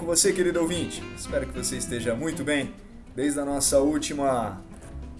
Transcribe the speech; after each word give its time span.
com 0.00 0.06
você, 0.06 0.32
querido 0.32 0.58
ouvinte? 0.60 1.02
Espero 1.14 1.46
que 1.46 1.52
você 1.52 1.76
esteja 1.76 2.14
muito 2.14 2.42
bem. 2.42 2.72
Desde 3.14 3.38
a 3.38 3.44
nossa 3.44 3.80
última 3.80 4.58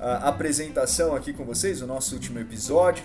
a, 0.00 0.28
apresentação 0.28 1.14
aqui 1.14 1.34
com 1.34 1.44
vocês, 1.44 1.82
o 1.82 1.86
nosso 1.86 2.14
último 2.14 2.38
episódio, 2.38 3.04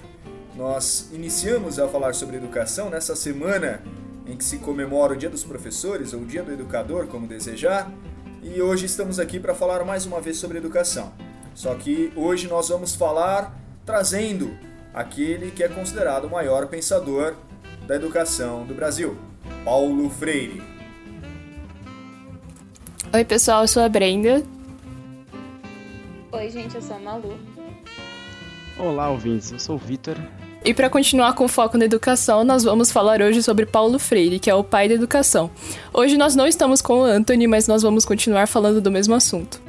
nós 0.56 1.10
iniciamos 1.12 1.78
a 1.78 1.86
falar 1.86 2.16
sobre 2.16 2.38
educação 2.38 2.90
nessa 2.90 3.14
semana 3.14 3.82
em 4.26 4.38
que 4.38 4.44
se 4.46 4.60
comemora 4.60 5.14
o 5.14 5.18
Dia 5.18 5.30
dos 5.30 5.44
Professores 5.44 6.14
ou 6.14 6.22
o 6.22 6.26
Dia 6.26 6.44
do 6.44 6.54
Educador, 6.54 7.08
como 7.08 7.28
desejar, 7.28 7.92
e 8.42 8.62
hoje 8.62 8.86
estamos 8.86 9.20
aqui 9.20 9.38
para 9.38 9.54
falar 9.54 9.84
mais 9.84 10.06
uma 10.06 10.22
vez 10.22 10.38
sobre 10.38 10.58
educação. 10.58 11.12
Só 11.54 11.76
que 11.76 12.10
hoje 12.16 12.48
nós 12.48 12.70
vamos 12.70 12.96
falar 12.96 13.54
trazendo 13.86 14.58
aquele 14.94 15.52
que 15.52 15.62
é 15.62 15.68
considerado 15.68 16.24
o 16.24 16.32
maior 16.32 16.68
pensador 16.68 17.36
da 17.86 17.98
educação 17.98 18.66
do 18.66 18.74
Brasil, 18.74 19.18
Paulo 19.66 20.10
Freire. 20.10 20.75
Oi, 23.14 23.24
pessoal, 23.24 23.62
eu 23.62 23.68
sou 23.68 23.82
a 23.84 23.90
Brenda. 23.90 24.44
Oi, 26.32 26.50
gente, 26.50 26.76
eu 26.76 26.82
sou 26.82 26.98
a 26.98 27.00
Malu. 27.00 27.38
Olá, 28.78 29.10
ouvintes, 29.10 29.52
eu 29.52 29.60
sou 29.60 29.76
o 29.76 29.80
Vitor. 29.80 30.18
E 30.64 30.74
para 30.74 30.90
continuar 30.90 31.34
com 31.34 31.48
foco 31.48 31.78
na 31.78 31.86
educação, 31.86 32.44
nós 32.44 32.64
vamos 32.64 32.92
falar 32.92 33.22
hoje 33.22 33.42
sobre 33.42 33.66
Paulo 33.66 34.00
Freire, 34.00 34.40
que 34.40 34.50
é 34.50 34.56
o 34.56 34.64
pai 34.64 34.90
da 34.90 34.96
educação. 34.96 35.50
Hoje 35.94 36.18
nós 36.18 36.36
não 36.36 36.48
estamos 36.48 36.82
com 36.82 37.02
o 37.02 37.04
Anthony, 37.04 37.48
mas 37.48 37.68
nós 37.68 37.84
vamos 37.84 38.04
continuar 38.04 38.48
falando 38.48 38.82
do 38.82 38.92
mesmo 38.92 39.14
assunto. 39.14 39.62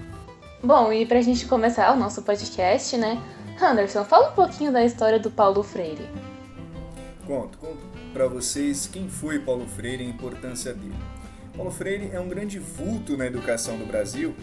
Bom, 0.62 0.92
e 0.92 1.06
pra 1.06 1.20
gente 1.20 1.46
começar 1.46 1.95
o 1.95 1.98
nosso 1.98 2.23
podcast, 2.23 2.96
né? 2.96 3.23
Anderson, 3.62 4.04
fala 4.04 4.30
um 4.30 4.34
pouquinho 4.34 4.73
da 4.73 4.84
história 4.84 5.20
do 5.20 5.30
Paulo 5.30 5.62
Freire. 5.62 6.09
Conto, 7.26 7.59
conto 7.59 7.96
para 8.12 8.26
vocês 8.26 8.88
quem 8.90 9.10
foi 9.10 9.38
Paulo 9.38 9.66
Freire 9.66 10.02
e 10.02 10.07
a 10.07 10.10
importância 10.10 10.73
dele. 10.73 10.95
Paulo 11.57 11.71
Freire 11.71 12.10
é 12.12 12.21
um 12.21 12.29
grande 12.29 12.59
vulto 12.59 13.16
na 13.16 13.26
educação 13.26 13.79
do 13.79 13.87
Brasil, 13.87 14.35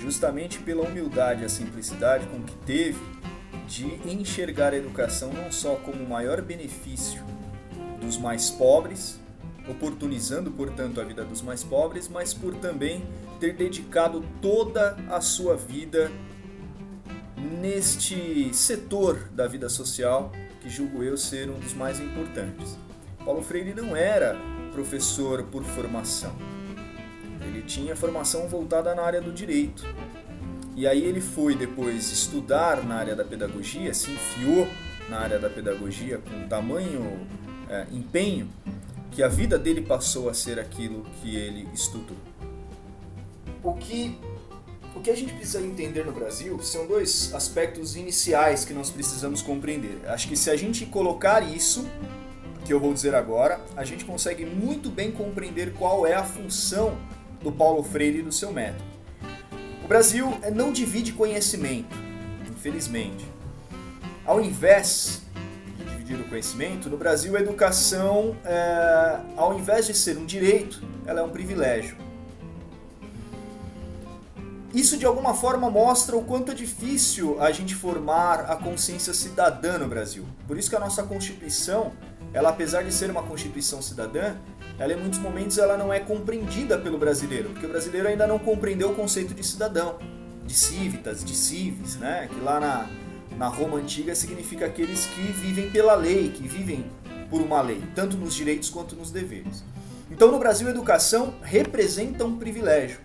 justamente 0.00 0.58
pela 0.60 0.82
humildade 0.82 1.42
e 1.42 1.44
a 1.44 1.48
simplicidade 1.48 2.26
com 2.26 2.42
que 2.42 2.54
teve 2.64 2.98
de 3.68 3.84
enxergar 4.08 4.72
a 4.72 4.76
educação 4.76 5.30
não 5.30 5.52
só 5.52 5.76
como 5.76 6.02
o 6.02 6.08
maior 6.08 6.40
benefício 6.40 7.22
dos 8.00 8.16
mais 8.16 8.50
pobres, 8.50 9.20
oportunizando, 9.68 10.50
portanto, 10.50 11.00
a 11.00 11.04
vida 11.04 11.22
dos 11.22 11.42
mais 11.42 11.62
pobres, 11.62 12.08
mas 12.08 12.32
por 12.32 12.54
também 12.54 13.04
ter 13.38 13.54
dedicado 13.54 14.24
toda 14.40 14.96
a 15.10 15.20
sua 15.20 15.56
vida 15.56 16.10
neste 17.60 18.52
setor 18.54 19.18
da 19.32 19.46
vida 19.46 19.68
social 19.68 20.32
que 20.62 20.70
julgo 20.70 21.02
eu 21.02 21.16
ser 21.16 21.50
um 21.50 21.58
dos 21.58 21.74
mais 21.74 22.00
importantes. 22.00 22.78
Paulo 23.22 23.42
Freire 23.42 23.74
não 23.74 23.94
era 23.94 24.34
professor 24.74 25.44
por 25.44 25.62
formação. 25.62 26.34
Ele 27.40 27.62
tinha 27.62 27.94
formação 27.94 28.48
voltada 28.48 28.94
na 28.94 29.02
área 29.02 29.20
do 29.20 29.32
direito. 29.32 29.86
E 30.76 30.86
aí 30.88 31.04
ele 31.04 31.20
foi 31.20 31.54
depois 31.54 32.10
estudar 32.10 32.82
na 32.82 32.96
área 32.96 33.14
da 33.14 33.24
pedagogia, 33.24 33.94
se 33.94 34.10
enfiou 34.10 34.66
na 35.08 35.20
área 35.20 35.38
da 35.38 35.48
pedagogia 35.48 36.18
com 36.18 36.48
tamanho 36.48 37.24
é, 37.70 37.86
empenho 37.92 38.50
que 39.12 39.22
a 39.22 39.28
vida 39.28 39.56
dele 39.56 39.80
passou 39.80 40.28
a 40.28 40.34
ser 40.34 40.58
aquilo 40.58 41.06
que 41.22 41.36
ele 41.36 41.68
estudou. 41.72 42.16
O 43.62 43.74
que 43.74 44.18
o 44.96 45.00
que 45.00 45.10
a 45.10 45.16
gente 45.16 45.32
precisa 45.34 45.60
entender 45.60 46.04
no 46.04 46.12
Brasil 46.12 46.60
são 46.62 46.86
dois 46.86 47.34
aspectos 47.34 47.96
iniciais 47.96 48.64
que 48.64 48.72
nós 48.72 48.90
precisamos 48.90 49.42
compreender. 49.42 50.00
Acho 50.06 50.28
que 50.28 50.36
se 50.36 50.50
a 50.50 50.56
gente 50.56 50.86
colocar 50.86 51.42
isso 51.42 51.84
que 52.64 52.72
eu 52.72 52.80
vou 52.80 52.94
dizer 52.94 53.14
agora, 53.14 53.60
a 53.76 53.84
gente 53.84 54.04
consegue 54.04 54.46
muito 54.46 54.90
bem 54.90 55.12
compreender 55.12 55.74
qual 55.74 56.06
é 56.06 56.14
a 56.14 56.24
função 56.24 56.96
do 57.42 57.52
Paulo 57.52 57.82
Freire 57.82 58.20
e 58.20 58.22
do 58.22 58.32
seu 58.32 58.50
método. 58.52 58.82
O 59.84 59.86
Brasil 59.86 60.32
não 60.54 60.72
divide 60.72 61.12
conhecimento, 61.12 61.94
infelizmente. 62.50 63.26
Ao 64.24 64.40
invés 64.40 65.22
de 65.76 65.84
dividir 65.84 66.18
o 66.18 66.24
conhecimento, 66.24 66.88
no 66.88 66.96
Brasil 66.96 67.36
a 67.36 67.40
educação, 67.40 68.34
é, 68.46 69.20
ao 69.36 69.58
invés 69.58 69.86
de 69.86 69.92
ser 69.92 70.16
um 70.16 70.24
direito, 70.24 70.82
ela 71.06 71.20
é 71.20 71.22
um 71.22 71.28
privilégio. 71.28 71.98
Isso 74.74 74.96
de 74.96 75.06
alguma 75.06 75.34
forma 75.34 75.70
mostra 75.70 76.16
o 76.16 76.24
quanto 76.24 76.50
é 76.50 76.54
difícil 76.54 77.40
a 77.40 77.52
gente 77.52 77.76
formar 77.76 78.50
a 78.50 78.56
consciência 78.56 79.14
cidadã 79.14 79.78
no 79.78 79.86
Brasil. 79.86 80.24
Por 80.48 80.58
isso 80.58 80.68
que 80.68 80.74
a 80.74 80.80
nossa 80.80 81.04
Constituição, 81.04 81.92
ela 82.34 82.50
apesar 82.50 82.82
de 82.82 82.92
ser 82.92 83.10
uma 83.10 83.22
Constituição 83.22 83.80
cidadã, 83.80 84.34
ela 84.76 84.92
em 84.92 84.96
muitos 84.96 85.20
momentos 85.20 85.56
ela 85.56 85.78
não 85.78 85.92
é 85.92 86.00
compreendida 86.00 86.76
pelo 86.76 86.98
brasileiro, 86.98 87.50
porque 87.50 87.64
o 87.64 87.68
brasileiro 87.68 88.08
ainda 88.08 88.26
não 88.26 88.40
compreendeu 88.40 88.90
o 88.90 88.94
conceito 88.94 89.32
de 89.32 89.44
cidadão, 89.44 89.98
de 90.44 90.52
civitas, 90.52 91.24
de 91.24 91.34
civis, 91.34 91.96
né? 91.96 92.28
Que 92.28 92.40
lá 92.40 92.58
na, 92.58 92.90
na 93.38 93.46
Roma 93.46 93.78
antiga 93.78 94.16
significa 94.16 94.66
aqueles 94.66 95.06
que 95.06 95.20
vivem 95.20 95.70
pela 95.70 95.94
lei, 95.94 96.30
que 96.30 96.46
vivem 96.46 96.84
por 97.30 97.40
uma 97.40 97.62
lei, 97.62 97.82
tanto 97.94 98.16
nos 98.16 98.34
direitos 98.34 98.68
quanto 98.68 98.96
nos 98.96 99.12
deveres. 99.12 99.64
Então 100.10 100.32
no 100.32 100.38
Brasil 100.38 100.66
a 100.66 100.70
educação 100.70 101.34
representa 101.40 102.24
um 102.24 102.36
privilégio. 102.36 102.98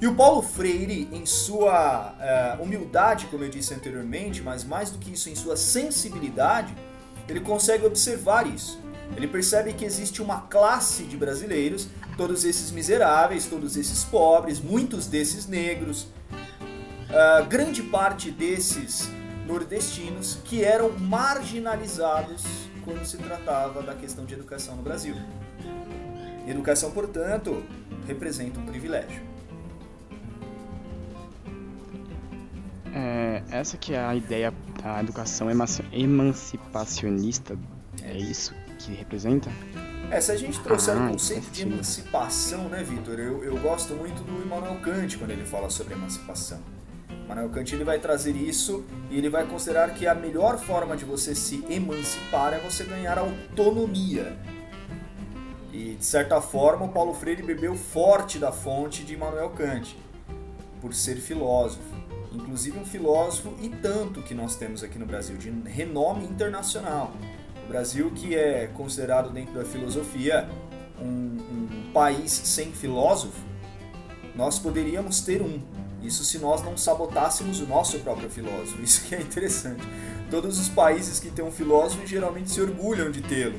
E 0.00 0.06
o 0.06 0.14
Paulo 0.14 0.42
Freire, 0.42 1.08
em 1.12 1.24
sua 1.24 2.14
uh, 2.58 2.62
humildade, 2.62 3.26
como 3.26 3.44
eu 3.44 3.48
disse 3.48 3.72
anteriormente, 3.72 4.42
mas 4.42 4.64
mais 4.64 4.90
do 4.90 4.98
que 4.98 5.12
isso, 5.12 5.30
em 5.30 5.34
sua 5.34 5.56
sensibilidade, 5.56 6.74
ele 7.28 7.40
consegue 7.40 7.86
observar 7.86 8.46
isso. 8.46 8.80
Ele 9.16 9.28
percebe 9.28 9.72
que 9.72 9.84
existe 9.84 10.22
uma 10.22 10.42
classe 10.42 11.04
de 11.04 11.16
brasileiros, 11.16 11.88
todos 12.16 12.44
esses 12.44 12.70
miseráveis, 12.70 13.46
todos 13.46 13.76
esses 13.76 14.04
pobres, 14.04 14.60
muitos 14.60 15.06
desses 15.06 15.46
negros, 15.46 16.08
uh, 17.10 17.44
grande 17.48 17.82
parte 17.82 18.30
desses 18.30 19.08
nordestinos 19.46 20.38
que 20.44 20.64
eram 20.64 20.90
marginalizados 20.98 22.44
quando 22.84 23.04
se 23.04 23.16
tratava 23.18 23.82
da 23.82 23.94
questão 23.94 24.24
de 24.24 24.34
educação 24.34 24.76
no 24.76 24.82
Brasil. 24.82 25.14
Educação, 26.46 26.90
portanto, 26.90 27.62
representa 28.06 28.60
um 28.60 28.66
privilégio. 28.66 29.33
É, 32.96 33.42
essa 33.50 33.76
que 33.76 33.92
é 33.92 33.98
a 33.98 34.14
ideia 34.14 34.54
da 34.80 35.00
educação 35.00 35.48
emancipacionista, 35.92 37.58
é 38.00 38.16
isso 38.16 38.54
que 38.78 38.92
representa? 38.92 39.50
É, 40.12 40.20
se 40.20 40.30
a 40.30 40.36
gente 40.36 40.60
trouxer 40.60 40.96
ah, 40.96 41.06
o 41.06 41.08
conceito 41.10 41.50
de 41.50 41.62
emancipação, 41.62 42.68
né, 42.68 42.84
Vitor? 42.84 43.18
Eu, 43.18 43.42
eu 43.42 43.58
gosto 43.58 43.94
muito 43.94 44.22
do 44.22 44.40
Immanuel 44.40 44.76
Kant 44.76 45.18
quando 45.18 45.32
ele 45.32 45.44
fala 45.44 45.68
sobre 45.70 45.94
emancipação. 45.94 46.60
Immanuel 47.24 47.48
Kant 47.48 47.74
ele 47.74 47.82
vai 47.82 47.98
trazer 47.98 48.36
isso 48.36 48.84
e 49.10 49.18
ele 49.18 49.28
vai 49.28 49.44
considerar 49.44 49.92
que 49.92 50.06
a 50.06 50.14
melhor 50.14 50.56
forma 50.56 50.96
de 50.96 51.04
você 51.04 51.34
se 51.34 51.64
emancipar 51.68 52.54
é 52.54 52.60
você 52.60 52.84
ganhar 52.84 53.18
autonomia. 53.18 54.38
E 55.72 55.96
de 55.96 56.04
certa 56.04 56.40
forma, 56.40 56.84
o 56.84 56.90
Paulo 56.90 57.12
Freire 57.12 57.42
bebeu 57.42 57.74
forte 57.74 58.38
da 58.38 58.52
fonte 58.52 59.02
de 59.02 59.14
Immanuel 59.14 59.50
Kant, 59.50 59.96
por 60.80 60.94
ser 60.94 61.16
filósofo 61.16 61.93
inclusive 62.36 62.78
um 62.78 62.84
filósofo 62.84 63.54
e 63.60 63.68
tanto 63.68 64.22
que 64.22 64.34
nós 64.34 64.56
temos 64.56 64.82
aqui 64.82 64.98
no 64.98 65.06
Brasil, 65.06 65.36
de 65.36 65.50
renome 65.68 66.24
internacional. 66.24 67.12
O 67.64 67.68
Brasil 67.68 68.10
que 68.10 68.34
é 68.34 68.66
considerado 68.74 69.30
dentro 69.30 69.54
da 69.54 69.64
filosofia 69.64 70.48
um, 71.00 71.06
um 71.06 71.90
país 71.92 72.30
sem 72.30 72.72
filósofo, 72.72 73.40
nós 74.34 74.58
poderíamos 74.58 75.20
ter 75.20 75.40
um. 75.40 75.60
Isso 76.02 76.24
se 76.24 76.38
nós 76.38 76.62
não 76.62 76.76
sabotássemos 76.76 77.60
o 77.60 77.66
nosso 77.66 77.98
próprio 78.00 78.28
filósofo. 78.28 78.82
Isso 78.82 79.04
que 79.04 79.14
é 79.14 79.20
interessante. 79.20 79.82
Todos 80.30 80.58
os 80.58 80.68
países 80.68 81.18
que 81.18 81.30
têm 81.30 81.44
um 81.44 81.50
filósofo 81.50 82.06
geralmente 82.06 82.50
se 82.50 82.60
orgulham 82.60 83.10
de 83.10 83.22
tê-lo. 83.22 83.58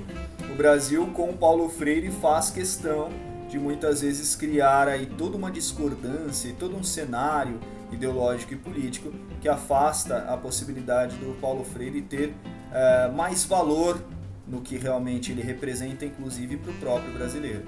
O 0.52 0.56
Brasil, 0.56 1.08
com 1.08 1.36
Paulo 1.36 1.70
Freire, 1.70 2.12
faz 2.12 2.50
questão 2.50 3.10
de 3.50 3.58
muitas 3.58 4.02
vezes 4.02 4.36
criar 4.36 4.88
aí 4.88 5.06
toda 5.06 5.38
uma 5.38 5.50
discordância, 5.50 6.54
todo 6.60 6.76
um 6.76 6.84
cenário 6.84 7.60
ideológico 7.92 8.54
e 8.54 8.58
político 8.58 9.12
que 9.42 9.48
afasta 9.48 10.20
a 10.32 10.38
possibilidade 10.38 11.16
do 11.18 11.40
Paulo 11.40 11.64
Freire 11.64 12.02
ter 12.02 12.30
uh, 12.30 13.14
mais 13.14 13.44
valor 13.46 14.02
no 14.48 14.62
que 14.62 14.78
realmente 14.78 15.32
ele 15.32 15.42
representa, 15.42 16.06
inclusive 16.06 16.58
para 16.58 16.72
o 16.72 16.76
próprio 16.76 17.14
brasileiro. 17.14 17.64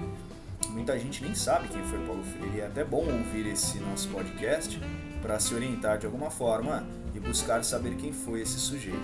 Muita 0.70 0.98
gente 0.98 1.22
nem 1.24 1.34
sabe 1.34 1.68
quem 1.68 1.82
foi 1.84 1.98
Paulo 2.06 2.22
Freire, 2.22 2.60
é 2.60 2.66
até 2.66 2.84
bom 2.84 3.04
ouvir 3.04 3.46
esse 3.46 3.78
nosso 3.78 4.08
podcast 4.08 4.80
para 5.22 5.40
se 5.40 5.54
orientar 5.54 5.98
de 5.98 6.06
alguma 6.06 6.30
forma 6.30 6.86
e 7.14 7.20
buscar 7.20 7.64
saber 7.64 7.96
quem 7.96 8.12
foi 8.12 8.42
esse 8.42 8.58
sujeito. 8.58 8.98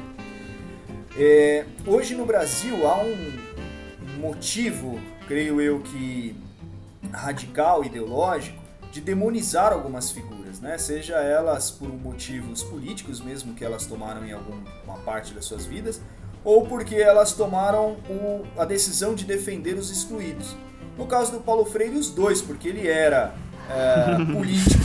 É, 1.17 1.65
hoje 1.87 2.15
no 2.15 2.27
Brasil 2.27 2.87
há 2.87 3.03
um 3.03 4.21
motivo, 4.21 5.01
creio 5.27 5.61
eu 5.61 5.81
que 5.81 6.37
radical, 7.13 7.85
ideológico, 7.85 8.63
de 8.93 9.01
demonizar 9.01 9.73
algumas 9.73 10.11
figuras, 10.11 10.44
né? 10.65 10.79
seja 10.79 11.17
elas 11.17 11.71
por 11.71 11.89
motivos 11.89 12.63
políticos 12.63 13.21
mesmo 13.21 13.55
que 13.55 13.63
elas 13.63 13.85
tomaram 13.85 14.25
em 14.25 14.33
alguma 14.33 14.99
parte 15.05 15.35
das 15.35 15.45
suas 15.45 15.67
vidas, 15.67 16.01
ou 16.43 16.67
porque 16.67 16.97
elas 16.97 17.33
tomaram 17.33 17.97
o, 18.09 18.45
a 18.59 18.65
decisão 18.65 19.15
de 19.15 19.25
defender 19.25 19.75
os 19.75 19.91
excluídos. 19.91 20.57
No 20.97 21.07
caso 21.07 21.33
do 21.33 21.41
Paulo 21.41 21.65
Freire, 21.65 21.97
os 21.97 22.11
dois, 22.11 22.41
porque 22.41 22.69
ele 22.69 22.89
era 22.89 23.35
é, 23.69 24.25
político 24.33 24.79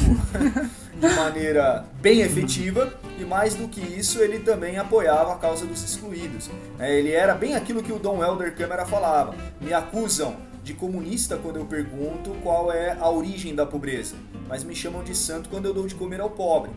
de 1.00 1.16
maneira 1.16 1.86
bem 2.02 2.22
efetiva 2.22 2.94
e 3.18 3.24
mais 3.24 3.56
do 3.56 3.68
que 3.68 3.80
isso, 3.80 4.20
ele 4.20 4.40
também 4.40 4.78
apoiava 4.78 5.34
a 5.34 5.38
causa 5.38 5.66
dos 5.66 5.82
excluídos. 5.82 6.50
É, 6.78 6.98
ele 6.98 7.12
era 7.12 7.34
bem 7.34 7.56
aquilo 7.56 7.82
que 7.82 7.92
o 7.92 8.00
Dom 8.00 8.24
Helder 8.24 8.54
Câmara 8.54 8.86
falava. 8.86 9.34
Me 9.62 9.74
acusam 9.74 10.36
de 10.64 10.74
comunista 10.74 11.38
quando 11.38 11.58
eu 11.58 11.66
pergunto 11.66 12.32
qual 12.44 12.72
é 12.72 12.98
a 13.00 13.10
origem 13.10 13.56
da 13.56 13.66
pobreza, 13.66 14.16
mas 14.48 14.64
me 14.64 14.76
chamam 14.76 15.04
de 15.04 15.16
santo 15.16 15.50
quando 15.50 15.66
eu 15.66 15.74
dou 15.74 15.88
de 15.88 15.96
comer 15.96 16.22
ao 16.22 16.30
pobre. 16.30 16.72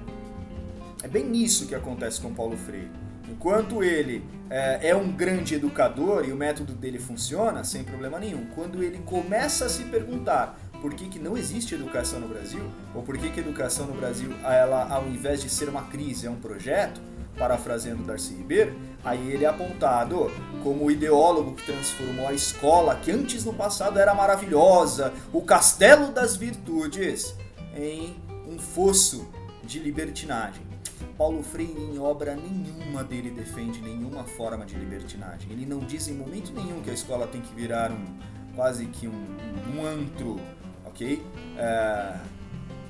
É 1.02 1.08
bem 1.08 1.36
isso 1.36 1.66
que 1.66 1.74
acontece 1.74 2.20
com 2.20 2.32
Paulo 2.32 2.56
Freire. 2.56 2.90
Enquanto 3.28 3.82
ele 3.82 4.24
é, 4.50 4.90
é, 4.90 4.96
um 4.96 5.10
grande 5.10 5.54
educador 5.54 6.24
e 6.28 6.32
o 6.32 6.36
método 6.36 6.74
dele 6.74 6.98
funciona, 6.98 7.64
sem 7.64 7.82
problema 7.82 8.20
nenhum. 8.20 8.46
Quando 8.54 8.82
ele 8.82 8.98
começa 8.98 9.64
a 9.64 9.68
se 9.68 9.84
perguntar 9.84 10.58
por 10.80 10.94
que, 10.94 11.08
que 11.08 11.18
não 11.18 11.36
existe 11.36 11.74
educação 11.74 12.20
no 12.20 12.28
Brasil, 12.28 12.60
ou 12.94 13.02
por 13.02 13.16
que, 13.16 13.30
que 13.30 13.40
a 13.40 13.42
educação 13.42 13.86
no 13.86 13.94
Brasil, 13.94 14.30
ela, 14.44 14.86
ao 14.88 15.06
invés 15.06 15.40
de 15.40 15.48
ser 15.48 15.68
uma 15.68 15.82
crise, 15.84 16.26
é 16.26 16.30
um 16.30 16.36
projeto, 16.36 17.00
parafraseando 17.36 18.02
Darcy 18.02 18.34
Ribeiro, 18.34 18.78
aí 19.04 19.30
ele 19.30 19.44
é 19.44 19.48
apontado 19.48 20.30
como 20.62 20.84
o 20.84 20.90
ideólogo 20.90 21.54
que 21.54 21.64
transformou 21.64 22.28
a 22.28 22.32
escola, 22.32 22.96
que 22.96 23.10
antes 23.10 23.44
no 23.44 23.52
passado 23.52 23.98
era 23.98 24.14
maravilhosa, 24.14 25.12
o 25.32 25.42
castelo 25.42 26.12
das 26.12 26.36
virtudes, 26.36 27.34
em 27.76 28.16
um 28.46 28.58
fosso 28.58 29.28
de 29.64 29.78
libertinagem. 29.78 30.62
Paulo 31.16 31.42
Freire, 31.42 31.80
em 31.80 31.98
obra 31.98 32.34
nenhuma 32.34 33.04
dele, 33.04 33.30
defende 33.30 33.80
nenhuma 33.80 34.24
forma 34.24 34.64
de 34.64 34.74
libertinagem. 34.74 35.50
Ele 35.50 35.66
não 35.66 35.80
diz 35.80 36.08
em 36.08 36.14
momento 36.14 36.52
nenhum 36.52 36.80
que 36.82 36.90
a 36.90 36.94
escola 36.94 37.26
tem 37.26 37.40
que 37.40 37.54
virar 37.54 37.90
um 37.90 38.04
quase 38.54 38.86
que 38.86 39.08
um, 39.08 39.36
um 39.74 39.86
antro 39.86 40.38
ok? 40.92 41.22
É, 41.56 42.16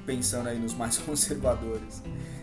pensando 0.04 0.48
aí 0.48 0.58
nos 0.58 0.74
mais 0.74 0.98
conservadores. 0.98 2.02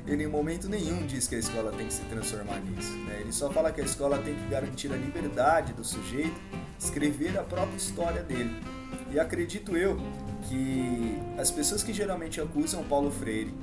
Ele 0.09 0.23
em 0.23 0.27
momento 0.27 0.67
nenhum 0.67 1.05
diz 1.05 1.27
que 1.27 1.35
a 1.35 1.39
escola 1.39 1.71
tem 1.71 1.85
que 1.85 1.93
se 1.93 2.01
transformar 2.05 2.59
nisso. 2.61 2.91
Né? 3.05 3.19
Ele 3.21 3.31
só 3.31 3.51
fala 3.51 3.71
que 3.71 3.79
a 3.79 3.83
escola 3.83 4.17
tem 4.17 4.33
que 4.33 4.47
garantir 4.49 4.91
a 4.91 4.95
liberdade 4.95 5.71
do 5.73 5.83
sujeito 5.83 6.35
escrever 6.79 7.37
a 7.37 7.43
própria 7.43 7.77
história 7.77 8.23
dele. 8.23 8.59
E 9.11 9.19
acredito 9.19 9.75
eu 9.77 9.99
que 10.47 11.19
as 11.37 11.51
pessoas 11.51 11.83
que 11.83 11.93
geralmente 11.93 12.41
acusam 12.41 12.83
Paulo 12.83 13.11
Freire 13.11 13.53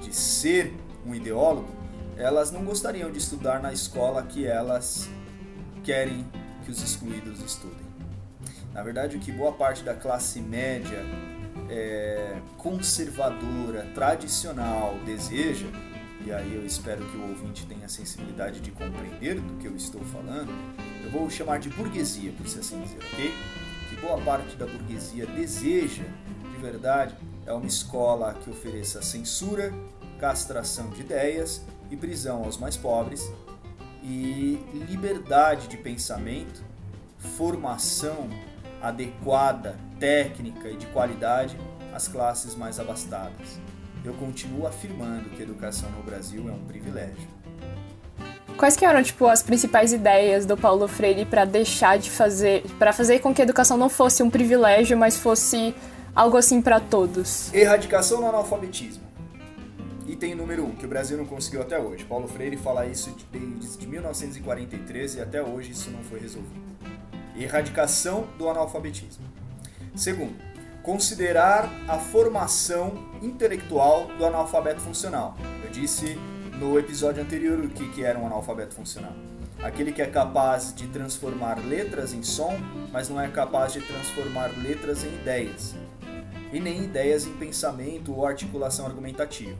de 0.00 0.14
ser 0.14 0.74
um 1.04 1.14
ideólogo, 1.14 1.68
elas 2.16 2.52
não 2.52 2.64
gostariam 2.64 3.10
de 3.10 3.18
estudar 3.18 3.60
na 3.60 3.72
escola 3.72 4.22
que 4.22 4.46
elas 4.46 5.08
querem 5.82 6.24
que 6.64 6.70
os 6.70 6.82
excluídos 6.82 7.40
estudem. 7.40 7.86
Na 8.72 8.82
verdade, 8.82 9.16
o 9.16 9.20
que 9.20 9.32
boa 9.32 9.52
parte 9.52 9.82
da 9.82 9.94
classe 9.94 10.40
média 10.40 10.98
é, 11.70 12.36
conservadora, 12.58 13.86
tradicional 13.94 14.96
deseja, 15.04 15.66
e 16.26 16.32
aí 16.32 16.56
eu 16.56 16.66
espero 16.66 17.06
que 17.06 17.16
o 17.16 17.28
ouvinte 17.28 17.64
tenha 17.66 17.86
a 17.86 17.88
sensibilidade 17.88 18.58
de 18.58 18.72
compreender 18.72 19.40
do 19.40 19.56
que 19.58 19.68
eu 19.68 19.76
estou 19.76 20.00
falando, 20.06 20.52
eu 21.04 21.08
vou 21.08 21.30
chamar 21.30 21.60
de 21.60 21.70
burguesia, 21.70 22.32
por 22.32 22.48
se 22.48 22.58
assim 22.58 22.82
dizer, 22.82 22.98
ok? 22.98 23.32
Que 23.88 23.96
boa 24.00 24.20
parte 24.20 24.56
da 24.56 24.66
burguesia 24.66 25.24
deseja, 25.24 26.02
de 26.50 26.60
verdade, 26.60 27.14
é 27.46 27.52
uma 27.52 27.66
escola 27.66 28.34
que 28.34 28.50
ofereça 28.50 29.00
censura, 29.02 29.72
castração 30.18 30.90
de 30.90 31.02
ideias 31.02 31.62
e 31.92 31.96
prisão 31.96 32.42
aos 32.42 32.58
mais 32.58 32.76
pobres, 32.76 33.30
e 34.02 34.58
liberdade 34.88 35.68
de 35.68 35.76
pensamento, 35.76 36.60
formação 37.36 38.28
adequada, 38.82 39.78
técnica 40.00 40.68
e 40.70 40.76
de 40.76 40.86
qualidade 40.86 41.56
às 41.94 42.08
classes 42.08 42.56
mais 42.56 42.80
abastadas. 42.80 43.60
Eu 44.06 44.14
continuo 44.14 44.68
afirmando 44.68 45.28
que 45.30 45.42
educação 45.42 45.90
no 45.90 46.02
Brasil 46.02 46.48
é 46.48 46.52
um 46.52 46.64
privilégio. 46.64 47.28
Quais 48.56 48.76
que 48.76 48.84
eram 48.84 49.02
tipo 49.02 49.26
as 49.26 49.42
principais 49.42 49.92
ideias 49.92 50.46
do 50.46 50.56
Paulo 50.56 50.86
Freire 50.86 51.24
para 51.24 51.44
deixar 51.44 51.98
de 51.98 52.08
fazer, 52.08 52.62
para 52.78 52.92
fazer 52.92 53.18
com 53.18 53.34
que 53.34 53.42
a 53.42 53.44
educação 53.44 53.76
não 53.76 53.88
fosse 53.88 54.22
um 54.22 54.30
privilégio, 54.30 54.96
mas 54.96 55.18
fosse 55.18 55.74
algo 56.14 56.36
assim 56.36 56.62
para 56.62 56.78
todos? 56.78 57.52
Erradicação 57.52 58.20
do 58.20 58.26
analfabetismo. 58.26 59.04
Item 60.06 60.36
número 60.36 60.62
1, 60.62 60.66
um, 60.66 60.76
que 60.76 60.86
o 60.86 60.88
Brasil 60.88 61.18
não 61.18 61.26
conseguiu 61.26 61.60
até 61.60 61.76
hoje. 61.76 62.04
Paulo 62.04 62.28
Freire 62.28 62.56
fala 62.56 62.86
isso 62.86 63.14
desde 63.32 63.88
1943 63.88 65.16
e 65.16 65.20
até 65.20 65.42
hoje 65.42 65.72
isso 65.72 65.90
não 65.90 66.02
foi 66.04 66.20
resolvido 66.20 66.64
erradicação 67.38 68.26
do 68.38 68.48
analfabetismo. 68.48 69.24
Segundo, 69.94 70.36
considerar 70.86 71.68
a 71.88 71.98
formação 71.98 72.94
intelectual 73.20 74.06
do 74.16 74.24
analfabeto 74.24 74.80
funcional. 74.80 75.36
Eu 75.64 75.68
disse 75.68 76.14
no 76.60 76.78
episódio 76.78 77.20
anterior 77.20 77.58
o 77.58 77.68
que, 77.68 77.88
que 77.90 78.04
era 78.04 78.16
um 78.16 78.24
analfabeto 78.24 78.72
funcional. 78.72 79.12
Aquele 79.60 79.90
que 79.90 80.00
é 80.00 80.06
capaz 80.06 80.72
de 80.72 80.86
transformar 80.86 81.58
letras 81.58 82.12
em 82.12 82.22
som, 82.22 82.56
mas 82.92 83.08
não 83.08 83.20
é 83.20 83.26
capaz 83.26 83.72
de 83.72 83.80
transformar 83.80 84.52
letras 84.62 85.02
em 85.02 85.08
ideias. 85.08 85.74
E 86.52 86.60
nem 86.60 86.84
ideias 86.84 87.26
em 87.26 87.32
pensamento 87.32 88.14
ou 88.14 88.24
articulação 88.24 88.86
argumentativa. 88.86 89.58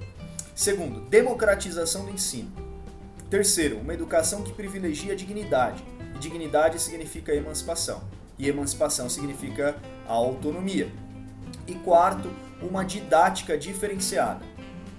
Segundo, 0.55 1.01
democratização 1.11 2.05
do 2.05 2.13
ensino. 2.13 2.53
Terceiro, 3.29 3.79
uma 3.79 3.93
educação 3.93 4.45
que 4.45 4.53
privilegia 4.53 5.13
a 5.13 5.17
dignidade 5.17 5.83
e 6.15 6.19
dignidade 6.21 6.81
significa 6.81 7.35
emancipação. 7.35 8.05
E 8.39 8.49
emancipação 8.49 9.09
significa 9.09 9.75
a 10.07 10.13
autonomia. 10.13 10.89
E 11.67 11.75
quarto, 11.75 12.31
uma 12.63 12.85
didática 12.85 13.57
diferenciada, 13.59 14.41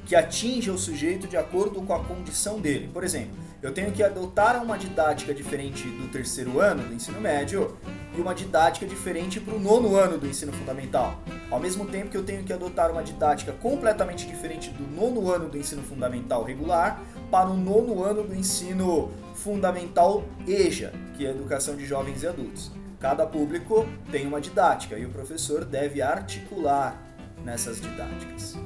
que 0.06 0.16
atinja 0.16 0.72
o 0.72 0.78
sujeito 0.78 1.28
de 1.28 1.38
acordo 1.38 1.81
com 1.81 1.94
a 1.94 2.04
condição 2.04 2.60
dele. 2.60 2.90
Por 2.94 3.04
exemplo, 3.04 3.36
eu 3.62 3.74
tenho 3.74 3.92
que 3.92 4.04
adotar 4.04 4.62
uma 4.64 4.78
didática 4.78 5.34
diferente 5.34 5.88
do 5.88 6.08
terceiro 6.10 6.60
ano 6.60 6.84
do 6.84 6.94
ensino 6.94 7.19
médio 7.19 7.75
e 8.16 8.22
uma 8.22 8.36
didática 8.36 8.86
diferente 8.86 9.40
para 9.40 9.56
o 9.56 9.60
nono 9.60 9.96
ano 9.96 10.18
do 10.18 10.28
ensino 10.28 10.54
fundamental. 10.54 11.19
Ao 11.50 11.60
mesmo 11.60 11.86
tempo 11.86 12.10
que 12.10 12.18
eu 12.18 12.24
tenho 12.24 12.44
que 12.44 12.54
adotar 12.54 12.92
uma 12.92 13.04
didática 13.04 13.52
completamente 13.54 14.28
diferente 14.28 14.70
do 14.70 14.84
nono 14.88 15.31
ano 15.31 15.50
do 15.50 15.58
ensino 15.58 15.81
fundamental 15.81 16.44
regular 16.44 17.02
para 17.31 17.50
o 17.50 17.58
nono 17.58 18.04
ano 18.04 18.24
do 18.24 18.36
ensino 18.36 19.12
fundamental 19.34 20.24
EJA, 20.48 20.94
que 21.16 21.25
é 21.25 21.30
a 21.30 21.31
Educação 21.31 21.75
de 21.75 21.86
Jovens 21.86 22.22
e 22.22 22.28
Adultos. 22.28 22.72
Cada 23.00 23.25
público 23.25 23.88
tem 24.12 24.25
uma 24.25 24.42
didática 24.42 24.98
e 24.98 25.06
o 25.06 25.10
professor 25.10 25.63
deve 25.63 26.01
articular 26.01 27.01
nessas 27.44 27.80
didáticas. 27.80 28.58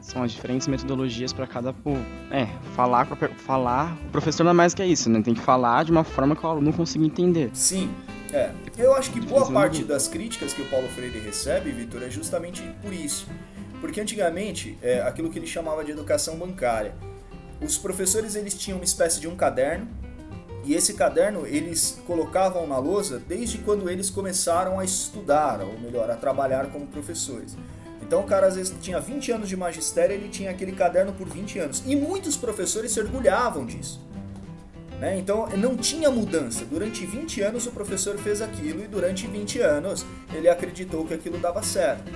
São 0.00 0.22
as 0.22 0.32
diferentes 0.32 0.66
metodologias 0.66 1.32
para 1.32 1.46
cada 1.46 1.74
é 2.30 2.46
falar 2.74 3.06
falar. 3.36 3.94
O 4.06 4.10
professor 4.10 4.44
não 4.44 4.52
é 4.52 4.54
mais 4.54 4.72
que 4.72 4.82
isso 4.84 5.10
né? 5.10 5.20
Tem 5.20 5.34
que 5.34 5.40
falar 5.40 5.84
de 5.84 5.90
uma 5.90 6.04
forma 6.04 6.34
que 6.34 6.44
o 6.46 6.48
aluno 6.48 6.72
consiga 6.72 7.04
entender. 7.04 7.50
Sim 7.52 7.94
é. 8.32 8.50
Eu 8.76 8.94
acho 8.94 9.10
que 9.10 9.20
boa 9.20 9.50
parte 9.50 9.84
das 9.84 10.08
críticas 10.08 10.52
que 10.52 10.62
o 10.62 10.66
Paulo 10.66 10.88
Freire 10.88 11.18
recebe 11.18 11.70
Vitor 11.70 12.02
é 12.02 12.10
justamente 12.10 12.62
por 12.82 12.92
isso. 12.92 13.26
Porque 13.80 14.00
antigamente 14.00 14.78
é 14.82 15.00
aquilo 15.00 15.30
que 15.30 15.38
ele 15.38 15.46
chamava 15.46 15.84
de 15.84 15.92
educação 15.92 16.36
bancária 16.36 16.94
os 17.60 17.76
professores 17.76 18.36
eles 18.36 18.54
tinham 18.54 18.78
uma 18.78 18.84
espécie 18.84 19.20
de 19.20 19.26
um 19.26 19.34
caderno 19.34 19.88
e 20.68 20.74
esse 20.74 20.92
caderno 20.92 21.46
eles 21.46 21.98
colocavam 22.06 22.66
na 22.66 22.76
lousa 22.76 23.18
desde 23.26 23.56
quando 23.56 23.88
eles 23.88 24.10
começaram 24.10 24.78
a 24.78 24.84
estudar, 24.84 25.62
ou 25.62 25.80
melhor, 25.80 26.10
a 26.10 26.14
trabalhar 26.14 26.66
como 26.70 26.86
professores. 26.86 27.56
Então 28.02 28.20
o 28.20 28.24
cara 28.24 28.48
às 28.48 28.56
vezes 28.56 28.74
tinha 28.78 29.00
20 29.00 29.32
anos 29.32 29.48
de 29.48 29.56
magistério, 29.56 30.14
ele 30.14 30.28
tinha 30.28 30.50
aquele 30.50 30.72
caderno 30.72 31.14
por 31.14 31.26
20 31.26 31.58
anos. 31.58 31.82
E 31.86 31.96
muitos 31.96 32.36
professores 32.36 32.92
se 32.92 33.00
orgulhavam 33.00 33.64
disso. 33.64 33.98
Né? 35.00 35.18
Então 35.18 35.48
não 35.56 35.74
tinha 35.74 36.10
mudança. 36.10 36.66
Durante 36.66 37.06
20 37.06 37.40
anos 37.40 37.66
o 37.66 37.70
professor 37.70 38.18
fez 38.18 38.42
aquilo 38.42 38.84
e 38.84 38.86
durante 38.86 39.26
20 39.26 39.60
anos 39.60 40.04
ele 40.34 40.50
acreditou 40.50 41.06
que 41.06 41.14
aquilo 41.14 41.38
dava 41.38 41.62
certo. 41.62 42.12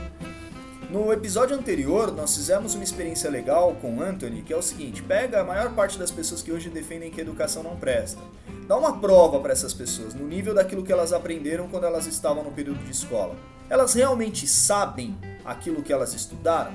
No 0.92 1.11
episódio 1.11 1.56
anterior, 1.56 2.12
nós 2.12 2.37
fizemos 2.37 2.75
uma 2.75 2.84
experiência 2.84 3.30
legal 3.30 3.75
com 3.80 3.96
o 3.96 4.02
Anthony, 4.02 4.42
que 4.42 4.52
é 4.52 4.56
o 4.58 4.61
seguinte: 4.61 5.02
pega 5.02 5.40
a 5.40 5.44
maior 5.44 5.72
parte 5.72 5.99
das 5.99 6.11
pessoas 6.11 6.42
que 6.42 6.52
hoje 6.52 6.68
defendem 6.68 7.11
que 7.11 7.18
a 7.18 7.25
educação 7.25 7.62
não 7.62 7.76
presta. 7.76 8.20
Dá 8.68 8.76
uma 8.76 9.00
prova 9.00 9.40
para 9.40 9.54
essas 9.54 9.72
pessoas, 9.72 10.12
no 10.12 10.26
nível 10.28 10.52
daquilo 10.52 10.82
que 10.82 10.92
elas 10.92 11.14
aprenderam 11.14 11.66
quando 11.66 11.84
elas 11.84 12.06
estavam 12.06 12.44
no 12.44 12.50
período 12.50 12.84
de 12.84 12.90
escola. 12.90 13.34
Elas 13.70 13.94
realmente 13.94 14.46
sabem 14.46 15.16
aquilo 15.46 15.82
que 15.82 15.94
elas 15.94 16.12
estudaram? 16.12 16.75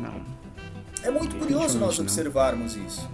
Não. 0.00 0.24
É 1.02 1.10
muito 1.10 1.34
curioso 1.34 1.80
nós 1.80 1.98
observarmos 1.98 2.76
não. 2.76 2.86
isso. 2.86 3.10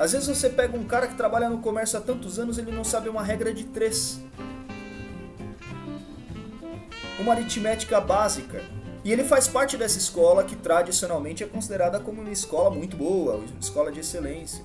Às 0.00 0.14
vezes 0.14 0.26
você 0.26 0.50
pega 0.50 0.76
um 0.76 0.82
cara 0.82 1.06
que 1.06 1.14
trabalha 1.14 1.48
no 1.48 1.58
comércio 1.58 1.96
há 1.96 2.02
tantos 2.02 2.40
anos, 2.40 2.58
ele 2.58 2.72
não 2.72 2.82
sabe 2.82 3.08
uma 3.08 3.22
regra 3.22 3.54
de 3.54 3.66
três. 3.66 4.20
Uma 7.20 7.34
aritmética 7.34 8.00
básica. 8.00 8.79
E 9.02 9.12
ele 9.12 9.24
faz 9.24 9.48
parte 9.48 9.76
dessa 9.76 9.98
escola 9.98 10.44
que 10.44 10.56
tradicionalmente 10.56 11.42
é 11.42 11.46
considerada 11.46 11.98
como 11.98 12.20
uma 12.20 12.30
escola 12.30 12.70
muito 12.70 12.96
boa, 12.96 13.36
uma 13.36 13.60
escola 13.60 13.90
de 13.90 14.00
excelência. 14.00 14.62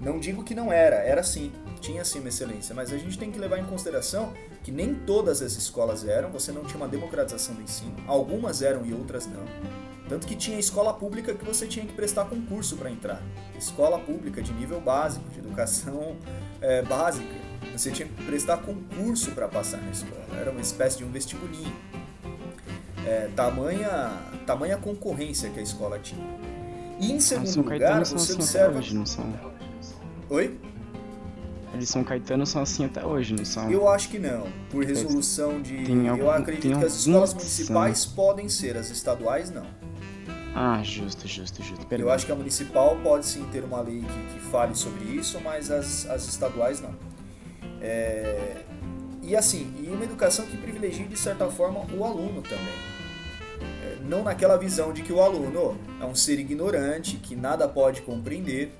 Não 0.00 0.18
digo 0.18 0.44
que 0.44 0.54
não 0.54 0.72
era, 0.72 0.96
era 0.96 1.22
sim. 1.22 1.52
tinha 1.80 2.04
sim 2.04 2.20
uma 2.20 2.28
excelência, 2.28 2.74
mas 2.74 2.92
a 2.92 2.98
gente 2.98 3.18
tem 3.18 3.30
que 3.30 3.38
levar 3.38 3.58
em 3.58 3.64
consideração 3.64 4.32
que 4.62 4.70
nem 4.70 4.94
todas 4.94 5.42
as 5.42 5.52
escolas 5.52 6.06
eram, 6.06 6.30
você 6.30 6.52
não 6.52 6.64
tinha 6.64 6.76
uma 6.76 6.88
democratização 6.88 7.54
do 7.54 7.62
ensino, 7.62 7.94
algumas 8.06 8.62
eram 8.62 8.84
e 8.86 8.94
outras 8.94 9.26
não. 9.26 9.44
Tanto 10.08 10.26
que 10.26 10.36
tinha 10.36 10.58
escola 10.58 10.92
pública 10.92 11.34
que 11.34 11.44
você 11.44 11.66
tinha 11.66 11.84
que 11.84 11.92
prestar 11.92 12.26
concurso 12.26 12.76
para 12.76 12.90
entrar. 12.90 13.22
Escola 13.58 13.98
pública 13.98 14.42
de 14.42 14.52
nível 14.52 14.80
básico, 14.80 15.28
de 15.30 15.38
educação 15.38 16.16
é, 16.60 16.82
básica. 16.86 17.34
Você 17.72 17.90
tinha 17.90 18.06
que 18.06 18.24
prestar 18.24 18.58
concurso 18.58 19.30
para 19.32 19.48
passar 19.48 19.80
na 19.80 19.90
escola. 19.90 20.26
Era 20.38 20.50
uma 20.50 20.60
espécie 20.60 20.98
de 20.98 21.04
um 21.04 21.10
vestibulinho. 21.10 21.74
É, 23.06 23.28
tamanha, 23.36 24.12
tamanha 24.46 24.76
concorrência 24.78 25.50
que 25.50 25.60
a 25.60 25.62
escola 25.62 25.98
tinha. 25.98 26.24
E 26.98 27.12
em 27.12 27.20
segundo 27.20 27.70
lugar, 27.70 28.04
você 28.04 28.14
assim 28.14 28.34
observa. 28.34 28.78
Hoje, 28.78 28.94
não 28.94 29.04
são? 29.04 29.26
Oi? 30.30 30.58
Eles 31.74 31.88
São 31.88 32.04
Caetano 32.04 32.46
são 32.46 32.62
assim 32.62 32.84
até 32.84 33.04
hoje, 33.04 33.34
não 33.34 33.44
são? 33.44 33.68
Eu 33.68 33.88
acho 33.88 34.08
que 34.08 34.18
não. 34.18 34.46
Por 34.70 34.84
resolução 34.84 35.60
de. 35.60 35.84
Tem 35.84 36.08
algum- 36.08 36.22
eu 36.22 36.30
acredito 36.30 36.78
que 36.78 36.84
as 36.84 36.94
escolas 36.94 37.34
municipais 37.34 38.06
podem 38.06 38.48
ser, 38.48 38.76
as 38.76 38.90
estaduais 38.90 39.50
não. 39.50 39.66
Ah, 40.54 40.80
justo, 40.84 41.26
justo, 41.26 41.60
justo. 41.64 41.82
Eu 41.82 41.88
Perdão. 41.88 42.10
acho 42.10 42.24
que 42.26 42.30
a 42.30 42.36
municipal 42.36 42.96
pode 43.02 43.26
sim 43.26 43.44
ter 43.50 43.64
uma 43.64 43.80
lei 43.80 44.02
que, 44.02 44.34
que 44.34 44.40
fale 44.52 44.72
sobre 44.76 45.02
isso, 45.04 45.40
mas 45.42 45.68
as, 45.68 46.06
as 46.08 46.28
estaduais 46.28 46.80
não. 46.80 46.94
É, 47.80 48.58
E 49.20 49.34
assim, 49.34 49.74
e 49.82 49.88
uma 49.88 50.04
educação 50.04 50.46
que 50.46 50.56
privilegie 50.56 51.04
de 51.08 51.18
certa 51.18 51.50
forma 51.50 51.80
o 51.92 52.04
aluno 52.04 52.40
também. 52.40 52.93
Não 54.04 54.22
naquela 54.22 54.58
visão 54.58 54.92
de 54.92 55.02
que 55.02 55.12
o 55.12 55.20
aluno 55.20 55.78
é 56.00 56.04
um 56.04 56.14
ser 56.14 56.38
ignorante, 56.38 57.16
que 57.16 57.34
nada 57.34 57.66
pode 57.66 58.02
compreender 58.02 58.72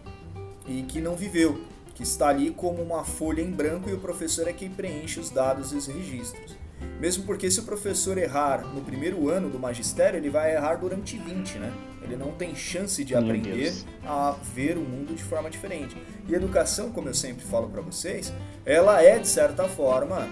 e 0.68 0.82
que 0.82 1.00
não 1.00 1.16
viveu, 1.16 1.62
que 1.94 2.02
está 2.02 2.28
ali 2.28 2.50
como 2.50 2.82
uma 2.82 3.04
folha 3.04 3.40
em 3.40 3.50
branco 3.50 3.88
e 3.88 3.94
o 3.94 3.98
professor 3.98 4.46
é 4.46 4.52
quem 4.52 4.68
preenche 4.68 5.18
os 5.18 5.30
dados 5.30 5.72
e 5.72 5.76
os 5.76 5.86
registros. 5.86 6.56
Mesmo 7.00 7.24
porque 7.24 7.50
se 7.50 7.60
o 7.60 7.62
professor 7.62 8.18
errar 8.18 8.66
no 8.74 8.82
primeiro 8.82 9.28
ano 9.30 9.48
do 9.48 9.58
magistério, 9.58 10.18
ele 10.18 10.28
vai 10.28 10.54
errar 10.54 10.74
durante 10.74 11.16
20, 11.16 11.58
né? 11.58 11.72
Ele 12.02 12.16
não 12.16 12.32
tem 12.32 12.54
chance 12.54 13.02
de 13.02 13.14
Meu 13.14 13.22
aprender 13.22 13.54
Deus. 13.54 13.86
a 14.04 14.36
ver 14.54 14.76
o 14.76 14.82
mundo 14.82 15.14
de 15.14 15.22
forma 15.22 15.48
diferente. 15.48 15.96
E 16.28 16.34
educação, 16.34 16.90
como 16.90 17.08
eu 17.08 17.14
sempre 17.14 17.44
falo 17.44 17.68
para 17.70 17.80
vocês, 17.80 18.32
ela 18.66 19.02
é 19.02 19.18
de 19.18 19.26
certa 19.28 19.64
forma 19.64 20.28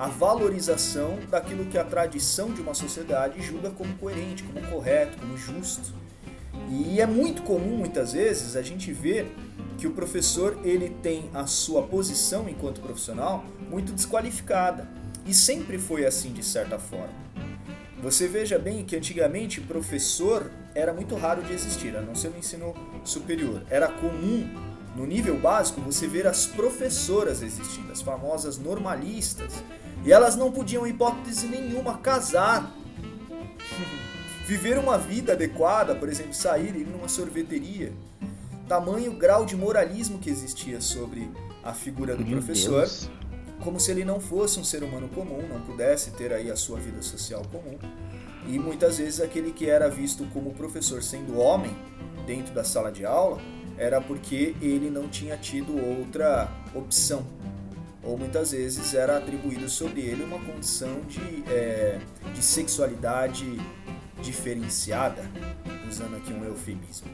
a 0.00 0.06
valorização 0.06 1.18
daquilo 1.30 1.66
que 1.66 1.76
a 1.76 1.84
tradição 1.84 2.54
de 2.54 2.62
uma 2.62 2.72
sociedade 2.72 3.42
julga 3.42 3.68
como 3.68 3.92
coerente, 3.98 4.42
como 4.42 4.66
correto, 4.68 5.18
como 5.18 5.36
justo. 5.36 5.92
E 6.70 6.98
é 7.02 7.06
muito 7.06 7.42
comum 7.42 7.76
muitas 7.76 8.14
vezes 8.14 8.56
a 8.56 8.62
gente 8.62 8.90
ver 8.94 9.30
que 9.76 9.86
o 9.86 9.90
professor 9.90 10.58
ele 10.64 10.88
tem 11.02 11.28
a 11.34 11.46
sua 11.46 11.82
posição 11.82 12.48
enquanto 12.48 12.80
profissional 12.80 13.44
muito 13.68 13.92
desqualificada. 13.92 14.88
E 15.26 15.34
sempre 15.34 15.76
foi 15.76 16.06
assim 16.06 16.32
de 16.32 16.42
certa 16.42 16.78
forma. 16.78 17.12
Você 18.02 18.26
veja 18.26 18.58
bem 18.58 18.86
que 18.86 18.96
antigamente 18.96 19.60
professor 19.60 20.50
era 20.74 20.94
muito 20.94 21.14
raro 21.14 21.42
de 21.42 21.52
existir, 21.52 21.94
a 21.94 22.00
não 22.00 22.14
ser 22.14 22.30
no 22.30 22.38
ensino 22.38 22.74
superior. 23.04 23.62
Era 23.68 23.86
comum 23.86 24.48
no 24.96 25.06
nível 25.06 25.38
básico 25.38 25.80
você 25.82 26.06
ver 26.06 26.26
as 26.26 26.46
professoras 26.46 27.42
existindo, 27.42 27.92
as 27.92 28.00
famosas 28.00 28.56
normalistas. 28.56 29.62
E 30.04 30.12
elas 30.12 30.36
não 30.36 30.50
podiam, 30.50 30.86
em 30.86 30.90
hipótese 30.90 31.46
nenhuma, 31.46 31.98
casar 31.98 32.72
viver 34.50 34.78
uma 34.78 34.98
vida 34.98 35.34
adequada, 35.34 35.94
por 35.94 36.08
exemplo, 36.08 36.34
sair 36.34 36.74
e 36.74 36.80
ir 36.80 36.86
numa 36.86 37.08
sorveteria. 37.08 37.92
Tamanho 38.66 39.12
grau 39.12 39.46
de 39.46 39.54
moralismo 39.54 40.18
que 40.18 40.28
existia 40.28 40.80
sobre 40.80 41.30
a 41.62 41.72
figura 41.72 42.16
do 42.16 42.24
Meu 42.24 42.38
professor, 42.38 42.80
Deus. 42.80 43.08
como 43.62 43.78
se 43.78 43.92
ele 43.92 44.04
não 44.04 44.18
fosse 44.18 44.58
um 44.58 44.64
ser 44.64 44.82
humano 44.82 45.08
comum, 45.08 45.46
não 45.48 45.60
pudesse 45.60 46.10
ter 46.12 46.32
aí 46.32 46.50
a 46.50 46.56
sua 46.56 46.80
vida 46.80 47.00
social 47.00 47.42
comum. 47.52 47.78
E 48.48 48.58
muitas 48.58 48.98
vezes 48.98 49.20
aquele 49.20 49.52
que 49.52 49.70
era 49.70 49.88
visto 49.88 50.24
como 50.32 50.52
professor 50.52 51.00
sendo 51.00 51.38
homem 51.38 51.76
dentro 52.26 52.52
da 52.52 52.64
sala 52.64 52.90
de 52.90 53.04
aula 53.04 53.40
era 53.78 54.00
porque 54.00 54.56
ele 54.60 54.90
não 54.90 55.08
tinha 55.08 55.36
tido 55.36 55.76
outra 55.76 56.50
opção. 56.74 57.24
Ou 58.02 58.16
muitas 58.16 58.52
vezes 58.52 58.94
era 58.94 59.18
atribuído 59.18 59.68
sobre 59.68 60.00
ele 60.00 60.24
uma 60.24 60.38
condição 60.38 61.00
de, 61.02 61.44
é, 61.50 61.98
de 62.34 62.42
sexualidade 62.42 63.60
diferenciada, 64.22 65.22
usando 65.88 66.16
aqui 66.16 66.32
um 66.32 66.44
eufemismo. 66.44 67.10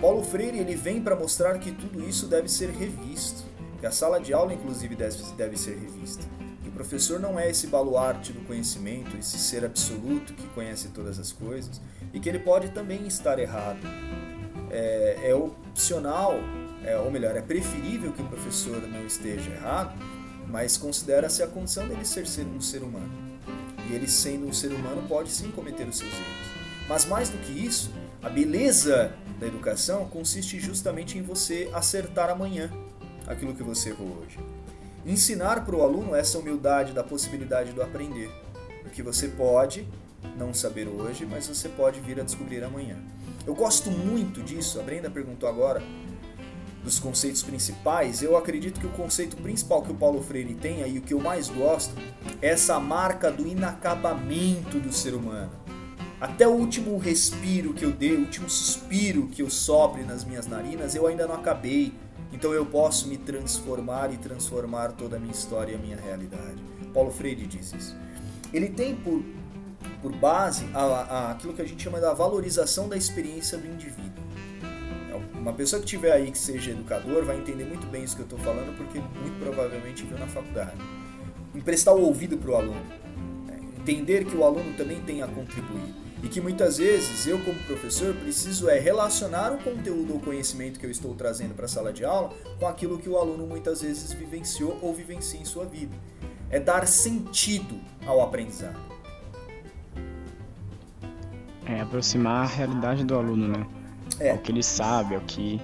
Paulo 0.00 0.22
Freire 0.24 0.58
ele 0.58 0.74
vem 0.74 1.00
para 1.00 1.14
mostrar 1.14 1.58
que 1.58 1.70
tudo 1.70 2.02
isso 2.08 2.26
deve 2.26 2.48
ser 2.48 2.70
revisto, 2.70 3.44
que 3.78 3.86
a 3.86 3.92
sala 3.92 4.20
de 4.20 4.32
aula 4.32 4.52
inclusive 4.52 4.96
deve, 4.96 5.16
deve 5.36 5.56
ser 5.56 5.76
revista. 5.76 6.24
Que 6.60 6.68
o 6.68 6.72
professor 6.72 7.20
não 7.20 7.38
é 7.38 7.48
esse 7.48 7.68
baluarte 7.68 8.32
do 8.32 8.40
conhecimento, 8.40 9.16
esse 9.16 9.38
ser 9.38 9.64
absoluto 9.64 10.34
que 10.34 10.46
conhece 10.48 10.88
todas 10.88 11.20
as 11.20 11.30
coisas, 11.30 11.80
e 12.12 12.18
que 12.18 12.28
ele 12.28 12.40
pode 12.40 12.70
também 12.70 13.06
estar 13.06 13.38
errado. 13.38 13.80
É, 14.70 15.30
é 15.30 15.34
opcional, 15.34 16.34
é, 16.84 16.98
ou 16.98 17.10
melhor, 17.10 17.36
é 17.36 17.42
preferível 17.42 18.12
que 18.12 18.22
o 18.22 18.26
professor 18.26 18.80
não 18.88 19.06
esteja 19.06 19.50
errado, 19.50 19.94
mas 20.48 20.76
considera-se 20.76 21.42
a 21.42 21.46
condição 21.46 21.86
dele 21.86 22.04
ser, 22.04 22.26
ser 22.26 22.44
um 22.46 22.60
ser 22.60 22.82
humano. 22.82 23.10
E 23.88 23.94
ele, 23.94 24.08
sendo 24.08 24.46
um 24.46 24.52
ser 24.52 24.72
humano, 24.72 25.02
pode 25.08 25.30
sim 25.30 25.50
cometer 25.50 25.88
os 25.88 25.98
seus 25.98 26.12
erros. 26.12 26.52
Mas 26.88 27.04
mais 27.04 27.28
do 27.28 27.38
que 27.38 27.52
isso, 27.52 27.90
a 28.22 28.28
beleza 28.28 29.12
da 29.38 29.46
educação 29.46 30.06
consiste 30.08 30.58
justamente 30.60 31.18
em 31.18 31.22
você 31.22 31.70
acertar 31.72 32.30
amanhã 32.30 32.70
aquilo 33.26 33.54
que 33.54 33.62
você 33.62 33.90
errou 33.90 34.18
hoje. 34.22 34.38
Ensinar 35.04 35.64
para 35.64 35.74
o 35.74 35.82
aluno 35.82 36.14
essa 36.14 36.38
humildade 36.38 36.92
da 36.92 37.02
possibilidade 37.02 37.72
do 37.72 37.82
aprender. 37.82 38.30
O 38.84 38.90
que 38.90 39.02
você 39.02 39.28
pode 39.28 39.86
não 40.36 40.54
saber 40.54 40.86
hoje, 40.86 41.26
mas 41.26 41.46
você 41.46 41.68
pode 41.68 42.00
vir 42.00 42.20
a 42.20 42.22
descobrir 42.22 42.62
amanhã. 42.62 42.96
Eu 43.46 43.54
gosto 43.54 43.90
muito 43.90 44.42
disso, 44.42 44.78
a 44.78 44.82
Brenda 44.82 45.10
perguntou 45.10 45.48
agora 45.48 45.82
dos 46.82 46.98
conceitos 46.98 47.42
principais, 47.42 48.22
eu 48.22 48.36
acredito 48.36 48.80
que 48.80 48.86
o 48.86 48.90
conceito 48.90 49.36
principal 49.36 49.82
que 49.82 49.92
o 49.92 49.94
Paulo 49.94 50.20
Freire 50.22 50.54
tem 50.54 50.82
aí, 50.82 50.98
o 50.98 51.02
que 51.02 51.14
eu 51.14 51.20
mais 51.20 51.48
gosto, 51.48 51.94
é 52.40 52.48
essa 52.48 52.78
marca 52.80 53.30
do 53.30 53.46
inacabamento 53.46 54.80
do 54.80 54.92
ser 54.92 55.14
humano. 55.14 55.50
Até 56.20 56.46
o 56.46 56.52
último 56.52 56.96
respiro 56.98 57.74
que 57.74 57.84
eu 57.84 57.90
dei, 57.90 58.14
o 58.14 58.20
último 58.20 58.48
suspiro 58.48 59.26
que 59.26 59.42
eu 59.42 59.50
sopre 59.50 60.04
nas 60.04 60.24
minhas 60.24 60.46
narinas, 60.46 60.94
eu 60.94 61.06
ainda 61.06 61.26
não 61.26 61.34
acabei. 61.34 61.92
Então 62.32 62.52
eu 62.52 62.64
posso 62.64 63.08
me 63.08 63.16
transformar 63.16 64.12
e 64.12 64.16
transformar 64.16 64.92
toda 64.92 65.16
a 65.16 65.18
minha 65.18 65.32
história 65.32 65.72
e 65.72 65.74
a 65.74 65.78
minha 65.78 65.96
realidade. 65.96 66.62
Paulo 66.94 67.10
Freire 67.10 67.44
diz 67.46 67.72
isso. 67.72 67.96
Ele 68.52 68.68
tem 68.68 68.94
por, 68.94 69.22
por 70.00 70.14
base 70.14 70.64
a, 70.72 70.80
a, 70.80 71.30
aquilo 71.32 71.54
que 71.54 71.62
a 71.62 71.66
gente 71.66 71.82
chama 71.82 72.00
da 72.00 72.14
valorização 72.14 72.88
da 72.88 72.96
experiência 72.96 73.58
do 73.58 73.66
indivíduo. 73.66 74.21
Uma 75.42 75.52
pessoa 75.52 75.80
que 75.80 75.86
tiver 75.86 76.12
aí 76.12 76.30
que 76.30 76.38
seja 76.38 76.70
educador 76.70 77.24
vai 77.24 77.36
entender 77.36 77.64
muito 77.64 77.84
bem 77.88 78.04
isso 78.04 78.14
que 78.14 78.22
eu 78.22 78.26
estou 78.26 78.38
falando, 78.38 78.76
porque 78.76 79.00
muito 79.00 79.40
provavelmente 79.40 80.04
viu 80.04 80.16
na 80.16 80.28
faculdade. 80.28 80.76
Emprestar 81.52 81.92
o 81.92 82.00
ouvido 82.00 82.38
para 82.38 82.50
o 82.52 82.54
aluno. 82.54 82.80
né? 83.48 83.58
Entender 83.76 84.24
que 84.24 84.36
o 84.36 84.44
aluno 84.44 84.72
também 84.74 85.00
tem 85.00 85.20
a 85.20 85.26
contribuir. 85.26 85.92
E 86.22 86.28
que 86.28 86.40
muitas 86.40 86.78
vezes 86.78 87.26
eu, 87.26 87.40
como 87.40 87.58
professor, 87.64 88.14
preciso 88.14 88.68
é 88.68 88.78
relacionar 88.78 89.52
o 89.52 89.58
conteúdo 89.58 90.14
ou 90.14 90.20
conhecimento 90.20 90.78
que 90.78 90.86
eu 90.86 90.90
estou 90.92 91.12
trazendo 91.16 91.56
para 91.56 91.64
a 91.64 91.68
sala 91.68 91.92
de 91.92 92.04
aula 92.04 92.30
com 92.60 92.68
aquilo 92.68 92.96
que 92.96 93.08
o 93.08 93.18
aluno 93.18 93.44
muitas 93.44 93.82
vezes 93.82 94.12
vivenciou 94.12 94.78
ou 94.80 94.94
vivencia 94.94 95.40
em 95.40 95.44
sua 95.44 95.64
vida. 95.64 95.96
É 96.50 96.60
dar 96.60 96.86
sentido 96.86 97.80
ao 98.06 98.22
aprendizado. 98.22 98.78
É 101.66 101.80
aproximar 101.80 102.44
a 102.44 102.46
realidade 102.46 103.04
do 103.04 103.16
aluno, 103.16 103.48
né? 103.48 103.81
É. 104.22 104.32
O 104.34 104.38
que 104.38 104.52
ele 104.52 104.62
sabe, 104.62 105.16
o 105.16 105.20
que. 105.22 105.60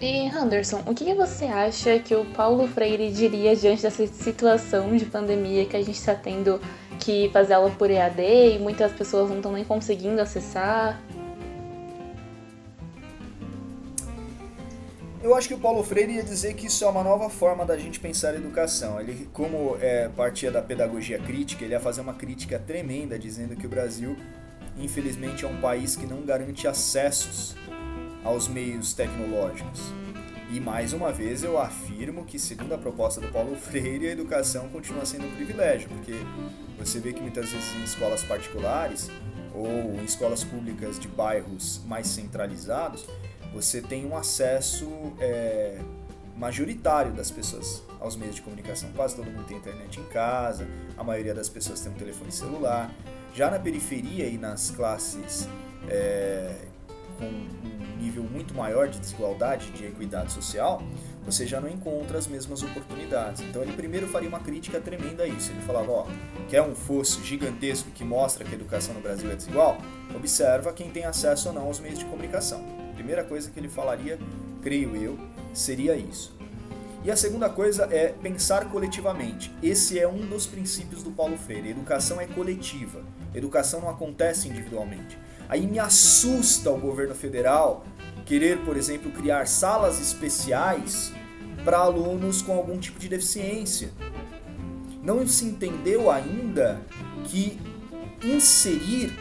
E 0.00 0.28
Henderson, 0.28 0.82
o 0.86 0.94
que 0.94 1.12
você 1.14 1.46
acha 1.46 1.98
que 1.98 2.14
o 2.14 2.24
Paulo 2.26 2.68
Freire 2.68 3.10
diria 3.10 3.56
diante 3.56 3.82
dessa 3.82 4.06
situação 4.06 4.96
de 4.96 5.06
pandemia 5.06 5.64
que 5.64 5.76
a 5.76 5.82
gente 5.82 5.96
está 5.96 6.14
tendo 6.14 6.60
que 7.00 7.28
fazer 7.32 7.54
aula 7.54 7.70
por 7.70 7.90
EAD 7.90 8.20
e 8.54 8.58
muitas 8.60 8.92
pessoas 8.92 9.28
não 9.28 9.38
estão 9.38 9.52
nem 9.52 9.64
conseguindo 9.64 10.20
acessar? 10.20 11.00
Eu 15.26 15.34
acho 15.34 15.48
que 15.48 15.54
o 15.54 15.58
Paulo 15.58 15.82
Freire 15.82 16.12
ia 16.12 16.22
dizer 16.22 16.54
que 16.54 16.68
isso 16.68 16.84
é 16.84 16.88
uma 16.88 17.02
nova 17.02 17.28
forma 17.28 17.66
da 17.66 17.76
gente 17.76 17.98
pensar 17.98 18.30
a 18.30 18.36
educação. 18.36 19.00
Ele, 19.00 19.28
como 19.32 19.76
é, 19.80 20.08
partia 20.08 20.52
da 20.52 20.62
pedagogia 20.62 21.18
crítica, 21.18 21.64
ele 21.64 21.72
ia 21.72 21.80
fazer 21.80 22.00
uma 22.00 22.14
crítica 22.14 22.60
tremenda 22.60 23.18
dizendo 23.18 23.56
que 23.56 23.66
o 23.66 23.68
Brasil, 23.68 24.16
infelizmente, 24.78 25.44
é 25.44 25.48
um 25.48 25.60
país 25.60 25.96
que 25.96 26.06
não 26.06 26.24
garante 26.24 26.68
acessos 26.68 27.56
aos 28.22 28.46
meios 28.46 28.94
tecnológicos. 28.94 29.92
E 30.48 30.60
mais 30.60 30.92
uma 30.92 31.12
vez 31.12 31.42
eu 31.42 31.58
afirmo 31.58 32.24
que, 32.24 32.38
segundo 32.38 32.74
a 32.74 32.78
proposta 32.78 33.20
do 33.20 33.26
Paulo 33.26 33.56
Freire, 33.58 34.06
a 34.06 34.12
educação 34.12 34.68
continua 34.68 35.04
sendo 35.04 35.26
um 35.26 35.34
privilégio, 35.34 35.88
porque 35.88 36.14
você 36.78 37.00
vê 37.00 37.12
que 37.12 37.20
muitas 37.20 37.50
vezes 37.50 37.74
em 37.74 37.82
escolas 37.82 38.22
particulares 38.22 39.10
ou 39.52 40.00
em 40.00 40.04
escolas 40.04 40.44
públicas 40.44 41.00
de 41.00 41.08
bairros 41.08 41.80
mais 41.84 42.06
centralizados, 42.06 43.04
você 43.56 43.80
tem 43.80 44.04
um 44.04 44.14
acesso 44.14 44.86
é, 45.18 45.78
majoritário 46.36 47.10
das 47.12 47.30
pessoas 47.30 47.82
aos 47.98 48.14
meios 48.14 48.34
de 48.34 48.42
comunicação. 48.42 48.90
Quase 48.94 49.16
todo 49.16 49.30
mundo 49.30 49.46
tem 49.46 49.56
internet 49.56 49.98
em 49.98 50.04
casa, 50.04 50.68
a 50.94 51.02
maioria 51.02 51.34
das 51.34 51.48
pessoas 51.48 51.80
tem 51.80 51.90
um 51.90 51.94
telefone 51.94 52.30
celular. 52.30 52.94
Já 53.34 53.50
na 53.50 53.58
periferia 53.58 54.26
e 54.26 54.36
nas 54.36 54.70
classes 54.70 55.48
é, 55.88 56.54
com 57.18 57.24
um 57.24 57.96
nível 57.98 58.24
muito 58.24 58.52
maior 58.52 58.88
de 58.88 58.98
desigualdade, 58.98 59.70
de 59.70 59.86
equidade 59.86 60.32
social, 60.32 60.82
você 61.24 61.46
já 61.46 61.58
não 61.58 61.68
encontra 61.70 62.18
as 62.18 62.26
mesmas 62.26 62.62
oportunidades. 62.62 63.40
Então 63.40 63.62
ele 63.62 63.72
primeiro 63.72 64.06
faria 64.06 64.28
uma 64.28 64.40
crítica 64.40 64.78
tremenda 64.78 65.22
a 65.22 65.26
isso. 65.26 65.50
Ele 65.50 65.62
falava, 65.62 65.90
ó, 65.90 66.06
quer 66.50 66.60
um 66.60 66.74
fosso 66.74 67.24
gigantesco 67.24 67.90
que 67.90 68.04
mostra 68.04 68.44
que 68.44 68.52
a 68.52 68.54
educação 68.54 68.92
no 68.92 69.00
Brasil 69.00 69.30
é 69.30 69.34
desigual? 69.34 69.78
Observa 70.14 70.74
quem 70.74 70.90
tem 70.90 71.06
acesso 71.06 71.48
ou 71.48 71.54
não 71.54 71.62
aos 71.62 71.80
meios 71.80 71.98
de 71.98 72.04
comunicação. 72.04 72.85
Primeira 73.06 73.22
coisa 73.22 73.48
que 73.52 73.60
ele 73.60 73.68
falaria, 73.68 74.18
creio 74.60 74.96
eu, 74.96 75.16
seria 75.54 75.94
isso. 75.94 76.36
E 77.04 77.10
a 77.10 77.14
segunda 77.14 77.48
coisa 77.48 77.84
é 77.84 78.08
pensar 78.08 78.68
coletivamente. 78.68 79.54
Esse 79.62 79.96
é 79.96 80.08
um 80.08 80.26
dos 80.26 80.44
princípios 80.44 81.04
do 81.04 81.12
Paulo 81.12 81.36
Freire. 81.36 81.70
Educação 81.70 82.20
é 82.20 82.26
coletiva. 82.26 83.04
Educação 83.32 83.80
não 83.80 83.88
acontece 83.88 84.48
individualmente. 84.48 85.16
Aí 85.48 85.68
me 85.68 85.78
assusta 85.78 86.68
o 86.68 86.80
governo 86.80 87.14
federal 87.14 87.84
querer, 88.24 88.58
por 88.64 88.76
exemplo, 88.76 89.12
criar 89.12 89.46
salas 89.46 90.00
especiais 90.00 91.12
para 91.64 91.78
alunos 91.78 92.42
com 92.42 92.54
algum 92.54 92.76
tipo 92.76 92.98
de 92.98 93.08
deficiência. 93.08 93.90
Não 95.00 95.24
se 95.28 95.44
entendeu 95.44 96.10
ainda 96.10 96.80
que 97.22 97.56
inserir 98.24 99.16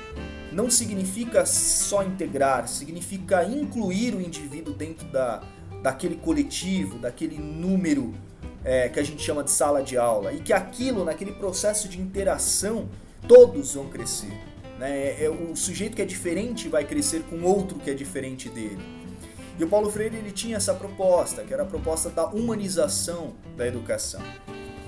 não 0.55 0.71
significa 0.71 1.45
só 1.45 2.01
integrar, 2.01 2.65
significa 2.69 3.43
incluir 3.43 4.15
o 4.15 4.21
indivíduo 4.21 4.73
dentro 4.73 5.05
da, 5.09 5.43
daquele 5.83 6.15
coletivo, 6.15 6.97
daquele 6.97 7.37
número 7.37 8.13
é, 8.63 8.87
que 8.87 8.97
a 8.97 9.03
gente 9.03 9.21
chama 9.21 9.43
de 9.43 9.51
sala 9.51 9.83
de 9.83 9.97
aula. 9.97 10.31
E 10.31 10.39
que 10.39 10.53
aquilo, 10.53 11.03
naquele 11.03 11.33
processo 11.33 11.89
de 11.89 11.99
interação, 11.99 12.87
todos 13.27 13.73
vão 13.73 13.89
crescer. 13.89 14.31
Né? 14.79 15.21
É, 15.21 15.29
o 15.29 15.53
sujeito 15.57 15.93
que 15.93 16.01
é 16.01 16.05
diferente 16.05 16.69
vai 16.69 16.85
crescer 16.85 17.23
com 17.23 17.43
outro 17.43 17.77
que 17.77 17.91
é 17.91 17.93
diferente 17.93 18.47
dele. 18.47 18.79
E 19.59 19.63
o 19.63 19.67
Paulo 19.67 19.91
Freire 19.91 20.15
ele 20.15 20.31
tinha 20.31 20.55
essa 20.55 20.73
proposta, 20.73 21.43
que 21.43 21.53
era 21.53 21.63
a 21.63 21.65
proposta 21.65 22.09
da 22.09 22.27
humanização 22.27 23.33
da 23.57 23.67
educação. 23.67 24.21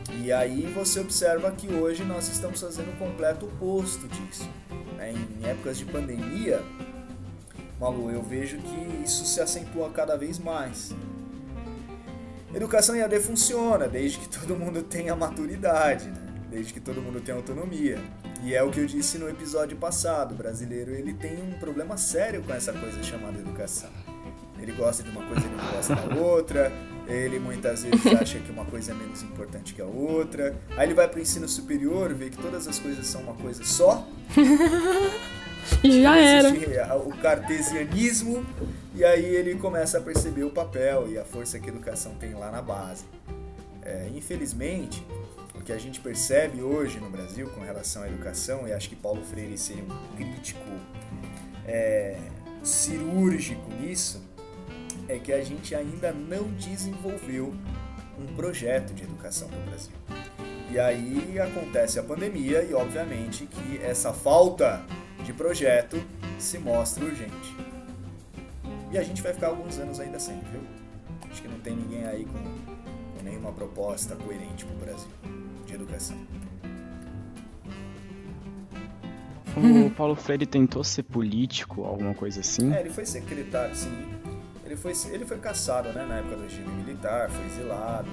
E 0.10 0.32
aí 0.32 0.72
você 0.74 1.00
observa 1.00 1.52
que 1.52 1.68
hoje 1.72 2.04
nós 2.04 2.28
estamos 2.28 2.62
fazendo 2.62 2.92
o 2.94 2.98
completo 2.98 3.46
oposto 3.46 4.08
disso. 4.08 4.50
Né? 4.96 5.14
Em 5.14 5.48
épocas 5.48 5.78
de 5.78 5.86
pandemia, 5.86 6.62
Malu, 7.80 8.10
eu 8.10 8.24
vejo 8.24 8.58
que 8.58 9.04
isso 9.04 9.26
se 9.26 9.40
acentua 9.40 9.90
cada 9.90 10.18
vez 10.18 10.40
mais. 10.40 10.96
Educação 12.54 12.96
EAD 12.96 13.20
funciona 13.20 13.88
desde 13.88 14.20
que 14.20 14.30
todo 14.40 14.56
mundo 14.56 14.82
tenha 14.82 15.16
maturidade, 15.16 16.10
né? 16.10 16.28
desde 16.50 16.74
que 16.74 16.80
todo 16.80 17.02
mundo 17.02 17.20
tenha 17.20 17.38
autonomia. 17.38 18.00
E 18.44 18.54
é 18.54 18.64
o 18.64 18.70
que 18.70 18.80
eu 18.80 18.86
disse 18.86 19.18
no 19.18 19.28
episódio 19.28 19.76
passado, 19.78 20.34
o 20.34 20.36
brasileiro 20.36 20.92
ele 20.92 21.14
tem 21.14 21.42
um 21.42 21.60
problema 21.60 21.98
sério 21.98 22.42
com 22.44 22.54
essa 22.54 22.72
coisa 22.72 23.02
chamada 23.04 23.38
educação. 23.40 23.90
Ele 24.60 24.72
gosta 24.72 25.04
de 25.04 25.10
uma 25.10 25.26
coisa 25.26 25.46
e 25.46 25.50
não 25.50 25.72
gosta 25.72 25.96
da 25.96 26.16
outra, 26.16 26.72
ele 27.08 27.40
muitas 27.40 27.84
vezes 27.84 28.06
acha 28.20 28.40
que 28.40 28.52
uma 28.52 28.66
coisa 28.66 28.92
é 28.92 28.96
menos 28.96 29.24
importante 29.24 29.74
que 29.74 29.82
a 29.82 29.86
outra. 29.86 30.56
Aí 30.76 30.88
ele 30.88 30.94
vai 30.94 31.08
para 31.08 31.20
o 31.20 31.22
ensino 31.22 31.48
superior, 31.48 32.14
vê 32.14 32.30
que 32.30 32.38
todas 32.38 32.68
as 32.68 32.78
coisas 32.78 33.06
são 33.08 33.22
uma 33.22 33.34
coisa 33.34 33.64
só. 33.64 34.08
e 35.84 36.02
já 36.02 36.18
era. 36.18 36.98
O 36.98 37.16
cartesianismo, 37.18 38.46
e 38.94 39.04
aí 39.04 39.26
ele 39.26 39.56
começa 39.56 39.98
a 39.98 40.02
perceber 40.02 40.44
o 40.44 40.50
papel 40.50 41.08
e 41.10 41.18
a 41.18 41.24
força 41.24 41.60
que 41.60 41.70
a 41.70 41.74
educação 41.74 42.14
tem 42.16 42.34
lá 42.34 42.52
na 42.52 42.62
base. 42.62 43.06
É, 43.84 44.10
infelizmente, 44.14 45.06
o 45.56 45.62
que 45.62 45.72
a 45.72 45.78
gente 45.78 46.00
percebe 46.02 46.62
hoje 46.62 47.00
no 47.00 47.10
Brasil 47.10 47.50
com 47.50 47.62
relação 47.62 48.04
à 48.04 48.08
educação, 48.08 48.68
e 48.68 48.74
acho 48.74 48.90
que 48.90 48.96
Paulo 48.96 49.24
Freire 49.24 49.58
seria 49.58 49.84
um 49.84 50.16
crítico 50.18 50.60
é, 51.66 52.18
cirúrgico 52.64 53.72
nisso, 53.80 54.22
é 55.08 55.18
que 55.20 55.32
a 55.32 55.44
gente 55.44 55.74
ainda 55.74 56.12
não 56.12 56.44
desenvolveu 56.52 57.54
um 58.20 58.26
projeto 58.36 58.94
de 58.94 59.04
educação 59.04 59.48
no 59.50 59.70
Brasil. 59.70 59.94
E 60.70 60.80
aí 60.80 61.40
acontece 61.40 61.98
a 61.98 62.04
pandemia 62.04 62.62
e 62.64 62.74
obviamente 62.74 63.46
que 63.46 63.80
essa 63.82 64.12
falta 64.12 64.84
de 65.24 65.32
projeto 65.34 66.02
se 66.38 66.58
mostra 66.58 67.06
urgente. 67.06 67.56
E 68.92 68.98
a 68.98 69.04
gente 69.04 69.22
vai 69.22 69.34
ficar 69.34 69.48
alguns 69.48 69.78
anos 69.80 70.00
ainda 70.00 70.20
sem, 70.20 70.40
viu? 70.52 70.62
Acho 71.30 71.42
que 71.42 71.48
não 71.48 71.60
tem 71.60 71.76
ninguém 71.76 72.06
aí 72.06 72.26
com, 72.26 72.40
com 73.18 73.24
nenhuma 73.24 73.52
proposta 73.52 74.16
coerente 74.16 74.66
para 74.66 74.76
o 74.76 74.80
Brasil 74.80 75.10
de 75.66 75.74
educação. 75.74 76.18
O 79.58 79.90
Paulo 79.90 80.16
Freire 80.16 80.46
tentou 80.46 80.84
ser 80.84 81.04
político, 81.04 81.84
alguma 81.84 82.14
coisa 82.14 82.42
assim? 82.42 82.72
É, 82.74 82.82
ele 82.82 82.92
foi 82.92 83.06
secretário, 83.06 83.76
sim. 83.76 83.90
Ele 84.68 84.76
foi, 84.76 84.92
ele 85.14 85.26
foi 85.26 85.38
caçado, 85.38 85.88
né, 85.94 86.06
na 86.06 86.16
época 86.16 86.36
do 86.36 86.44
regime 86.44 86.68
militar, 86.68 87.30
foi 87.30 87.46
exilado, 87.46 88.10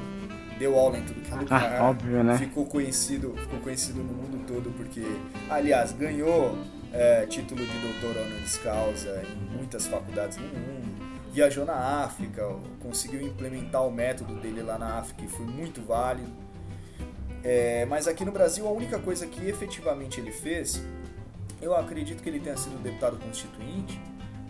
deu 0.57 0.79
aula 0.79 0.99
em 0.99 1.05
tudo 1.05 1.21
que 1.21 1.33
é 1.33 1.35
lugar. 1.35 1.81
Ah, 1.81 1.91
óbvio, 1.91 2.23
né? 2.23 2.39
Ficou 2.39 2.65
conhecido, 2.65 3.35
ficou 3.37 3.59
conhecido 3.59 3.99
no 4.05 4.13
mundo 4.13 4.47
todo 4.47 4.71
porque, 4.71 5.03
aliás, 5.51 5.91
ganhou 5.91 6.57
é, 6.93 7.27
título 7.27 7.67
de 7.67 7.79
doutor 7.81 8.23
honoris 8.23 8.57
causa 8.59 9.21
em 9.25 9.57
muitas 9.57 9.89
faculdades 9.89 10.37
no 10.37 10.47
mundo. 10.47 10.95
Viajou 11.33 11.67
na 11.67 12.05
África, 12.05 12.49
conseguiu 12.81 13.21
implementar 13.21 13.85
o 13.85 13.91
método 13.91 14.37
dele 14.37 14.63
lá 14.63 14.79
na 14.79 14.99
África 14.99 15.25
e 15.25 15.29
foi 15.29 15.47
muito 15.47 15.83
válido. 15.83 16.31
É, 17.43 17.85
mas 17.87 18.07
aqui 18.07 18.25
no 18.25 18.31
Brasil, 18.31 18.65
a 18.69 18.71
única 18.71 19.01
coisa 19.01 19.27
que 19.27 19.45
efetivamente 19.49 20.21
ele 20.21 20.31
fez, 20.31 20.81
eu 21.61 21.75
acredito 21.75 22.23
que 22.23 22.29
ele 22.29 22.39
tenha 22.39 22.57
sido 22.57 22.81
deputado 22.81 23.19
constituinte, 23.19 24.01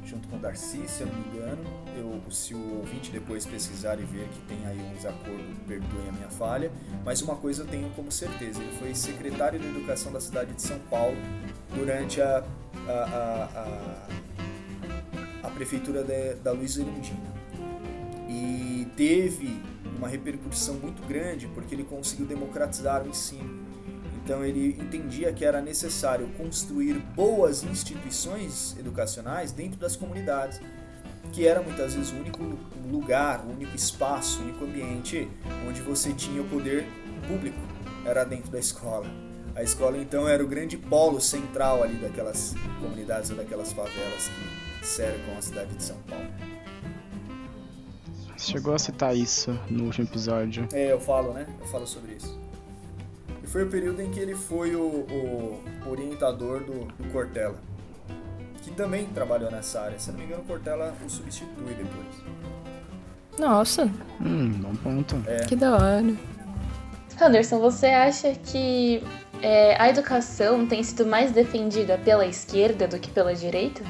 junto 0.04 0.28
com 0.28 0.36
o 0.36 0.38
Darcy, 0.38 0.86
se 0.86 1.02
eu 1.02 1.06
não 1.06 1.14
me 1.14 1.28
engano. 1.28 1.64
Eu, 1.96 2.20
se 2.30 2.54
o 2.54 2.78
ouvinte 2.78 3.10
depois 3.10 3.46
pesquisar 3.46 3.98
e 3.98 4.04
ver 4.04 4.28
que 4.28 4.40
tem 4.42 4.66
aí 4.66 4.78
um 4.78 4.94
desacordo, 4.94 5.44
perdoem 5.66 6.08
a 6.08 6.12
minha 6.12 6.30
falha. 6.30 6.70
Mas 7.04 7.22
uma 7.22 7.36
coisa 7.36 7.62
eu 7.62 7.66
tenho 7.66 7.88
como 7.90 8.10
certeza: 8.12 8.60
ele 8.60 8.76
foi 8.78 8.94
secretário 8.94 9.58
de 9.58 9.66
Educação 9.66 10.12
da 10.12 10.20
cidade 10.20 10.52
de 10.52 10.62
São 10.62 10.78
Paulo 10.90 11.16
durante 11.74 12.20
a, 12.20 12.44
a, 12.86 12.92
a, 12.92 14.08
a, 15.42 15.48
a 15.48 15.50
prefeitura 15.50 16.02
de, 16.02 16.34
da 16.34 16.52
Luiz 16.52 16.76
Erundina. 16.76 17.34
E 18.28 18.86
teve 18.96 19.62
uma 19.96 20.08
repercussão 20.08 20.74
muito 20.74 21.06
grande 21.06 21.46
porque 21.48 21.74
ele 21.74 21.84
conseguiu 21.84 22.26
democratizar 22.26 23.02
o 23.04 23.08
ensino 23.08 23.63
então 24.24 24.42
ele 24.42 24.70
entendia 24.80 25.30
que 25.34 25.44
era 25.44 25.60
necessário 25.60 26.26
construir 26.38 26.94
boas 27.14 27.62
instituições 27.62 28.74
educacionais 28.78 29.52
dentro 29.52 29.78
das 29.78 29.94
comunidades, 29.96 30.58
que 31.30 31.46
era 31.46 31.60
muitas 31.60 31.94
vezes 31.94 32.10
o 32.10 32.16
único 32.16 32.42
lugar, 32.90 33.44
o 33.44 33.52
único 33.52 33.76
espaço, 33.76 34.40
o 34.40 34.44
único 34.44 34.64
ambiente 34.64 35.28
onde 35.68 35.82
você 35.82 36.14
tinha 36.14 36.40
o 36.40 36.48
poder 36.48 36.86
público, 37.28 37.58
era 38.06 38.24
dentro 38.24 38.50
da 38.50 38.58
escola. 38.58 39.06
A 39.54 39.62
escola 39.62 39.98
então 39.98 40.26
era 40.26 40.42
o 40.42 40.46
grande 40.46 40.78
polo 40.78 41.20
central 41.20 41.82
ali 41.82 41.96
daquelas 41.96 42.54
comunidades 42.80 43.30
ou 43.30 43.36
daquelas 43.36 43.72
favelas 43.74 44.30
que 44.80 44.86
cercam 44.86 45.36
a 45.36 45.42
cidade 45.42 45.74
de 45.74 45.82
São 45.82 45.98
Paulo. 46.08 46.26
Chegou 48.38 48.74
a 48.74 48.78
citar 48.78 49.14
isso 49.14 49.52
no 49.68 49.84
último 49.84 50.06
episódio. 50.06 50.66
É, 50.72 50.92
eu 50.92 51.00
falo, 51.00 51.34
né? 51.34 51.46
Eu 51.60 51.66
falo 51.66 51.86
sobre 51.86 52.14
isso 52.14 52.43
foi 53.54 53.62
o 53.62 53.68
período 53.68 54.02
em 54.02 54.10
que 54.10 54.18
ele 54.18 54.34
foi 54.34 54.74
o, 54.74 54.82
o 54.82 55.62
orientador 55.88 56.64
do, 56.64 56.86
do, 56.86 57.12
Cortella, 57.12 57.54
que 58.60 58.72
também 58.72 59.06
trabalhou 59.06 59.48
nessa 59.48 59.80
área. 59.80 59.96
Se 59.96 60.10
não 60.10 60.18
me 60.18 60.24
engano, 60.24 60.42
o 60.42 60.44
Cortella 60.44 60.92
o 61.06 61.08
substitui 61.08 61.72
depois. 61.72 62.16
Nossa! 63.38 63.88
Hum, 64.20 64.50
bom 64.54 64.74
ponto. 64.74 65.22
É. 65.28 65.44
Que 65.44 65.54
da 65.54 65.72
hora. 65.72 66.02
Anderson, 67.22 67.60
você 67.60 67.86
acha 67.86 68.34
que 68.34 69.00
é, 69.40 69.80
a 69.80 69.88
educação 69.88 70.66
tem 70.66 70.82
sido 70.82 71.06
mais 71.06 71.30
defendida 71.30 71.96
pela 71.96 72.26
esquerda 72.26 72.88
do 72.88 72.98
que 72.98 73.08
pela 73.08 73.36
direita? 73.36 73.84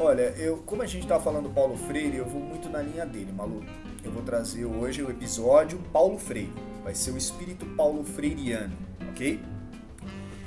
Olha, 0.00 0.32
eu, 0.38 0.62
como 0.64 0.80
a 0.80 0.86
gente 0.86 1.02
está 1.02 1.20
falando 1.20 1.48
do 1.48 1.50
Paulo 1.50 1.76
Freire, 1.76 2.16
eu 2.16 2.24
vou 2.24 2.40
muito 2.40 2.70
na 2.70 2.80
linha 2.80 3.04
dele, 3.04 3.32
Malu. 3.32 3.62
Eu 4.06 4.12
vou 4.12 4.22
trazer 4.22 4.64
hoje 4.64 5.02
o 5.02 5.10
episódio 5.10 5.80
Paulo 5.92 6.16
Freire 6.16 6.52
vai 6.84 6.94
ser 6.94 7.10
o 7.10 7.18
espírito 7.18 7.66
paulo 7.66 8.04
freiriano, 8.04 8.72
ok? 9.10 9.40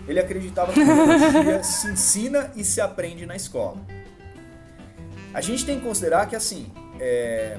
Ele 0.07 0.17
acreditava 0.17 0.71
que 0.71 0.79
a 0.79 0.83
ideologia 0.83 1.61
se 1.61 1.91
ensina 1.91 2.49
e 2.55 2.63
se 2.63 2.79
aprende 2.79 3.25
na 3.25 3.35
escola. 3.35 3.75
A 5.33 5.41
gente 5.41 5.65
tem 5.65 5.77
que 5.77 5.85
considerar 5.85 6.27
que 6.27 6.37
assim, 6.37 6.71
é... 7.01 7.57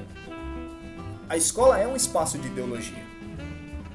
a 1.29 1.37
escola 1.37 1.77
é 1.77 1.85
um 1.85 1.95
espaço 1.95 2.39
de 2.39 2.47
ideologia. 2.47 3.03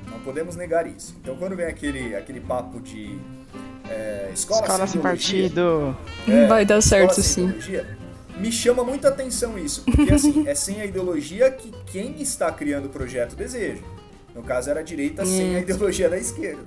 Não 0.08 0.20
podemos 0.20 0.54
negar 0.54 0.86
isso. 0.86 1.16
Então 1.20 1.36
quando 1.36 1.56
vem 1.56 1.66
aquele, 1.66 2.14
aquele 2.14 2.40
papo 2.40 2.80
de 2.80 3.18
é, 3.90 4.30
escola, 4.32 4.60
escola 4.60 4.78
sem, 4.78 4.86
sem 4.86 5.00
partido, 5.00 5.96
é, 6.28 6.46
vai 6.46 6.64
dar 6.64 6.80
certo 6.80 7.20
sim. 7.20 7.52
Me 8.38 8.52
chama 8.52 8.84
muita 8.84 9.08
atenção 9.08 9.58
isso, 9.58 9.82
porque 9.82 10.12
assim, 10.12 10.46
é 10.46 10.54
sem 10.54 10.80
a 10.80 10.84
ideologia 10.84 11.50
que 11.50 11.72
quem 11.86 12.20
está 12.20 12.50
criando 12.52 12.86
o 12.86 12.88
projeto 12.88 13.34
deseja. 13.34 13.82
No 14.34 14.42
caso, 14.42 14.68
era 14.68 14.80
a 14.80 14.82
direita 14.82 15.24
sem 15.24 15.56
a 15.56 15.60
ideologia 15.60 16.10
da 16.10 16.18
esquerda. 16.18 16.62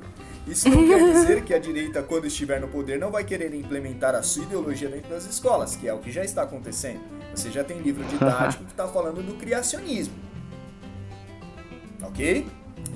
Isso 0.47 0.67
não 0.67 0.87
quer 0.87 1.13
dizer 1.13 1.43
que 1.43 1.53
a 1.53 1.59
direita, 1.59 2.01
quando 2.01 2.25
estiver 2.25 2.59
no 2.59 2.67
poder, 2.67 2.97
não 2.97 3.11
vai 3.11 3.23
querer 3.23 3.53
implementar 3.53 4.15
a 4.15 4.23
sua 4.23 4.43
ideologia 4.43 4.89
dentro 4.89 5.11
das 5.11 5.25
escolas, 5.25 5.75
que 5.75 5.87
é 5.87 5.93
o 5.93 5.99
que 5.99 6.11
já 6.11 6.23
está 6.23 6.41
acontecendo. 6.41 7.01
Você 7.35 7.51
já 7.51 7.63
tem 7.63 7.77
livro 7.79 8.03
didático 8.05 8.63
que 8.63 8.71
está 8.71 8.87
falando 8.87 9.21
do 9.21 9.35
criacionismo. 9.35 10.15
Ok? 12.01 12.47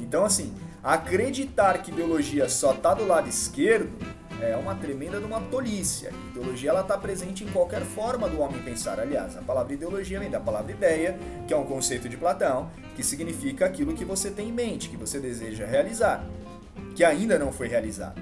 Então, 0.01 0.25
assim, 0.25 0.51
acreditar 0.81 1.83
que 1.83 1.91
ideologia 1.91 2.49
só 2.49 2.73
está 2.73 2.95
do 2.95 3.05
lado 3.05 3.29
esquerdo 3.29 3.91
é 4.43 4.55
uma 4.55 4.75
tremenda 4.75 5.19
de 5.19 5.25
uma 5.25 5.41
tolice. 5.41 6.07
A 6.07 6.11
ideologia 6.31 6.69
ela 6.69 6.81
está 6.81 6.97
presente 6.97 7.43
em 7.43 7.47
qualquer 7.47 7.81
forma 7.81 8.29
do 8.29 8.39
homem 8.39 8.61
pensar. 8.61 8.99
Aliás, 8.99 9.37
a 9.37 9.41
palavra 9.41 9.73
ideologia 9.73 10.19
vem 10.19 10.29
da 10.29 10.39
palavra 10.39 10.71
ideia, 10.71 11.17
que 11.47 11.53
é 11.53 11.57
um 11.57 11.65
conceito 11.65 12.07
de 12.09 12.17
Platão, 12.17 12.69
que 12.95 13.03
significa 13.03 13.65
aquilo 13.65 13.93
que 13.93 14.05
você 14.05 14.29
tem 14.29 14.49
em 14.49 14.53
mente, 14.53 14.89
que 14.89 14.97
você 14.97 15.19
deseja 15.19 15.65
realizar, 15.65 16.25
que 16.95 17.03
ainda 17.03 17.39
não 17.39 17.51
foi 17.51 17.67
realizado. 17.67 18.21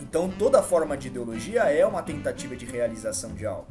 Então, 0.00 0.28
toda 0.28 0.62
forma 0.62 0.96
de 0.96 1.08
ideologia 1.08 1.62
é 1.64 1.86
uma 1.86 2.02
tentativa 2.02 2.56
de 2.56 2.66
realização 2.66 3.32
de 3.34 3.46
algo. 3.46 3.68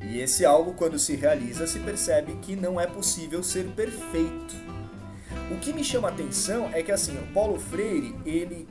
E 0.00 0.18
esse 0.18 0.44
algo, 0.44 0.74
quando 0.74 0.98
se 0.98 1.14
realiza, 1.14 1.66
se 1.66 1.78
percebe 1.78 2.36
que 2.42 2.56
não 2.56 2.80
é 2.80 2.86
possível 2.86 3.42
ser 3.42 3.66
perfeito. 3.68 4.54
O 5.50 5.58
que 5.58 5.72
me 5.72 5.84
chama 5.84 6.08
a 6.08 6.10
atenção 6.10 6.70
é 6.72 6.82
que 6.82 6.90
assim, 6.90 7.16
o 7.18 7.26
Paulo 7.32 7.58
Freire, 7.58 8.14
ele 8.24 8.66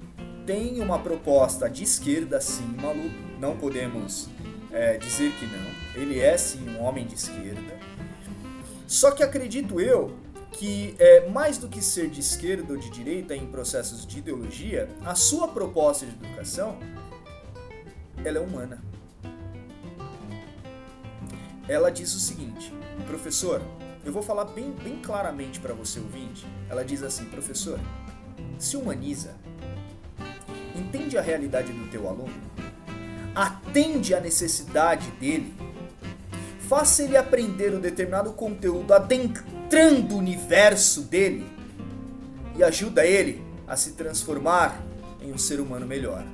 tem 0.46 0.80
uma 0.82 1.00
proposta 1.00 1.70
de 1.70 1.84
esquerda, 1.84 2.40
sim, 2.42 2.76
Malu, 2.82 3.12
não 3.40 3.58
podemos 3.58 4.30
é, 4.72 4.98
dizer 4.98 5.32
que 5.34 5.46
não. 5.46 6.02
Ele 6.02 6.20
é 6.20 6.38
sim 6.38 6.70
um 6.70 6.82
homem 6.82 7.06
de 7.06 7.16
esquerda. 7.16 7.80
Só 8.88 9.12
que 9.12 9.24
acredito 9.24 9.80
eu 9.80 10.16
que 10.52 10.96
é, 11.00 11.30
mais 11.30 11.58
do 11.58 11.68
que 11.68 11.82
ser 11.82 12.10
de 12.10 12.20
esquerda 12.20 12.74
ou 12.74 12.80
de 12.80 12.90
direita 12.90 13.36
em 13.36 13.48
processos 13.48 14.06
de 14.06 14.20
ideologia, 14.20 14.90
a 15.06 15.16
sua 15.16 15.48
proposta 15.48 16.06
de 16.06 16.12
educação 16.12 16.78
ela 18.24 18.38
é 18.38 18.42
humana. 18.42 18.82
Ela 21.68 21.90
diz 21.90 22.14
o 22.14 22.20
seguinte, 22.20 22.74
professor, 23.08 23.62
eu 24.04 24.12
vou 24.12 24.22
falar 24.22 24.46
bem, 24.46 24.72
bem 24.72 25.00
claramente 25.00 25.60
para 25.60 25.74
você 25.74 26.00
ouvinte. 26.00 26.46
Ela 26.70 26.84
diz 26.84 27.02
assim, 27.02 27.26
professor, 27.26 27.80
se 28.60 28.76
humaniza, 28.76 29.36
entende 30.76 31.18
a 31.18 31.22
realidade 31.22 31.72
do 31.72 31.88
teu 31.90 32.08
aluno, 32.08 32.34
atende 33.36 34.14
à 34.14 34.20
necessidade 34.20 35.10
dele, 35.12 35.54
faça 36.60 37.04
ele 37.04 37.18
aprender 37.18 37.74
um 37.74 37.80
determinado 37.80 38.32
conteúdo 38.34 38.94
adentrando 38.94 40.16
o 40.16 40.18
universo 40.18 41.02
dele 41.04 41.46
e 42.58 42.64
ajuda 42.64 43.06
ele 43.06 43.44
a 43.68 43.76
se 43.76 43.92
transformar 43.92 44.82
em 45.22 45.32
um 45.32 45.38
ser 45.38 45.60
humano 45.60 45.86
melhor. 45.86 46.26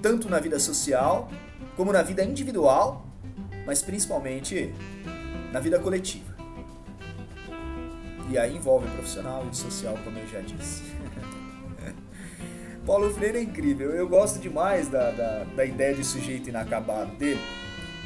Tanto 0.00 0.28
na 0.28 0.38
vida 0.38 0.58
social, 0.58 1.30
como 1.76 1.92
na 1.92 2.02
vida 2.02 2.22
individual, 2.22 3.06
mas 3.66 3.82
principalmente 3.82 4.72
na 5.52 5.60
vida 5.60 5.78
coletiva. 5.78 6.34
E 8.30 8.38
aí 8.38 8.56
envolve 8.56 8.86
o 8.86 8.90
profissional 8.90 9.44
e 9.44 9.48
o 9.48 9.54
social, 9.54 9.98
como 10.04 10.18
eu 10.18 10.26
já 10.28 10.40
disse. 10.40 10.93
Paulo 12.86 13.10
Freire 13.14 13.38
é 13.38 13.42
incrível. 13.42 13.90
Eu 13.90 14.06
gosto 14.06 14.38
demais 14.38 14.88
da, 14.88 15.10
da, 15.10 15.44
da, 15.44 15.64
ideia 15.64 15.94
de 15.94 16.04
sujeito 16.04 16.50
inacabado 16.50 17.10
dele, 17.16 17.40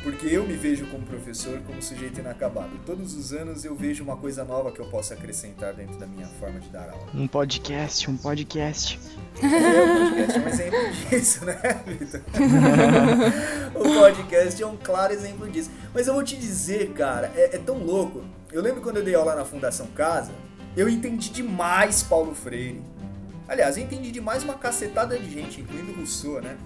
porque 0.05 0.27
eu 0.29 0.47
me 0.47 0.55
vejo 0.55 0.87
como 0.87 1.05
professor 1.05 1.61
como 1.67 1.83
sujeito 1.83 2.21
inacabado. 2.21 2.71
E 2.77 2.79
todos 2.87 3.15
os 3.15 3.33
anos 3.33 3.65
eu 3.65 3.75
vejo 3.75 4.05
uma 4.05 4.17
coisa 4.17 4.45
nova 4.45 4.71
que 4.71 4.79
eu 4.79 4.87
posso 4.87 5.13
acrescentar 5.13 5.75
dentro 5.75 5.99
da 5.99 6.07
minha 6.07 6.27
forma 6.27 6.61
de 6.61 6.69
dar 6.69 6.91
aula. 6.91 7.09
Um 7.13 7.27
podcast, 7.27 8.09
um 8.09 8.17
podcast. 8.17 9.01
É, 9.43 9.83
o 9.83 10.11
podcast 10.11 10.39
é 10.39 10.43
um 10.43 10.49
exemplo 10.49 10.79
disso, 11.11 11.45
né, 11.45 11.83
Vitor? 11.85 12.21
o 13.75 14.01
podcast 14.01 14.63
é 14.63 14.67
um 14.67 14.77
claro 14.77 15.13
exemplo 15.13 15.51
disso. 15.51 15.71
Mas 15.93 16.07
eu 16.07 16.15
vou 16.15 16.23
te 16.23 16.37
dizer, 16.37 16.93
cara, 16.93 17.33
é, 17.35 17.57
é 17.57 17.59
tão 17.59 17.79
louco. 17.79 18.23
Eu 18.53 18.63
lembro 18.63 18.81
quando 18.81 18.99
eu 18.99 19.05
dei 19.05 19.17
aula 19.17 19.35
na 19.35 19.45
Fundação 19.45 19.89
Casa, 19.89 20.31
eu 20.77 20.89
entendi 20.89 21.31
demais 21.31 22.05
Paulo 22.05 22.33
Freire 22.33 22.81
Aliás, 23.49 23.79
eu 23.79 23.85
entendi 23.85 24.11
demais 24.11 24.45
uma 24.45 24.55
cacetada 24.55 25.19
de 25.19 25.31
gente, 25.31 25.63
incluindo 25.63 25.95
Rousseau, 25.95 26.41
né? 26.43 26.59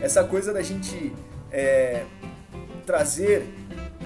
Essa 0.00 0.24
coisa 0.24 0.52
da 0.52 0.60
gente 0.60 1.14
é, 1.52 2.04
trazer 2.84 3.48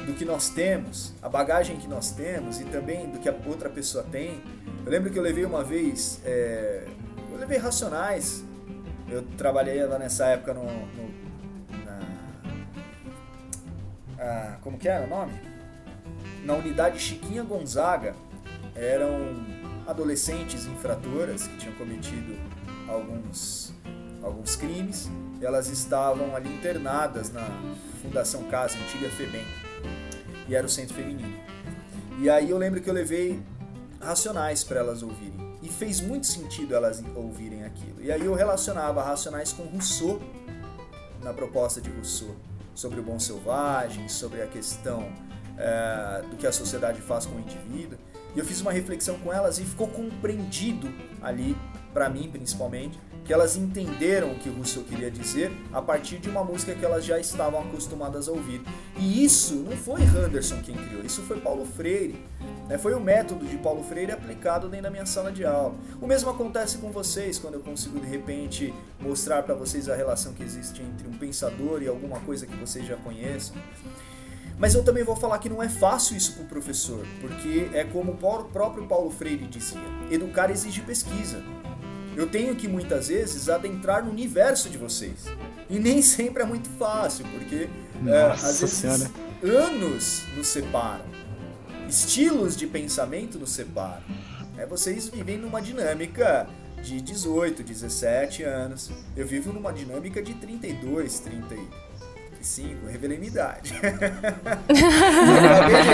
do 0.06 0.12
que 0.12 0.24
nós 0.24 0.50
temos, 0.50 1.14
a 1.22 1.28
bagagem 1.28 1.76
que 1.76 1.88
nós 1.88 2.11
temos 2.11 2.61
e 2.61 2.64
também 2.64 3.09
do 3.09 3.18
que 3.18 3.28
a 3.28 3.35
outra 3.46 3.70
pessoa 3.70 4.04
tem. 4.04 4.42
Eu 4.85 4.90
lembro 4.90 5.11
que 5.11 5.18
eu 5.18 5.22
levei 5.22 5.44
uma 5.46 5.64
vez, 5.64 6.20
é, 6.24 6.87
eu 7.33 7.38
levei 7.38 7.56
Racionais. 7.56 8.44
Eu 9.09 9.22
trabalhei 9.37 9.85
lá 9.85 9.98
nessa 9.98 10.26
época 10.26 10.54
no, 10.54 10.62
no 10.62 11.11
na, 11.85 12.00
ah, 14.18 14.56
como 14.61 14.78
que 14.78 14.88
era 14.88 15.04
o 15.04 15.09
nome? 15.09 15.33
Na 16.44 16.54
unidade 16.54 16.98
Chiquinha 17.00 17.42
Gonzaga. 17.42 18.14
Eram 18.76 19.59
adolescentes 19.90 20.66
infratoras 20.66 21.46
que 21.46 21.57
tinham 21.59 21.74
cometido 21.74 22.38
alguns, 22.88 23.72
alguns 24.22 24.57
crimes. 24.57 25.11
Elas 25.40 25.68
estavam 25.68 26.35
ali 26.35 26.53
internadas 26.55 27.31
na 27.33 27.46
Fundação 28.03 28.44
Casa, 28.44 28.79
antiga 28.79 29.09
FEBEM, 29.11 29.44
e 30.48 30.55
era 30.55 30.66
o 30.66 30.70
centro 30.70 30.94
feminino. 30.94 31.38
E 32.20 32.29
aí 32.29 32.50
eu 32.50 32.59
lembro 32.59 32.81
que 32.81 32.88
eu 32.88 32.94
levei 32.94 33.42
Racionais 34.00 34.64
para 34.64 34.81
elas 34.81 35.03
ouvirem. 35.03 35.59
E 35.62 35.68
fez 35.68 36.00
muito 36.00 36.26
sentido 36.26 36.74
elas 36.74 37.03
ouvirem 37.14 37.64
aquilo. 37.64 38.00
E 38.00 38.11
aí 38.11 38.24
eu 38.24 38.35
relacionava 38.35 39.03
Racionais 39.03 39.53
com 39.53 39.64
Rousseau, 39.64 40.20
na 41.22 41.35
proposta 41.35 41.81
de 41.81 41.90
Rousseau, 41.90 42.35
sobre 42.74 43.00
o 43.00 43.03
bom 43.03 43.18
selvagem, 43.18 44.09
sobre 44.09 44.40
a 44.40 44.46
questão 44.46 45.12
é, 45.59 46.22
do 46.31 46.37
que 46.37 46.46
a 46.46 46.53
sociedade 46.53 47.00
faz 47.03 47.26
com 47.26 47.37
o 47.37 47.40
indivíduo. 47.40 47.98
E 48.34 48.38
eu 48.38 48.44
fiz 48.44 48.60
uma 48.60 48.72
reflexão 48.72 49.18
com 49.18 49.32
elas 49.32 49.58
e 49.58 49.64
ficou 49.64 49.88
compreendido 49.88 50.92
ali, 51.20 51.56
para 51.92 52.08
mim 52.08 52.28
principalmente, 52.30 52.98
que 53.24 53.32
elas 53.32 53.56
entenderam 53.56 54.32
o 54.32 54.34
que 54.36 54.48
o 54.48 54.52
Rousseau 54.52 54.84
queria 54.84 55.10
dizer 55.10 55.52
a 55.72 55.80
partir 55.80 56.18
de 56.18 56.28
uma 56.28 56.42
música 56.42 56.74
que 56.74 56.84
elas 56.84 57.04
já 57.04 57.18
estavam 57.18 57.60
acostumadas 57.60 58.28
a 58.28 58.32
ouvir. 58.32 58.62
E 58.96 59.24
isso 59.24 59.54
não 59.54 59.76
foi 59.76 60.02
Henderson 60.02 60.60
quem 60.62 60.74
criou, 60.74 61.04
isso 61.04 61.22
foi 61.22 61.40
Paulo 61.40 61.64
Freire. 61.64 62.24
Né? 62.68 62.78
Foi 62.78 62.94
o 62.94 63.00
método 63.00 63.46
de 63.46 63.56
Paulo 63.58 63.82
Freire 63.82 64.12
aplicado 64.12 64.68
dentro 64.68 64.84
da 64.84 64.90
minha 64.90 65.06
sala 65.06 65.30
de 65.32 65.44
aula. 65.44 65.74
O 66.00 66.06
mesmo 66.06 66.30
acontece 66.30 66.78
com 66.78 66.90
vocês 66.90 67.38
quando 67.38 67.54
eu 67.54 67.60
consigo 67.60 68.00
de 68.00 68.06
repente 68.06 68.72
mostrar 69.00 69.42
para 69.42 69.54
vocês 69.54 69.88
a 69.88 69.94
relação 69.94 70.32
que 70.32 70.42
existe 70.42 70.82
entre 70.82 71.06
um 71.06 71.12
pensador 71.12 71.82
e 71.82 71.88
alguma 71.88 72.20
coisa 72.20 72.46
que 72.46 72.56
vocês 72.56 72.86
já 72.86 72.96
conheçam. 72.96 73.56
Mas 74.60 74.74
eu 74.74 74.84
também 74.84 75.02
vou 75.02 75.16
falar 75.16 75.38
que 75.38 75.48
não 75.48 75.62
é 75.62 75.70
fácil 75.70 76.14
isso 76.14 76.34
para 76.34 76.42
o 76.42 76.46
professor, 76.46 77.06
porque 77.18 77.70
é 77.72 77.82
como 77.82 78.12
o 78.12 78.44
próprio 78.44 78.86
Paulo 78.86 79.10
Freire 79.10 79.46
dizia: 79.46 79.80
educar 80.10 80.50
exige 80.50 80.82
pesquisa. 80.82 81.42
Eu 82.14 82.28
tenho 82.28 82.54
que 82.54 82.68
muitas 82.68 83.08
vezes 83.08 83.48
adentrar 83.48 84.04
no 84.04 84.10
universo 84.10 84.68
de 84.68 84.76
vocês. 84.76 85.24
E 85.70 85.78
nem 85.78 86.02
sempre 86.02 86.42
é 86.42 86.46
muito 86.46 86.68
fácil, 86.70 87.24
porque 87.32 87.70
é, 88.06 88.22
às 88.22 88.60
vezes 88.60 88.70
senhora. 88.72 89.10
anos 89.42 90.24
nos 90.36 90.48
separam, 90.48 91.06
estilos 91.88 92.54
de 92.54 92.66
pensamento 92.66 93.38
nos 93.38 93.52
separam. 93.52 94.04
É, 94.58 94.66
vocês 94.66 95.08
vivem 95.08 95.38
numa 95.38 95.62
dinâmica 95.62 96.46
de 96.82 97.00
18, 97.00 97.62
17 97.62 98.42
anos. 98.42 98.90
Eu 99.16 99.26
vivo 99.26 99.54
numa 99.54 99.72
dinâmica 99.72 100.22
de 100.22 100.34
32, 100.34 101.20
30 101.20 101.54
25, 102.40 102.87
revelei 102.87 103.18
minha 103.18 103.31
idade. 103.31 103.74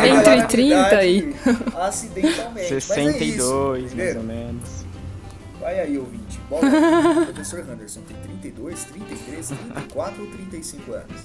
Entre 0.07 0.47
30 0.47 1.05
e. 1.05 1.35
Acidentalmente. 1.77 2.69
62, 2.69 3.83
é 3.83 3.87
isso, 3.87 3.97
mais 3.97 4.17
ou 4.17 4.23
menos. 4.23 4.69
Vai 5.61 5.81
aí, 5.81 5.99
ouvinte. 5.99 6.39
Bola. 6.49 6.63
o 7.23 7.27
professor 7.27 7.67
Henderson 7.69 8.01
tem 8.03 8.17
32, 8.41 8.85
33, 8.85 9.49
34 9.49 10.23
ou 10.23 10.31
35 10.31 10.93
anos? 10.93 11.23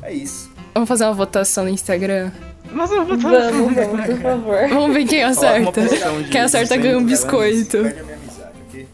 É 0.00 0.14
isso. 0.14 0.50
Vamos 0.72 0.88
fazer 0.88 1.04
uma 1.04 1.12
votação 1.12 1.64
no 1.64 1.70
Instagram? 1.70 2.32
Mas 2.72 2.88
vamos, 2.88 3.22
vamos, 3.22 3.74
vamos, 3.74 4.06
por 4.06 4.18
favor. 4.18 4.68
Vamos 4.68 4.94
ver 4.96 5.04
quem 5.06 5.22
acerta. 5.22 5.82
Quem 6.30 6.40
acerta 6.40 6.78
ganha 6.78 6.96
um 6.96 7.04
biscoito. 7.04 7.82
Perde 7.82 8.00
a 8.00 8.04
minha 8.04 8.16
amizade, 8.16 8.52
ok? 8.68 8.88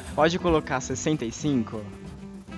Pode 0.15 0.39
colocar 0.39 0.81
65? 0.81 1.81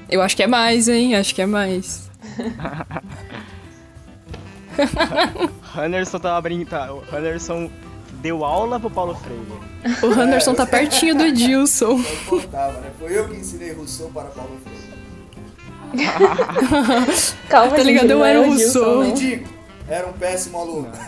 Eu 0.09 0.21
acho 0.21 0.35
que 0.35 0.43
é 0.43 0.47
mais, 0.47 0.87
hein? 0.87 1.15
Acho 1.15 1.33
que 1.33 1.41
é 1.41 1.45
mais. 1.45 2.09
Anderson 5.77 6.19
tava 6.19 6.41
brincando. 6.41 7.03
O 7.11 7.15
Anderson 7.15 7.69
deu 8.21 8.43
aula 8.43 8.79
pro 8.79 8.89
Paulo 8.89 9.15
Freire. 9.15 9.45
O 10.01 10.07
Anderson 10.19 10.55
tá 10.55 10.65
pertinho 10.65 11.15
do 11.15 11.25
Edilson. 11.25 11.99
Eu 11.99 12.17
contava, 12.27 12.79
né? 12.79 12.89
Foi 12.99 13.15
eu 13.17 13.29
que 13.29 13.35
ensinei 13.37 13.71
Rousseau 13.73 14.09
para 14.09 14.29
Paulo 14.29 14.59
Freire. 14.63 14.83
Calma, 17.49 17.71
Tá 17.77 17.83
ligado? 17.83 18.09
Eu 18.09 18.25
era 18.25 18.41
o 18.41 18.45
um 18.45 18.55
não. 18.55 19.03
Ridículo. 19.03 19.53
Era 19.87 20.07
um 20.07 20.13
péssimo 20.13 20.59
aluno. 20.59 20.91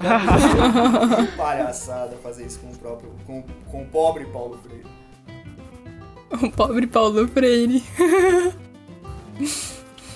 Que 0.00 1.26
Palhaçada 1.36 2.16
fazer 2.22 2.46
isso 2.46 2.58
com 2.60 2.68
o 2.68 2.76
próprio. 2.76 3.10
com, 3.26 3.44
com 3.70 3.82
o 3.82 3.86
pobre 3.86 4.24
Paulo 4.26 4.58
Freire. 4.62 4.86
O 6.42 6.50
pobre 6.50 6.86
Paulo 6.86 7.28
Freire. 7.28 7.82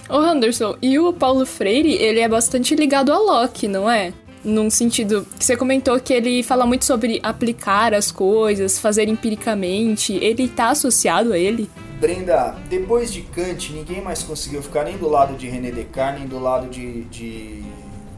Ô 0.08 0.16
Anderson, 0.16 0.76
e 0.80 0.98
o 0.98 1.12
Paulo 1.12 1.44
Freire, 1.44 1.92
ele 1.94 2.20
é 2.20 2.28
bastante 2.28 2.74
ligado 2.74 3.12
a 3.12 3.18
Locke, 3.18 3.66
não 3.66 3.90
é? 3.90 4.12
Num 4.44 4.70
sentido 4.70 5.26
que 5.38 5.44
você 5.44 5.56
comentou 5.56 5.98
que 5.98 6.12
ele 6.12 6.42
fala 6.42 6.66
muito 6.66 6.84
sobre 6.84 7.20
aplicar 7.22 7.94
as 7.94 8.12
coisas, 8.12 8.78
fazer 8.78 9.08
empiricamente. 9.08 10.14
Ele 10.14 10.46
tá 10.48 10.70
associado 10.70 11.32
a 11.32 11.38
ele? 11.38 11.70
Brenda, 11.98 12.54
depois 12.68 13.12
de 13.12 13.22
Kant, 13.22 13.72
ninguém 13.72 14.02
mais 14.02 14.22
conseguiu 14.22 14.62
ficar 14.62 14.84
nem 14.84 14.98
do 14.98 15.08
lado 15.08 15.36
de 15.36 15.48
René 15.48 15.70
Descartes, 15.70 16.20
nem 16.20 16.28
do 16.28 16.38
lado 16.38 16.68
de, 16.68 17.04
de, 17.04 17.62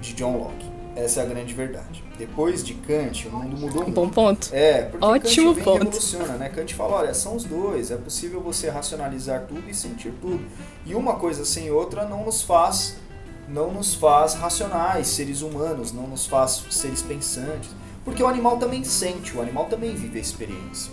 de 0.00 0.12
John 0.14 0.38
Locke. 0.38 0.65
Essa 0.96 1.20
é 1.20 1.22
a 1.24 1.26
grande 1.26 1.52
verdade. 1.52 2.02
Depois 2.18 2.64
de 2.64 2.72
Kant, 2.74 3.28
o 3.28 3.30
mundo 3.30 3.56
mudou 3.58 3.82
Um 3.82 3.84
muito. 3.84 3.94
bom 3.94 4.08
ponto. 4.08 4.48
É, 4.52 4.82
porque 4.84 5.04
Ótimo 5.04 5.54
Kant 5.54 5.64
ponto. 5.64 5.78
revoluciona, 5.84 6.32
né? 6.38 6.48
Kant 6.48 6.74
fala, 6.74 6.94
olha, 6.94 7.12
são 7.14 7.36
os 7.36 7.44
dois, 7.44 7.90
é 7.90 7.96
possível 7.96 8.40
você 8.40 8.70
racionalizar 8.70 9.44
tudo 9.46 9.68
e 9.68 9.74
sentir 9.74 10.12
tudo. 10.22 10.40
E 10.86 10.94
uma 10.94 11.16
coisa 11.16 11.44
sem 11.44 11.70
outra 11.70 12.04
não 12.06 12.24
nos 12.24 12.42
faz 12.42 12.96
não 13.48 13.70
nos 13.70 13.94
faz 13.94 14.34
racionais, 14.34 15.06
seres 15.06 15.40
humanos, 15.40 15.92
não 15.92 16.08
nos 16.08 16.26
faz 16.26 16.64
seres 16.68 17.00
pensantes. 17.00 17.70
Porque 18.04 18.20
o 18.20 18.26
animal 18.26 18.56
também 18.56 18.82
sente, 18.82 19.36
o 19.36 19.40
animal 19.40 19.66
também 19.66 19.94
vive 19.94 20.18
a 20.18 20.20
experiência. 20.20 20.92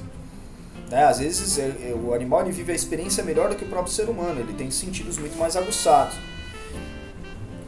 Né? 0.91 1.03
Às 1.03 1.17
vezes 1.17 1.57
é- 1.57 1.63
é- 1.89 1.95
o 1.95 2.13
animal 2.13 2.45
vive 2.45 2.71
a 2.71 2.75
experiência 2.75 3.23
melhor 3.23 3.49
do 3.49 3.55
que 3.55 3.63
o 3.65 3.67
próprio 3.67 3.91
ser 3.91 4.07
humano, 4.07 4.39
ele 4.39 4.53
tem 4.53 4.69
sentidos 4.69 5.17
muito 5.17 5.35
mais 5.37 5.55
aguçados. 5.55 6.15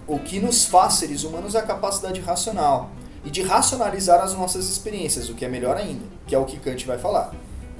O 0.07 0.19
que 0.19 0.39
nos 0.39 0.65
faz 0.65 0.95
seres 0.95 1.23
humanos 1.23 1.55
é 1.55 1.59
a 1.59 1.63
capacidade 1.63 2.19
racional 2.21 2.91
e 3.23 3.31
de 3.31 3.41
racionalizar 3.41 4.21
as 4.21 4.33
nossas 4.33 4.69
experiências, 4.69 5.29
o 5.29 5.33
que 5.33 5.43
é 5.43 5.47
melhor 5.47 5.75
ainda, 5.77 6.05
que 6.27 6.35
é 6.35 6.37
o 6.37 6.45
que 6.45 6.59
Kant 6.59 6.85
vai 6.85 6.97
falar. 6.97 7.33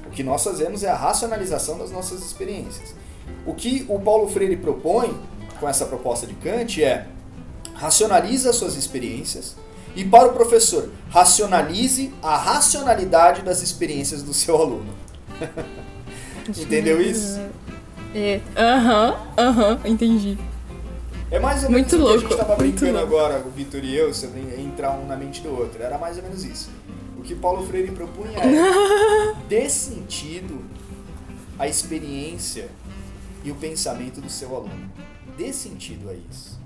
O 0.06 0.10
que 0.10 0.22
nós 0.22 0.42
fazemos 0.42 0.82
é 0.82 0.88
a 0.88 0.96
racionalização 0.96 1.78
das 1.78 1.90
nossas 1.90 2.20
experiências. 2.24 2.94
O 3.46 3.54
que 3.54 3.86
o 3.88 4.00
Paulo 4.00 4.28
Freire 4.28 4.56
propõe 4.56 5.16
com 5.60 5.68
essa 5.68 5.86
proposta 5.86 6.26
de 6.26 6.34
Kant 6.34 6.82
é 6.82 7.06
racionalize 7.74 8.48
as 8.48 8.56
suas 8.56 8.76
experiências 8.76 9.54
e 9.94 10.04
para 10.04 10.28
o 10.28 10.32
professor, 10.32 10.90
racionalize 11.08 12.12
a 12.22 12.36
racionalidade 12.36 13.42
das 13.42 13.62
experiências 13.62 14.22
do 14.22 14.34
seu 14.34 14.56
aluno. 14.60 14.92
Entendeu 16.48 17.00
isso? 17.00 17.40
É. 18.14 18.40
Aham, 18.56 19.16
aham, 19.38 19.80
entendi. 19.84 20.38
É 21.30 21.40
mais 21.40 21.64
ou 21.64 21.70
menos 21.70 21.92
Muito 21.92 21.96
o 21.96 21.98
que 21.98 22.04
a 22.04 22.06
louco, 22.06 22.20
gente 22.20 22.32
estava 22.32 22.56
muito 22.56 22.80
brincando 22.80 22.98
agora, 22.98 23.42
o 23.44 23.50
Vitor 23.50 23.84
e 23.84 23.96
eu, 23.96 24.14
sobre 24.14 24.40
entrar 24.58 24.92
um 24.92 25.06
na 25.06 25.16
mente 25.16 25.40
do 25.40 25.50
outro. 25.50 25.82
Era 25.82 25.98
mais 25.98 26.16
ou 26.16 26.22
menos 26.22 26.44
isso. 26.44 26.70
O 27.18 27.22
que 27.22 27.34
Paulo 27.34 27.66
Freire 27.66 27.90
propunha 27.90 28.38
é 28.38 29.34
dê 29.48 29.68
sentido 29.68 30.64
à 31.58 31.66
experiência 31.66 32.68
e 33.42 33.50
o 33.50 33.56
pensamento 33.56 34.20
do 34.20 34.30
seu 34.30 34.54
aluno. 34.54 34.90
Dê 35.36 35.52
sentido 35.52 36.10
a 36.10 36.14
isso. 36.14 36.60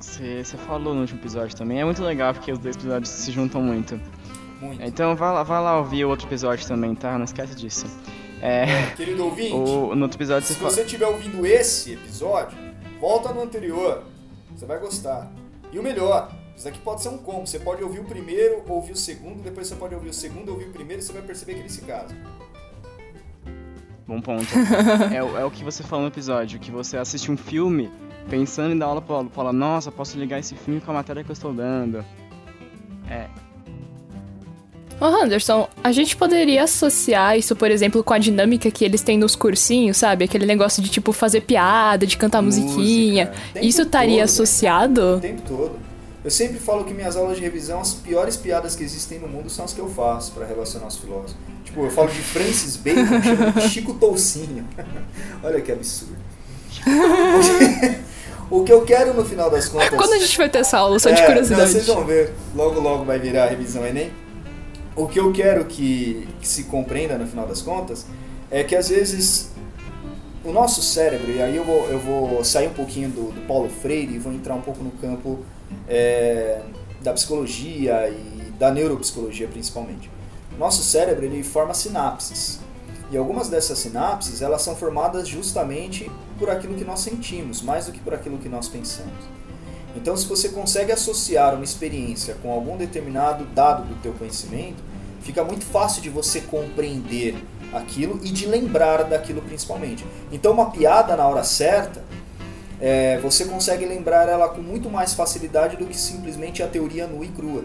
Você, 0.00 0.44
você 0.44 0.56
falou 0.56 0.94
no 0.94 1.00
último 1.02 1.20
episódio 1.20 1.56
também. 1.56 1.80
É 1.80 1.84
muito 1.84 2.02
legal 2.02 2.34
porque 2.34 2.50
os 2.50 2.58
dois 2.58 2.76
episódios 2.76 3.10
se 3.10 3.30
juntam 3.30 3.62
muito. 3.62 4.00
Muito. 4.60 4.82
Então 4.82 5.14
vai 5.14 5.32
lá, 5.32 5.42
vai 5.42 5.62
lá 5.62 5.78
ouvir 5.78 6.04
o 6.04 6.08
outro 6.08 6.26
episódio 6.26 6.66
também, 6.66 6.94
tá? 6.94 7.16
Não 7.16 7.24
esquece 7.24 7.54
disso. 7.54 7.86
É, 8.42 8.90
Querido 8.96 9.24
ouvinte, 9.24 9.52
o, 9.54 9.94
no 9.94 10.02
outro 10.02 10.16
episódio 10.18 10.46
você 10.46 10.52
se 10.54 10.58
fala. 10.60 10.70
você 10.70 10.82
estiver 10.82 11.06
ouvindo 11.06 11.46
esse 11.46 11.94
episódio, 11.94 12.56
volta 13.00 13.32
no 13.32 13.42
anterior. 13.42 14.04
Você 14.54 14.66
vai 14.66 14.78
gostar. 14.78 15.30
E 15.72 15.78
o 15.78 15.82
melhor, 15.82 16.30
isso 16.56 16.68
aqui 16.68 16.78
pode 16.78 17.02
ser 17.02 17.08
um 17.08 17.18
combo. 17.18 17.46
Você 17.46 17.58
pode 17.58 17.82
ouvir 17.82 18.00
o 18.00 18.04
primeiro, 18.04 18.62
ouvir 18.68 18.92
o 18.92 18.96
segundo, 18.96 19.42
depois 19.42 19.66
você 19.66 19.74
pode 19.74 19.94
ouvir 19.94 20.10
o 20.10 20.14
segundo, 20.14 20.50
ouvir 20.50 20.66
o 20.66 20.70
primeiro 20.72 21.02
e 21.02 21.04
você 21.04 21.12
vai 21.12 21.22
perceber 21.22 21.54
que 21.54 21.60
ele 21.60 21.68
se 21.70 21.80
casa. 21.82 22.14
Bom 24.06 24.20
ponto. 24.20 24.46
é, 25.12 25.22
o- 25.22 25.36
é 25.36 25.44
o 25.44 25.50
que 25.50 25.64
você 25.64 25.82
falou 25.82 26.04
no 26.04 26.10
episódio, 26.10 26.60
que 26.60 26.70
você 26.70 26.96
assiste 26.96 27.30
um 27.30 27.36
filme 27.36 27.90
pensando 28.30 28.72
em 28.74 28.78
dar 28.78 28.86
aula 28.86 29.02
pro 29.02 29.14
aluno. 29.16 29.30
Fala, 29.30 29.52
nossa, 29.52 29.90
posso 29.90 30.16
ligar 30.18 30.38
esse 30.38 30.54
filme 30.54 30.80
com 30.80 30.90
a 30.90 30.94
matéria 30.94 31.24
que 31.24 31.30
eu 31.30 31.34
estou 31.34 31.52
dando. 31.52 32.04
É, 35.00 35.04
Ô 35.04 35.06
Anderson, 35.06 35.68
a 35.82 35.92
gente 35.92 36.16
poderia 36.16 36.64
associar 36.64 37.36
isso, 37.38 37.54
por 37.54 37.70
exemplo, 37.70 38.02
com 38.02 38.14
a 38.14 38.18
dinâmica 38.18 38.70
que 38.70 38.84
eles 38.84 39.02
têm 39.02 39.18
nos 39.18 39.36
cursinhos, 39.36 39.96
sabe? 39.96 40.24
Aquele 40.24 40.46
negócio 40.46 40.82
de, 40.82 40.88
tipo, 40.88 41.12
fazer 41.12 41.42
piada, 41.42 42.06
de 42.06 42.16
cantar 42.16 42.42
musiquinha. 42.42 43.26
Música. 43.26 43.50
Tem 43.54 43.66
Isso 43.66 43.82
estaria 43.82 44.16
né? 44.16 44.22
associado? 44.22 45.16
O 45.16 45.20
tempo 45.20 45.42
todo. 45.46 45.86
Eu 46.24 46.30
sempre 46.30 46.58
falo 46.58 46.84
que 46.84 46.92
minhas 46.92 47.16
aulas 47.16 47.36
de 47.36 47.42
revisão, 47.42 47.80
as 47.80 47.94
piores 47.94 48.36
piadas 48.36 48.74
que 48.74 48.82
existem 48.82 49.18
no 49.20 49.28
mundo 49.28 49.48
são 49.48 49.64
as 49.64 49.72
que 49.72 49.80
eu 49.80 49.88
faço 49.88 50.32
para 50.32 50.44
relacionar 50.44 50.88
os 50.88 50.96
filósofos. 50.96 51.36
Tipo, 51.64 51.84
eu 51.84 51.90
falo 51.90 52.08
de 52.08 52.18
Francis 52.18 52.76
Bacon, 52.76 53.22
chamo 53.22 53.52
de 53.52 53.68
Chico 53.68 53.94
Toucinho. 53.94 54.66
Olha 55.44 55.60
que 55.60 55.70
absurdo. 55.70 56.16
o 58.50 58.64
que 58.64 58.72
eu 58.72 58.82
quero 58.82 59.14
no 59.14 59.24
final 59.24 59.50
das 59.50 59.68
contas. 59.68 59.90
Quando 59.90 60.14
a 60.14 60.18
gente 60.18 60.36
vai 60.36 60.48
ter 60.48 60.58
essa 60.58 60.78
aula, 60.78 60.98
só 60.98 61.10
de 61.10 61.20
É, 61.20 61.26
curiosidade? 61.26 61.62
Não, 61.62 61.68
vocês 61.68 61.86
vão 61.86 62.04
ver. 62.04 62.32
Logo, 62.54 62.80
logo 62.80 63.04
vai 63.04 63.18
virar 63.20 63.44
a 63.44 63.48
revisão 63.48 63.86
Enem. 63.86 64.10
O 64.96 65.06
que 65.06 65.20
eu 65.20 65.30
quero 65.30 65.66
que, 65.66 66.26
que 66.40 66.48
se 66.48 66.64
compreenda 66.64 67.18
no 67.18 67.26
final 67.26 67.46
das 67.46 67.60
contas 67.60 68.06
é 68.50 68.64
que 68.64 68.74
às 68.74 68.88
vezes 68.88 69.50
o 70.42 70.50
nosso 70.52 70.80
cérebro, 70.80 71.30
e 71.30 71.42
aí 71.42 71.54
eu 71.54 71.64
vou, 71.64 71.86
eu 71.88 71.98
vou 71.98 72.42
sair 72.42 72.68
um 72.68 72.72
pouquinho 72.72 73.10
do, 73.10 73.30
do 73.30 73.46
Paulo 73.46 73.68
Freire 73.68 74.14
e 74.14 74.18
vou 74.18 74.32
entrar 74.32 74.54
um 74.54 74.62
pouco 74.62 74.82
no 74.82 74.92
campo 74.92 75.40
é, 75.86 76.62
da 77.02 77.12
psicologia 77.12 78.08
e 78.08 78.50
da 78.58 78.70
neuropsicologia 78.70 79.46
principalmente. 79.48 80.10
Nosso 80.58 80.82
cérebro 80.82 81.26
ele 81.26 81.42
forma 81.42 81.74
sinapses. 81.74 82.60
E 83.10 83.16
algumas 83.16 83.48
dessas 83.48 83.78
sinapses 83.78 84.40
elas 84.40 84.62
são 84.62 84.74
formadas 84.74 85.28
justamente 85.28 86.10
por 86.38 86.48
aquilo 86.48 86.74
que 86.74 86.84
nós 86.84 87.00
sentimos, 87.00 87.60
mais 87.60 87.84
do 87.86 87.92
que 87.92 88.00
por 88.00 88.14
aquilo 88.14 88.38
que 88.38 88.48
nós 88.48 88.66
pensamos. 88.66 89.12
Então, 89.96 90.16
se 90.16 90.26
você 90.26 90.50
consegue 90.50 90.92
associar 90.92 91.54
uma 91.54 91.64
experiência 91.64 92.36
com 92.42 92.52
algum 92.52 92.76
determinado 92.76 93.44
dado 93.46 93.88
do 93.88 93.94
teu 94.02 94.12
conhecimento, 94.12 94.82
fica 95.22 95.42
muito 95.42 95.64
fácil 95.64 96.02
de 96.02 96.10
você 96.10 96.42
compreender 96.42 97.34
aquilo 97.72 98.20
e 98.22 98.30
de 98.30 98.46
lembrar 98.46 99.04
daquilo 99.04 99.40
principalmente. 99.42 100.04
Então, 100.30 100.52
uma 100.52 100.70
piada 100.70 101.16
na 101.16 101.26
hora 101.26 101.42
certa, 101.42 102.04
é, 102.80 103.18
você 103.18 103.46
consegue 103.46 103.86
lembrar 103.86 104.28
ela 104.28 104.48
com 104.48 104.60
muito 104.60 104.90
mais 104.90 105.14
facilidade 105.14 105.76
do 105.76 105.86
que 105.86 105.98
simplesmente 105.98 106.62
a 106.62 106.68
teoria 106.68 107.06
nua 107.06 107.24
e 107.24 107.28
crua. 107.28 107.64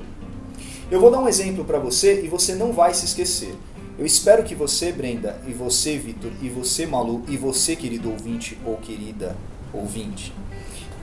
Eu 0.89 0.99
vou 0.99 1.11
dar 1.11 1.19
um 1.19 1.27
exemplo 1.27 1.65
para 1.65 1.79
você 1.79 2.23
e 2.23 2.27
você 2.27 2.55
não 2.55 2.71
vai 2.71 2.93
se 2.93 3.05
esquecer. 3.05 3.55
Eu 3.99 4.05
espero 4.05 4.43
que 4.43 4.55
você, 4.55 4.91
Brenda, 4.91 5.39
e 5.45 5.51
você, 5.51 5.97
Vitor, 5.97 6.31
e 6.41 6.49
você, 6.49 6.85
Malu, 6.85 7.23
e 7.27 7.37
você, 7.37 7.75
querido 7.75 8.09
ouvinte 8.09 8.57
ou 8.65 8.77
querida 8.77 9.35
ouvinte, 9.73 10.33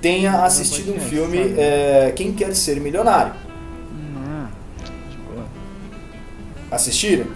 tenha 0.01 0.45
assistido 0.45 0.95
um 0.95 1.01
filme 1.01 1.55
é, 1.57 2.13
Quem 2.15 2.33
Quer 2.33 2.55
Ser 2.55 2.81
Milionário. 2.81 3.33
ah, 4.17 4.47
de 5.11 5.17
boa. 5.19 5.47
Assistiram? 6.71 7.27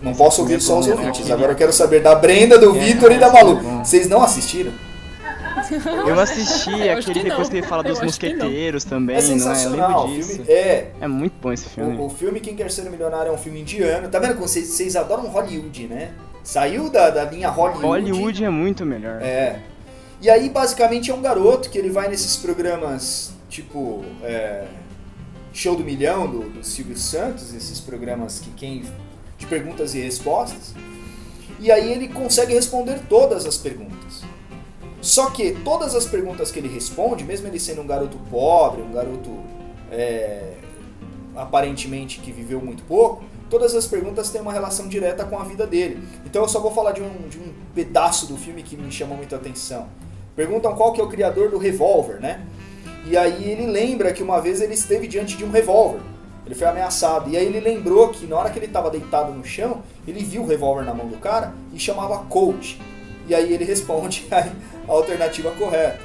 Não 0.00 0.14
posso 0.14 0.40
ouvir 0.42 0.60
só 0.60 0.78
os 0.80 0.88
ouvintes. 0.88 1.30
Agora 1.30 1.52
eu 1.52 1.56
quero 1.56 1.72
saber 1.72 2.00
da 2.02 2.14
Brenda, 2.14 2.58
do 2.58 2.76
É, 2.76 2.80
Vitor 2.80 3.12
e 3.12 3.18
da 3.18 3.30
Malu. 3.30 3.56
bom. 3.56 3.84
Vocês 3.84 4.08
não 4.08 4.22
assistiram? 4.22 4.72
Eu 6.06 6.18
assisti 6.20 6.70
Eu 6.70 6.98
acho 6.98 7.10
aquele 7.10 7.20
que 7.24 7.30
depois 7.30 7.48
que 7.48 7.56
ele 7.58 7.66
fala 7.66 7.82
dos 7.82 8.00
mosqueteiros 8.02 8.84
também, 8.84 9.16
É 9.16 9.20
não 9.22 9.28
é? 9.28 9.30
Eu 9.32 9.38
sensacional. 9.38 10.08
filme 10.08 10.44
é. 10.48 10.88
É 11.00 11.06
muito 11.08 11.34
bom 11.40 11.52
esse 11.52 11.68
filme. 11.68 11.96
O, 11.96 12.06
o 12.06 12.10
filme 12.10 12.40
Quem 12.40 12.54
Quer 12.56 12.70
Ser 12.70 12.90
Milionário 12.90 13.30
é 13.30 13.32
um 13.32 13.38
filme 13.38 13.60
indiano. 13.60 14.08
Tá 14.08 14.18
vendo 14.18 14.34
como 14.34 14.46
vocês, 14.48 14.66
vocês 14.66 14.96
adoram 14.96 15.28
Hollywood, 15.28 15.86
né? 15.86 16.10
Saiu 16.42 16.90
da, 16.90 17.10
da 17.10 17.24
linha 17.24 17.48
Hollywood. 17.48 17.86
Hollywood 17.86 18.44
é 18.44 18.50
muito 18.50 18.84
melhor. 18.84 19.22
É. 19.22 19.60
E 20.22 20.30
aí, 20.30 20.48
basicamente, 20.48 21.10
é 21.10 21.14
um 21.14 21.20
garoto 21.20 21.68
que 21.68 21.76
ele 21.76 21.90
vai 21.90 22.08
nesses 22.08 22.36
programas 22.36 23.32
tipo 23.48 24.04
é, 24.22 24.68
Show 25.52 25.74
do 25.74 25.82
Milhão 25.82 26.30
do, 26.30 26.48
do 26.48 26.64
Silvio 26.64 26.96
Santos, 26.96 27.52
esses 27.52 27.80
programas 27.80 28.38
que 28.38 28.50
quem 28.50 28.84
de 29.36 29.46
perguntas 29.46 29.96
e 29.96 30.00
respostas. 30.00 30.76
E 31.58 31.72
aí 31.72 31.90
ele 31.90 32.06
consegue 32.06 32.54
responder 32.54 33.00
todas 33.08 33.44
as 33.44 33.58
perguntas. 33.58 34.22
Só 35.00 35.28
que 35.30 35.56
todas 35.64 35.92
as 35.96 36.06
perguntas 36.06 36.52
que 36.52 36.60
ele 36.60 36.68
responde, 36.68 37.24
mesmo 37.24 37.48
ele 37.48 37.58
sendo 37.58 37.82
um 37.82 37.86
garoto 37.86 38.16
pobre, 38.30 38.80
um 38.80 38.92
garoto 38.92 39.40
é, 39.90 40.52
aparentemente 41.34 42.20
que 42.20 42.30
viveu 42.30 42.60
muito 42.60 42.84
pouco, 42.84 43.24
todas 43.50 43.74
as 43.74 43.88
perguntas 43.88 44.30
têm 44.30 44.40
uma 44.40 44.52
relação 44.52 44.86
direta 44.86 45.24
com 45.24 45.36
a 45.36 45.42
vida 45.42 45.66
dele. 45.66 46.00
Então 46.24 46.42
eu 46.42 46.48
só 46.48 46.60
vou 46.60 46.70
falar 46.70 46.92
de 46.92 47.02
um, 47.02 47.28
de 47.28 47.38
um 47.38 47.52
pedaço 47.74 48.26
do 48.26 48.36
filme 48.36 48.62
que 48.62 48.76
me 48.76 48.92
chamou 48.92 49.16
muita 49.16 49.34
atenção. 49.34 49.88
Perguntam 50.34 50.74
qual 50.74 50.92
que 50.92 51.00
é 51.00 51.04
o 51.04 51.08
criador 51.08 51.50
do 51.50 51.58
revólver, 51.58 52.20
né? 52.20 52.44
E 53.04 53.16
aí 53.16 53.50
ele 53.50 53.66
lembra 53.66 54.12
que 54.12 54.22
uma 54.22 54.40
vez 54.40 54.60
ele 54.60 54.74
esteve 54.74 55.06
diante 55.06 55.36
de 55.36 55.44
um 55.44 55.50
revólver. 55.50 56.00
Ele 56.46 56.54
foi 56.54 56.66
ameaçado. 56.66 57.30
E 57.30 57.36
aí 57.36 57.46
ele 57.46 57.60
lembrou 57.60 58.08
que 58.08 58.26
na 58.26 58.36
hora 58.36 58.50
que 58.50 58.58
ele 58.58 58.66
estava 58.66 58.90
deitado 58.90 59.32
no 59.32 59.44
chão, 59.44 59.82
ele 60.06 60.24
viu 60.24 60.42
o 60.42 60.46
revólver 60.46 60.84
na 60.84 60.94
mão 60.94 61.08
do 61.08 61.18
cara 61.18 61.52
e 61.72 61.78
chamava 61.78 62.24
coach. 62.24 62.80
E 63.28 63.34
aí 63.34 63.52
ele 63.52 63.64
responde 63.64 64.26
a 64.30 64.48
alternativa 64.88 65.50
correta. 65.52 66.00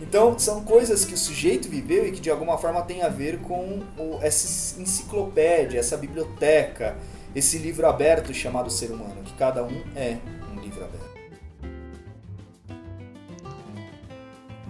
Então, 0.00 0.38
são 0.38 0.62
coisas 0.62 1.04
que 1.04 1.14
o 1.14 1.18
sujeito 1.18 1.68
viveu 1.68 2.06
e 2.06 2.12
que 2.12 2.20
de 2.20 2.30
alguma 2.30 2.56
forma 2.56 2.80
tem 2.82 3.02
a 3.02 3.08
ver 3.08 3.38
com 3.40 3.82
essa 4.22 4.80
enciclopédia, 4.80 5.80
essa 5.80 5.96
biblioteca, 5.96 6.96
esse 7.34 7.58
livro 7.58 7.86
aberto 7.86 8.32
chamado 8.32 8.70
ser 8.70 8.90
humano, 8.90 9.22
que 9.24 9.32
cada 9.34 9.64
um 9.64 9.82
é 9.96 10.16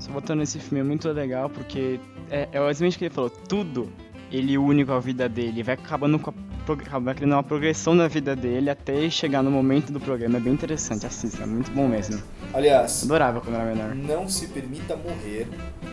Só 0.06 0.12
voltando 0.12 0.38
nesse 0.38 0.60
filme 0.60 0.80
é 0.80 0.84
muito 0.84 1.10
legal 1.10 1.50
porque 1.50 1.98
é, 2.30 2.48
é 2.52 2.70
exatamente 2.70 2.94
o 2.94 2.98
que 2.98 3.04
ele 3.06 3.14
falou, 3.14 3.28
tudo 3.28 3.92
ele 4.30 4.56
une 4.56 4.84
com 4.84 4.92
a 4.92 5.00
vida 5.00 5.28
dele, 5.28 5.64
vai 5.64 5.74
acabando 5.74 6.18
com 6.18 6.30
a 6.30 6.98
vai 7.00 7.14
criando 7.14 7.32
uma 7.32 7.44
progressão 7.44 7.94
na 7.94 8.08
vida 8.08 8.34
dele 8.34 8.68
até 8.68 9.08
chegar 9.08 9.40
no 9.40 9.52
momento 9.52 9.92
do 9.92 10.00
programa. 10.00 10.38
É 10.38 10.40
bem 10.40 10.52
interessante, 10.52 11.06
assista, 11.06 11.44
é 11.44 11.46
muito 11.46 11.70
bom 11.70 11.86
mesmo. 11.86 12.20
Aliás, 12.52 13.04
adorava 13.04 13.40
quando 13.40 13.54
era 13.54 13.64
menor. 13.64 13.94
Não 13.94 14.28
se 14.28 14.48
permita 14.48 14.96
morrer 14.96 15.46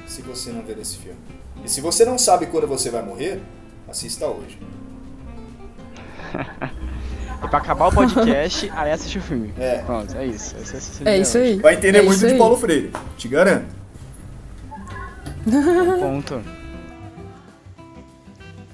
se 0.07 0.23
você 0.23 0.51
não 0.51 0.63
ver 0.63 0.79
esse 0.79 0.97
filme. 0.97 1.19
E 1.63 1.69
se 1.69 1.79
você 1.79 2.03
não 2.05 2.17
sabe 2.17 2.47
quando 2.47 2.67
você 2.67 2.89
vai 2.89 3.03
morrer, 3.03 3.39
assista 3.87 4.25
hoje. 4.25 4.57
e 7.43 7.47
pra 7.47 7.59
acabar 7.59 7.89
o 7.89 7.93
podcast, 7.93 8.71
aí 8.75 8.91
assiste 8.91 9.19
o 9.19 9.21
filme. 9.21 9.53
É. 9.59 9.77
Pronto, 9.83 10.17
é 10.17 10.25
isso. 10.25 10.55
é, 11.05 11.13
é 11.13 11.17
isso 11.19 11.37
aí. 11.37 11.59
Vai 11.59 11.75
entender 11.75 11.99
é 11.99 12.01
muito 12.01 12.27
de 12.27 12.33
Paulo 12.35 12.57
Freire, 12.57 12.91
te 13.15 13.27
garanto. 13.27 13.82
Ponto. 15.99 16.41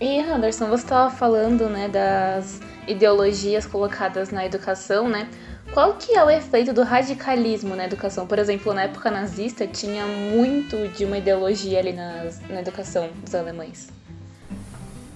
E 0.02 0.20
Anderson, 0.22 0.70
você 0.70 0.84
estava 0.84 1.10
falando, 1.14 1.68
né, 1.70 1.90
das 1.90 2.60
ideologias 2.88 3.66
colocadas 3.66 4.30
na 4.30 4.46
educação, 4.46 5.10
né? 5.10 5.30
Qual 5.74 5.94
que 5.96 6.16
é 6.16 6.24
o 6.24 6.30
efeito 6.30 6.74
do 6.74 6.84
radicalismo 6.84 7.76
na 7.76 7.86
educação? 7.86 8.26
Por 8.26 8.40
exemplo, 8.40 8.74
na 8.74 8.84
época 8.84 9.12
nazista 9.12 9.68
tinha 9.68 10.06
muito 10.08 10.88
de 10.90 11.06
uma 11.06 11.18
ideologia 11.18 11.80
ali 11.80 11.94
na, 11.94 12.26
na 12.50 12.62
educação 12.62 13.10
dos 13.24 13.36
alemães. 13.36 13.90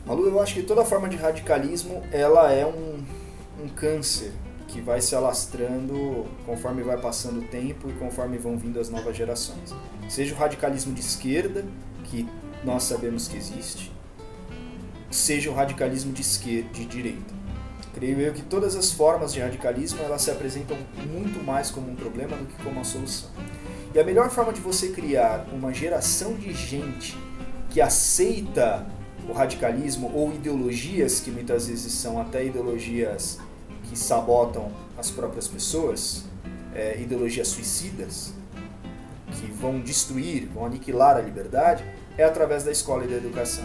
Malu, 0.05 0.27
eu 0.27 0.39
acho 0.41 0.55
que 0.55 0.63
toda 0.63 0.83
forma 0.85 1.09
de 1.09 1.15
radicalismo 1.15 2.03
ela 2.11 2.51
é 2.51 2.65
um, 2.65 3.03
um 3.63 3.69
câncer 3.69 4.31
que 4.73 4.81
vai 4.81 4.99
se 4.99 5.15
alastrando 5.15 6.25
conforme 6.47 6.81
vai 6.81 6.99
passando 6.99 7.41
o 7.41 7.43
tempo 7.43 7.91
e 7.91 7.93
conforme 7.93 8.39
vão 8.39 8.57
vindo 8.57 8.79
as 8.79 8.89
novas 8.89 9.15
gerações. 9.15 9.71
Seja 10.09 10.33
o 10.33 10.37
radicalismo 10.37 10.91
de 10.95 10.99
esquerda, 10.99 11.63
que 12.05 12.27
nós 12.63 12.83
sabemos 12.83 13.27
que 13.27 13.37
existe, 13.37 13.91
seja 15.11 15.51
o 15.51 15.53
radicalismo 15.53 16.11
de 16.11 16.21
esquerda, 16.21 16.69
de 16.71 16.85
direita. 16.85 17.33
Creio 17.93 18.19
eu 18.19 18.33
que 18.33 18.41
todas 18.41 18.75
as 18.75 18.91
formas 18.91 19.31
de 19.31 19.39
radicalismo 19.39 20.01
elas 20.01 20.23
se 20.23 20.31
apresentam 20.31 20.75
muito 21.07 21.43
mais 21.45 21.69
como 21.69 21.91
um 21.91 21.95
problema 21.95 22.35
do 22.35 22.45
que 22.45 22.55
como 22.63 22.71
uma 22.71 22.83
solução. 22.83 23.29
E 23.93 23.99
a 23.99 24.03
melhor 24.03 24.31
forma 24.31 24.51
de 24.51 24.59
você 24.59 24.89
criar 24.89 25.45
uma 25.53 25.71
geração 25.71 26.33
de 26.33 26.51
gente 26.51 27.15
que 27.69 27.79
aceita 27.79 28.87
o 29.29 29.33
radicalismo 29.33 30.11
ou 30.15 30.33
ideologias 30.33 31.19
que 31.19 31.29
muitas 31.29 31.67
vezes 31.67 31.93
são 31.93 32.19
até 32.19 32.43
ideologias 32.43 33.39
que 33.93 33.99
sabotam 33.99 34.71
as 34.97 35.11
próprias 35.11 35.47
pessoas, 35.47 36.23
é, 36.73 36.99
ideologias 36.99 37.47
suicidas, 37.47 38.33
que 39.31 39.45
vão 39.51 39.79
destruir, 39.79 40.47
vão 40.47 40.65
aniquilar 40.65 41.15
a 41.15 41.21
liberdade, 41.21 41.85
é 42.17 42.23
através 42.23 42.63
da 42.63 42.71
escola 42.71 43.05
e 43.05 43.07
da 43.07 43.15
educação. 43.15 43.63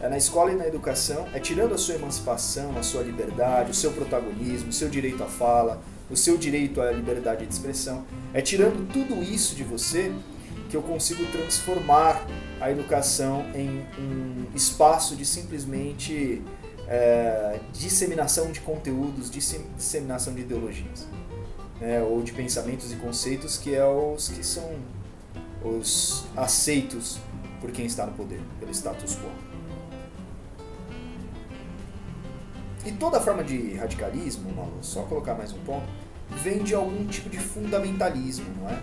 É 0.00 0.08
na 0.08 0.18
escola 0.18 0.50
e 0.50 0.56
na 0.56 0.66
educação, 0.66 1.28
é 1.32 1.38
tirando 1.38 1.72
a 1.72 1.78
sua 1.78 1.94
emancipação, 1.94 2.76
a 2.76 2.82
sua 2.82 3.02
liberdade, 3.02 3.70
o 3.70 3.74
seu 3.74 3.92
protagonismo, 3.92 4.70
o 4.70 4.72
seu 4.72 4.88
direito 4.88 5.22
à 5.22 5.26
fala, 5.26 5.80
o 6.10 6.16
seu 6.16 6.36
direito 6.36 6.80
à 6.80 6.90
liberdade 6.90 7.46
de 7.46 7.52
expressão, 7.52 8.04
é 8.32 8.42
tirando 8.42 8.86
tudo 8.92 9.22
isso 9.22 9.54
de 9.54 9.62
você 9.62 10.12
que 10.68 10.76
eu 10.76 10.82
consigo 10.82 11.24
transformar 11.26 12.26
a 12.60 12.70
educação 12.72 13.46
em 13.54 13.86
um 13.96 14.46
espaço 14.54 15.14
de 15.14 15.24
simplesmente 15.24 16.42
é, 16.88 17.60
disseminação 17.72 18.50
de 18.50 18.60
conteúdos, 18.60 19.30
disseminação 19.30 20.34
de 20.34 20.42
ideologias, 20.42 21.06
né, 21.80 22.02
ou 22.02 22.22
de 22.22 22.32
pensamentos 22.32 22.92
e 22.92 22.96
conceitos 22.96 23.56
que 23.56 23.74
é 23.74 23.84
os 23.84 24.28
que 24.28 24.44
são 24.44 24.76
os 25.64 26.26
aceitos 26.36 27.18
por 27.60 27.70
quem 27.72 27.86
está 27.86 28.04
no 28.04 28.12
poder, 28.12 28.40
pelo 28.60 28.70
status 28.70 29.16
quo. 29.16 29.30
E 32.84 32.92
toda 32.92 33.18
forma 33.18 33.42
de 33.42 33.74
radicalismo, 33.74 34.52
Malu, 34.52 34.76
só 34.82 35.04
colocar 35.04 35.34
mais 35.34 35.52
um 35.52 35.58
ponto, 35.60 35.86
vem 36.42 36.62
de 36.62 36.74
algum 36.74 37.06
tipo 37.06 37.30
de 37.30 37.38
fundamentalismo, 37.38 38.44
não 38.60 38.68
é? 38.68 38.82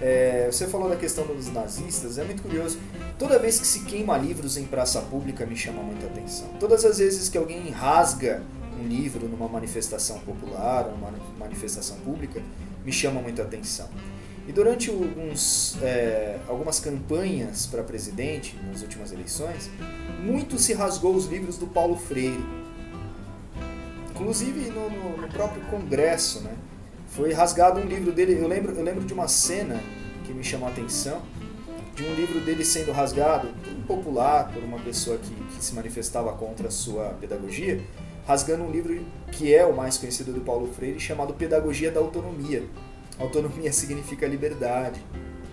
É? 0.00 0.48
Você 0.50 0.66
falou 0.66 0.88
da 0.88 0.96
questão 0.96 1.26
dos 1.26 1.52
nazistas, 1.52 2.18
é 2.18 2.24
muito 2.24 2.42
curioso. 2.42 2.78
Toda 3.18 3.38
vez 3.38 3.58
que 3.58 3.66
se 3.66 3.84
queima 3.84 4.16
livros 4.16 4.56
em 4.56 4.64
praça 4.64 5.00
pública 5.02 5.44
me 5.46 5.56
chama 5.56 5.82
muita 5.82 6.06
atenção. 6.06 6.48
Todas 6.58 6.84
as 6.84 6.98
vezes 6.98 7.28
que 7.28 7.36
alguém 7.36 7.68
rasga 7.70 8.42
um 8.80 8.86
livro 8.86 9.28
numa 9.28 9.48
manifestação 9.48 10.18
popular, 10.20 10.88
uma 10.88 11.12
manifestação 11.38 11.98
pública, 11.98 12.42
me 12.84 12.92
chama 12.92 13.20
muita 13.20 13.42
atenção. 13.42 13.88
E 14.48 14.52
durante 14.52 14.88
alguns, 14.88 15.76
é, 15.82 16.38
algumas 16.48 16.80
campanhas 16.80 17.66
para 17.66 17.82
presidente, 17.82 18.58
nas 18.66 18.80
últimas 18.80 19.12
eleições, 19.12 19.70
muito 20.22 20.58
se 20.58 20.72
rasgou 20.72 21.14
os 21.14 21.26
livros 21.26 21.58
do 21.58 21.66
Paulo 21.66 21.94
Freire 21.94 22.42
Inclusive 24.20 24.70
no, 24.70 24.90
no, 24.90 25.16
no, 25.16 25.28
próprio 25.28 25.62
Congresso, 25.70 26.42
né? 26.42 26.54
Foi 27.10 27.32
rasgado 27.32 27.80
um 27.80 27.84
livro 27.84 28.12
dele. 28.12 28.38
Eu 28.40 28.46
lembro, 28.46 28.72
eu 28.72 28.84
lembro 28.84 29.04
de 29.04 29.12
uma 29.12 29.26
cena 29.26 29.80
que 30.24 30.32
me 30.32 30.44
chamou 30.44 30.68
a 30.68 30.70
atenção, 30.70 31.20
de 31.94 32.04
um 32.04 32.14
livro 32.14 32.40
dele 32.40 32.64
sendo 32.64 32.92
rasgado, 32.92 33.48
popular, 33.86 34.52
por 34.52 34.62
uma 34.62 34.78
pessoa 34.78 35.18
que, 35.18 35.34
que 35.34 35.64
se 35.64 35.74
manifestava 35.74 36.32
contra 36.34 36.68
a 36.68 36.70
sua 36.70 37.10
pedagogia, 37.20 37.80
rasgando 38.26 38.62
um 38.62 38.70
livro 38.70 39.04
que 39.32 39.52
é 39.52 39.66
o 39.66 39.74
mais 39.74 39.98
conhecido 39.98 40.32
do 40.32 40.40
Paulo 40.40 40.72
Freire, 40.72 41.00
chamado 41.00 41.34
Pedagogia 41.34 41.90
da 41.90 41.98
Autonomia. 41.98 42.64
Autonomia 43.18 43.72
significa 43.72 44.26
liberdade, 44.26 45.04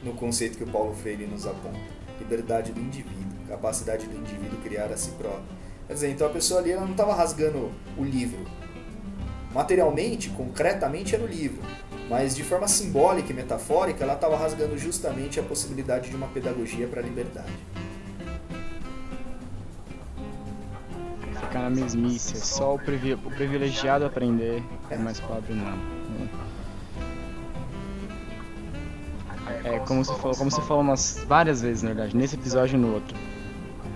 no 0.04 0.14
conceito 0.14 0.58
que 0.58 0.64
o 0.64 0.68
Paulo 0.68 0.94
Freire 0.94 1.26
nos 1.26 1.48
aponta. 1.48 1.80
Liberdade 2.20 2.72
do 2.72 2.80
indivíduo, 2.80 3.48
capacidade 3.48 4.06
do 4.06 4.16
indivíduo 4.16 4.60
criar 4.62 4.92
a 4.92 4.98
si 4.98 5.10
próprio. 5.12 5.44
Quer 5.88 5.94
dizer, 5.94 6.10
então 6.12 6.28
a 6.28 6.30
pessoa 6.30 6.60
ali 6.60 6.72
ela 6.72 6.84
não 6.84 6.92
estava 6.92 7.16
rasgando 7.16 7.72
o 7.98 8.04
livro. 8.04 8.40
Materialmente, 9.54 10.30
concretamente 10.30 11.16
era 11.16 11.24
o 11.24 11.28
livro, 11.28 11.62
mas 12.10 12.36
de 12.36 12.44
forma 12.44 12.68
simbólica 12.68 13.32
e 13.32 13.36
metafórica 13.36 14.04
ela 14.04 14.14
estava 14.14 14.38
rasgando 14.38 14.78
justamente 14.78 15.40
a 15.40 15.44
possibilidade 15.44 16.10
de 16.10 16.16
uma 16.16 16.28
pedagogia 16.28 16.88
para 16.88 17.02
a 17.02 17.04
liberdade. 17.04 17.52
Ficar 21.40 21.62
na 21.62 21.70
mesmice, 21.70 22.36
é 22.36 22.40
só 22.40 22.76
o, 22.76 22.80
privilegiado 22.80 24.06
aprender, 24.06 24.62
é 24.90 24.98
mais 24.98 25.20
pobre 25.20 25.54
não. 25.54 25.78
É 29.64 29.80
como 29.80 30.04
você 30.04 30.14
falou, 30.16 30.36
como 30.38 30.52
você 30.52 30.62
falou 30.62 30.84
umas 30.84 31.24
várias 31.28 31.62
vezes, 31.62 31.84
na 31.84 31.90
verdade, 31.90 32.16
nesse 32.16 32.36
episódio 32.36 32.76
e 32.76 32.80
no 32.80 32.94
outro 32.94 33.18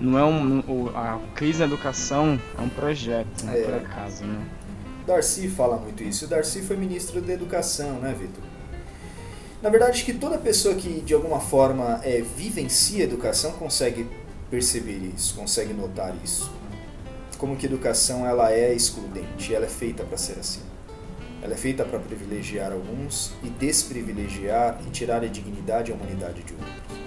não 0.02 0.18
é 0.18 0.24
um, 0.24 0.88
a 0.96 1.18
crise 1.34 1.60
na 1.60 1.66
educação 1.66 2.38
é 2.58 2.60
um 2.60 2.68
projeto, 2.68 3.44
não 3.44 3.52
é. 3.52 3.62
por 3.62 3.74
acaso, 3.74 4.24
né? 4.24 4.44
Darcy 5.06 5.48
fala 5.48 5.76
muito 5.76 6.02
isso. 6.02 6.24
O 6.24 6.28
Darcy 6.28 6.62
foi 6.62 6.76
ministro 6.76 7.20
da 7.20 7.32
Educação, 7.32 7.98
né, 8.00 8.14
Vitor? 8.18 8.42
Na 9.62 9.70
verdade, 9.70 10.04
que 10.04 10.12
toda 10.12 10.38
pessoa 10.38 10.74
que 10.74 11.00
de 11.02 11.14
alguma 11.14 11.38
forma 11.38 12.00
é, 12.02 12.20
vivencia 12.20 13.04
educação 13.04 13.52
consegue 13.52 14.08
perceber 14.50 15.12
isso, 15.14 15.34
consegue 15.36 15.72
notar 15.72 16.14
isso. 16.22 16.50
Como 17.38 17.56
que 17.56 17.66
educação 17.66 18.26
ela 18.26 18.52
é 18.52 18.74
excludente, 18.74 19.54
ela 19.54 19.66
é 19.66 19.68
feita 19.68 20.04
para 20.04 20.18
ser 20.18 20.38
assim. 20.38 20.62
Ela 21.40 21.54
é 21.54 21.56
feita 21.56 21.84
para 21.84 21.98
privilegiar 21.98 22.72
alguns 22.72 23.32
e 23.42 23.48
desprivilegiar 23.48 24.80
e 24.86 24.90
tirar 24.90 25.22
a 25.22 25.26
dignidade 25.26 25.90
e 25.90 25.94
a 25.94 25.96
humanidade 25.96 26.42
de 26.42 26.52
outros. 26.52 27.02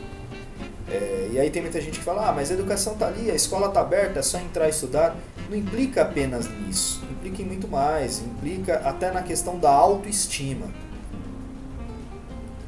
É, 0.90 1.30
e 1.34 1.40
aí 1.40 1.50
tem 1.50 1.62
muita 1.62 1.82
gente 1.82 2.00
que 2.00 2.06
fala, 2.06 2.30
ah, 2.30 2.32
mas 2.32 2.52
a 2.52 2.54
educação 2.54 2.94
está 2.94 3.08
ali, 3.08 3.32
a 3.32 3.36
escola 3.36 3.68
está 3.68 3.82
aberta, 3.82 4.20
é 4.20 4.22
só 4.22 4.40
entrar 4.40 4.68
e 4.68 4.70
estudar. 4.70 5.16
Não 5.50 5.58
implica 5.58 6.02
apenas 6.02 6.50
nisso, 6.50 6.95
implica 7.26 7.42
em 7.42 7.46
muito 7.46 7.68
mais, 7.68 8.20
implica 8.20 8.76
até 8.88 9.12
na 9.12 9.24
questão 9.24 9.58
da 9.58 9.72
autoestima. 9.72 10.68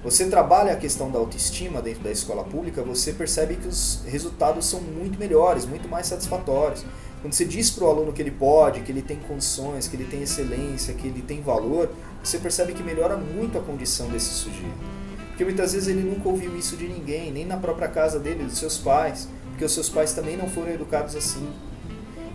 Você 0.04 0.28
trabalha 0.28 0.74
a 0.74 0.76
questão 0.76 1.12
da 1.12 1.20
autoestima 1.20 1.82
dentro 1.82 2.04
da 2.04 2.12
escola 2.12 2.44
pública, 2.44 2.82
você 2.82 3.12
percebe 3.12 3.56
que 3.56 3.68
os 3.68 4.02
resultados 4.06 4.66
são 4.66 4.80
muito 4.80 5.20
melhores, 5.20 5.66
muito 5.66 5.88
mais 5.90 6.08
satisfatórios. 6.08 6.86
Quando 7.22 7.34
você 7.34 7.46
diz 7.46 7.70
para 7.70 7.86
o 7.86 7.90
aluno 7.90 8.14
que 8.14 8.22
ele 8.22 8.32
pode, 8.32 8.82
que 8.82 8.92
ele 8.92 9.02
tem 9.02 9.18
condições, 9.18 9.88
que 9.88 9.96
ele 9.96 10.06
tem 10.06 10.22
excelência, 10.22 10.94
que 10.94 11.08
ele 11.08 11.22
tem 11.22 11.42
valor, 11.42 11.90
você 12.24 12.38
percebe 12.38 12.74
que 12.74 12.84
melhora 12.84 13.18
muito 13.18 13.58
a 13.58 13.62
condição 13.62 14.08
desse 14.08 14.30
sujeito. 14.30 14.98
Porque 15.30 15.44
muitas 15.44 15.74
vezes 15.74 15.88
ele 15.88 16.02
nunca 16.02 16.30
ouviu 16.30 16.56
isso 16.58 16.78
de 16.78 16.88
ninguém, 16.88 17.32
nem 17.32 17.46
na 17.46 17.58
própria 17.58 17.88
casa 17.88 18.20
dele, 18.20 18.46
dos 18.46 18.58
seus 18.58 18.78
pais, 18.78 19.28
porque 19.50 19.66
os 19.66 19.74
seus 19.74 19.90
pais 19.90 20.14
também 20.14 20.38
não 20.38 20.48
foram 20.48 20.72
educados 20.72 21.16
assim. 21.16 21.48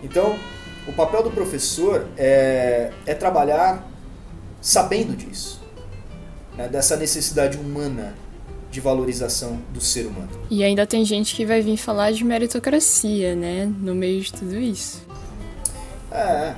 Então, 0.02 0.36
o 0.86 0.92
papel 0.92 1.22
do 1.22 1.30
professor 1.30 2.06
é, 2.16 2.90
é 3.06 3.14
trabalhar 3.14 3.88
sabendo 4.60 5.16
disso, 5.16 5.60
né, 6.56 6.68
dessa 6.68 6.96
necessidade 6.96 7.58
humana 7.58 8.14
de 8.70 8.80
valorização 8.80 9.60
do 9.72 9.80
ser 9.80 10.06
humano. 10.06 10.30
E 10.50 10.64
ainda 10.64 10.86
tem 10.86 11.04
gente 11.04 11.34
que 11.34 11.44
vai 11.44 11.60
vir 11.60 11.76
falar 11.76 12.10
de 12.12 12.24
meritocracia, 12.24 13.34
né, 13.34 13.66
no 13.66 13.94
meio 13.94 14.20
de 14.20 14.32
tudo 14.32 14.56
isso. 14.56 15.02
É. 16.10 16.54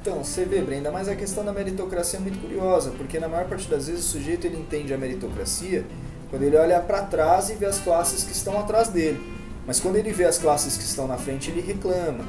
Então, 0.00 0.22
você 0.22 0.44
vê, 0.44 0.60
Brenda, 0.60 0.90
mas 0.90 1.08
a 1.08 1.14
questão 1.14 1.44
da 1.44 1.52
meritocracia 1.52 2.18
é 2.18 2.22
muito 2.22 2.38
curiosa, 2.38 2.90
porque 2.90 3.18
na 3.18 3.28
maior 3.28 3.46
parte 3.46 3.68
das 3.68 3.86
vezes 3.86 4.04
o 4.04 4.08
sujeito 4.08 4.46
ele 4.46 4.58
entende 4.58 4.92
a 4.92 4.98
meritocracia 4.98 5.84
quando 6.28 6.42
ele 6.42 6.56
olha 6.56 6.78
para 6.80 7.02
trás 7.02 7.48
e 7.48 7.54
vê 7.54 7.64
as 7.64 7.78
classes 7.78 8.22
que 8.22 8.32
estão 8.32 8.58
atrás 8.58 8.88
dele. 8.88 9.18
Mas 9.66 9.80
quando 9.80 9.96
ele 9.96 10.12
vê 10.12 10.24
as 10.24 10.36
classes 10.36 10.76
que 10.76 10.84
estão 10.84 11.06
na 11.06 11.16
frente, 11.16 11.50
ele 11.50 11.60
reclama. 11.60 12.24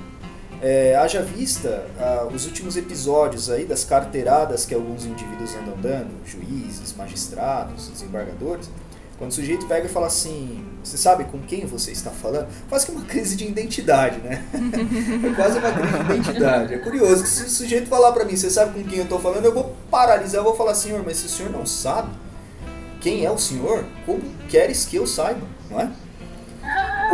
É, 0.68 0.96
haja 0.96 1.22
vista 1.22 1.86
ah, 2.00 2.28
os 2.34 2.48
últimos 2.48 2.76
episódios 2.76 3.52
aí 3.52 3.66
das 3.66 3.84
carteiradas 3.84 4.66
que 4.66 4.74
alguns 4.74 5.06
indivíduos 5.06 5.54
andam 5.54 5.78
dando, 5.80 6.10
juízes, 6.26 6.92
magistrados, 6.98 7.88
desembargadores, 7.90 8.68
quando 9.20 9.30
o 9.30 9.34
sujeito 9.36 9.68
pega 9.68 9.86
e 9.86 9.90
fala 9.90 10.08
assim, 10.08 10.66
você 10.84 10.98
sabe 10.98 11.26
com 11.26 11.38
quem 11.38 11.68
você 11.68 11.92
está 11.92 12.10
falando? 12.10 12.48
Quase 12.68 12.88
que 12.88 12.92
uma 12.92 13.06
crise 13.06 13.36
de 13.36 13.46
identidade, 13.46 14.18
né? 14.22 14.44
é 15.24 15.36
quase 15.36 15.60
uma 15.60 15.72
crise 15.72 16.00
de 16.00 16.04
identidade. 16.04 16.74
É 16.74 16.78
curioso 16.80 17.22
que 17.22 17.30
se 17.30 17.44
o 17.44 17.50
sujeito 17.50 17.88
falar 17.88 18.12
para 18.12 18.26
mim, 18.26 18.36
você 18.36 18.50
sabe 18.50 18.74
com 18.74 18.90
quem 18.90 18.98
eu 18.98 19.04
estou 19.04 19.20
falando, 19.20 19.46
eu 19.46 19.54
vou 19.54 19.76
paralisar, 19.92 20.40
eu 20.40 20.46
vou 20.46 20.56
falar, 20.56 20.74
senhor, 20.74 21.04
mas 21.06 21.18
se 21.18 21.28
o 21.28 21.30
senhor 21.30 21.52
não 21.52 21.68
sabe 21.68 22.10
quem 23.02 23.24
é 23.24 23.30
o 23.30 23.38
senhor, 23.38 23.86
como 24.04 24.20
queres 24.50 24.84
que 24.84 24.96
eu 24.96 25.06
saiba, 25.06 25.42
não 25.70 25.80
é? 25.80 25.92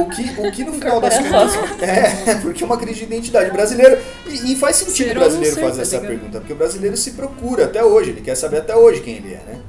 O 0.01 0.09
que, 0.09 0.41
o 0.41 0.51
que 0.51 0.63
no 0.63 0.73
final 0.79 0.99
das 0.99 1.17
contas. 1.17 1.81
É, 1.81 2.35
porque 2.41 2.63
é 2.63 2.65
uma 2.65 2.77
crise 2.77 2.99
de 2.99 3.05
identidade 3.05 3.51
brasileira. 3.51 4.01
E, 4.27 4.53
e 4.53 4.55
faz 4.55 4.77
sentido 4.77 5.11
o 5.11 5.13
brasileiro 5.15 5.55
fazer 5.57 5.81
essa 5.81 5.99
pergunta, 5.99 6.39
porque 6.39 6.53
o 6.53 6.55
brasileiro 6.55 6.97
se 6.97 7.11
procura 7.11 7.65
até 7.65 7.83
hoje, 7.83 8.11
ele 8.11 8.21
quer 8.21 8.35
saber 8.35 8.57
até 8.57 8.75
hoje 8.75 9.01
quem 9.01 9.15
ele 9.15 9.33
é, 9.33 9.43
né? 9.45 9.61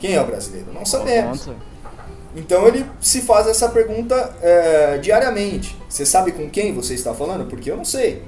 Quem 0.00 0.14
é 0.14 0.20
o 0.20 0.26
brasileiro? 0.26 0.72
Não 0.72 0.84
sabemos. 0.84 1.48
Então 2.34 2.66
ele 2.66 2.84
se 3.00 3.22
faz 3.22 3.46
essa 3.46 3.68
pergunta 3.68 4.34
é, 4.40 4.98
diariamente. 4.98 5.76
Você 5.88 6.06
sabe 6.06 6.32
com 6.32 6.48
quem 6.48 6.74
você 6.74 6.94
está 6.94 7.14
falando? 7.14 7.46
Porque 7.46 7.70
eu 7.70 7.76
não 7.76 7.84
sei 7.84 8.22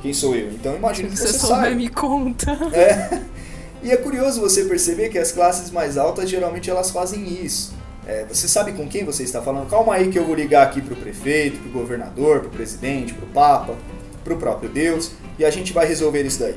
quem 0.00 0.14
sou 0.14 0.34
eu. 0.34 0.50
Então 0.50 0.76
imagino 0.76 1.08
que 1.10 1.16
você, 1.16 1.26
você 1.28 1.46
sabe. 1.46 1.74
me 1.74 1.88
conta. 1.88 2.52
É. 2.72 3.20
E 3.80 3.92
é 3.92 3.96
curioso 3.96 4.40
você 4.40 4.64
perceber 4.64 5.08
que 5.08 5.18
as 5.18 5.30
classes 5.30 5.70
mais 5.70 5.96
altas 5.96 6.28
geralmente 6.28 6.68
elas 6.68 6.90
fazem 6.90 7.44
isso. 7.44 7.72
É, 8.08 8.24
você 8.24 8.48
sabe 8.48 8.72
com 8.72 8.88
quem 8.88 9.04
você 9.04 9.22
está 9.22 9.42
falando? 9.42 9.68
Calma 9.68 9.94
aí 9.94 10.10
que 10.10 10.18
eu 10.18 10.24
vou 10.24 10.34
ligar 10.34 10.66
aqui 10.66 10.80
para 10.80 10.94
o 10.94 10.96
prefeito, 10.96 11.58
para 11.58 11.68
o 11.68 11.72
governador, 11.72 12.40
para 12.40 12.48
o 12.48 12.50
presidente, 12.50 13.12
para 13.12 13.26
o 13.26 13.28
papa, 13.28 13.76
para 14.24 14.32
o 14.32 14.38
próprio 14.38 14.70
Deus 14.70 15.12
e 15.38 15.44
a 15.44 15.50
gente 15.50 15.74
vai 15.74 15.86
resolver 15.86 16.22
isso 16.24 16.40
daí. 16.40 16.56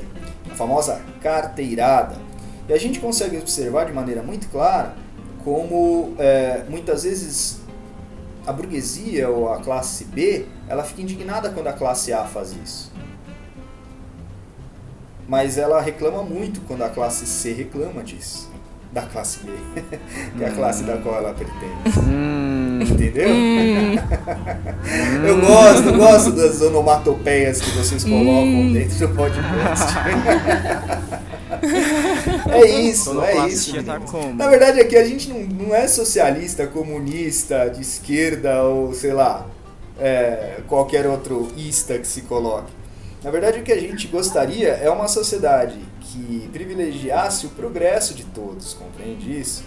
A 0.50 0.54
famosa 0.54 1.02
carteirada. 1.20 2.16
E 2.66 2.72
a 2.72 2.78
gente 2.78 2.98
consegue 2.98 3.36
observar 3.36 3.84
de 3.84 3.92
maneira 3.92 4.22
muito 4.22 4.48
clara 4.48 4.94
como 5.44 6.14
é, 6.18 6.64
muitas 6.70 7.04
vezes 7.04 7.60
a 8.46 8.52
burguesia 8.52 9.28
ou 9.28 9.52
a 9.52 9.60
classe 9.60 10.04
B 10.04 10.46
ela 10.66 10.82
fica 10.82 11.02
indignada 11.02 11.50
quando 11.50 11.66
a 11.66 11.74
classe 11.74 12.14
A 12.14 12.24
faz 12.24 12.56
isso. 12.64 12.90
Mas 15.28 15.58
ela 15.58 15.82
reclama 15.82 16.22
muito 16.22 16.62
quando 16.62 16.82
a 16.82 16.88
classe 16.88 17.26
C 17.26 17.52
reclama 17.52 18.02
disso. 18.02 18.51
Da 18.92 19.02
classe 19.02 19.40
B, 19.44 19.52
que 20.36 20.44
é 20.44 20.48
a 20.48 20.50
classe 20.50 20.84
da 20.84 20.98
qual 20.98 21.16
ela 21.16 21.32
pretende. 21.32 21.98
Hum. 22.06 22.80
Entendeu? 22.82 23.30
Hum. 23.30 23.96
eu 25.26 25.40
gosto, 25.40 25.88
eu 25.88 25.96
gosto 25.96 26.32
das 26.32 26.60
onomatopeias 26.60 27.62
que 27.62 27.70
vocês 27.70 28.04
colocam 28.04 28.42
hum. 28.42 28.74
dentro 28.74 28.98
do 28.98 29.08
podcast. 29.14 29.96
é 32.52 32.80
isso, 32.82 33.22
é 33.22 33.48
isso. 33.48 33.82
Tá 33.82 33.98
Na 34.34 34.48
verdade, 34.48 34.80
aqui 34.80 34.96
a 34.96 35.04
gente 35.04 35.30
não, 35.30 35.40
não 35.40 35.74
é 35.74 35.88
socialista, 35.88 36.66
comunista, 36.66 37.70
de 37.70 37.80
esquerda 37.80 38.62
ou 38.62 38.92
sei 38.92 39.14
lá, 39.14 39.46
é, 39.98 40.58
qualquer 40.68 41.06
outro 41.06 41.48
ista 41.56 41.98
que 41.98 42.06
se 42.06 42.20
coloque. 42.22 42.72
Na 43.22 43.30
verdade, 43.30 43.60
o 43.60 43.62
que 43.62 43.72
a 43.72 43.80
gente 43.80 44.08
gostaria 44.08 44.68
é 44.68 44.90
uma 44.90 45.08
sociedade 45.08 45.78
que 46.02 46.48
privilegiasse 46.52 47.46
o 47.46 47.50
progresso 47.50 48.14
de 48.14 48.24
todos, 48.24 48.74
compreende 48.74 49.38
isso? 49.38 49.64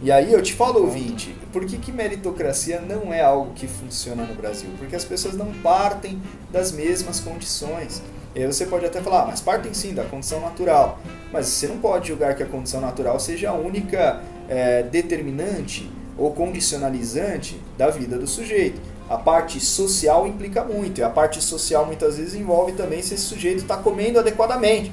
E 0.00 0.10
aí 0.10 0.32
eu 0.32 0.42
te 0.42 0.52
falo, 0.54 0.80
ouvinte, 0.80 1.36
por 1.52 1.64
que, 1.64 1.78
que 1.78 1.92
meritocracia 1.92 2.80
não 2.80 3.14
é 3.14 3.20
algo 3.20 3.52
que 3.54 3.68
funciona 3.68 4.24
no 4.24 4.34
Brasil? 4.34 4.68
Porque 4.76 4.96
as 4.96 5.04
pessoas 5.04 5.36
não 5.36 5.52
partem 5.62 6.20
das 6.50 6.72
mesmas 6.72 7.20
condições. 7.20 8.02
E 8.34 8.40
aí 8.40 8.46
você 8.46 8.66
pode 8.66 8.84
até 8.84 9.00
falar, 9.00 9.22
ah, 9.22 9.26
mas 9.26 9.40
partem 9.40 9.72
sim 9.72 9.94
da 9.94 10.02
condição 10.02 10.40
natural. 10.40 10.98
Mas 11.32 11.46
você 11.46 11.68
não 11.68 11.78
pode 11.78 12.08
julgar 12.08 12.34
que 12.34 12.42
a 12.42 12.46
condição 12.46 12.80
natural 12.80 13.20
seja 13.20 13.50
a 13.50 13.52
única 13.52 14.20
é, 14.48 14.82
determinante 14.82 15.88
ou 16.18 16.32
condicionalizante 16.32 17.60
da 17.78 17.88
vida 17.88 18.18
do 18.18 18.26
sujeito. 18.26 18.80
A 19.08 19.16
parte 19.16 19.60
social 19.60 20.26
implica 20.26 20.64
muito, 20.64 21.00
e 21.00 21.04
a 21.04 21.10
parte 21.10 21.40
social 21.40 21.86
muitas 21.86 22.16
vezes 22.16 22.34
envolve 22.34 22.72
também 22.72 23.02
se 23.02 23.14
esse 23.14 23.24
sujeito 23.24 23.58
está 23.58 23.76
comendo 23.76 24.18
adequadamente. 24.18 24.90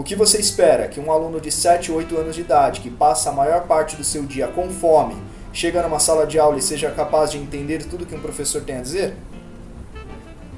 O 0.00 0.02
que 0.02 0.16
você 0.16 0.40
espera? 0.40 0.88
Que 0.88 0.98
um 0.98 1.12
aluno 1.12 1.38
de 1.38 1.52
7, 1.52 1.92
8 1.92 2.16
anos 2.16 2.34
de 2.34 2.40
idade, 2.40 2.80
que 2.80 2.88
passa 2.88 3.28
a 3.28 3.34
maior 3.34 3.66
parte 3.66 3.96
do 3.96 4.02
seu 4.02 4.22
dia 4.22 4.48
com 4.48 4.70
fome, 4.70 5.14
chega 5.52 5.82
numa 5.82 5.98
sala 5.98 6.26
de 6.26 6.38
aula 6.38 6.56
e 6.56 6.62
seja 6.62 6.90
capaz 6.90 7.30
de 7.30 7.36
entender 7.36 7.84
tudo 7.84 8.06
que 8.06 8.14
um 8.14 8.20
professor 8.20 8.62
tem 8.62 8.78
a 8.78 8.80
dizer? 8.80 9.14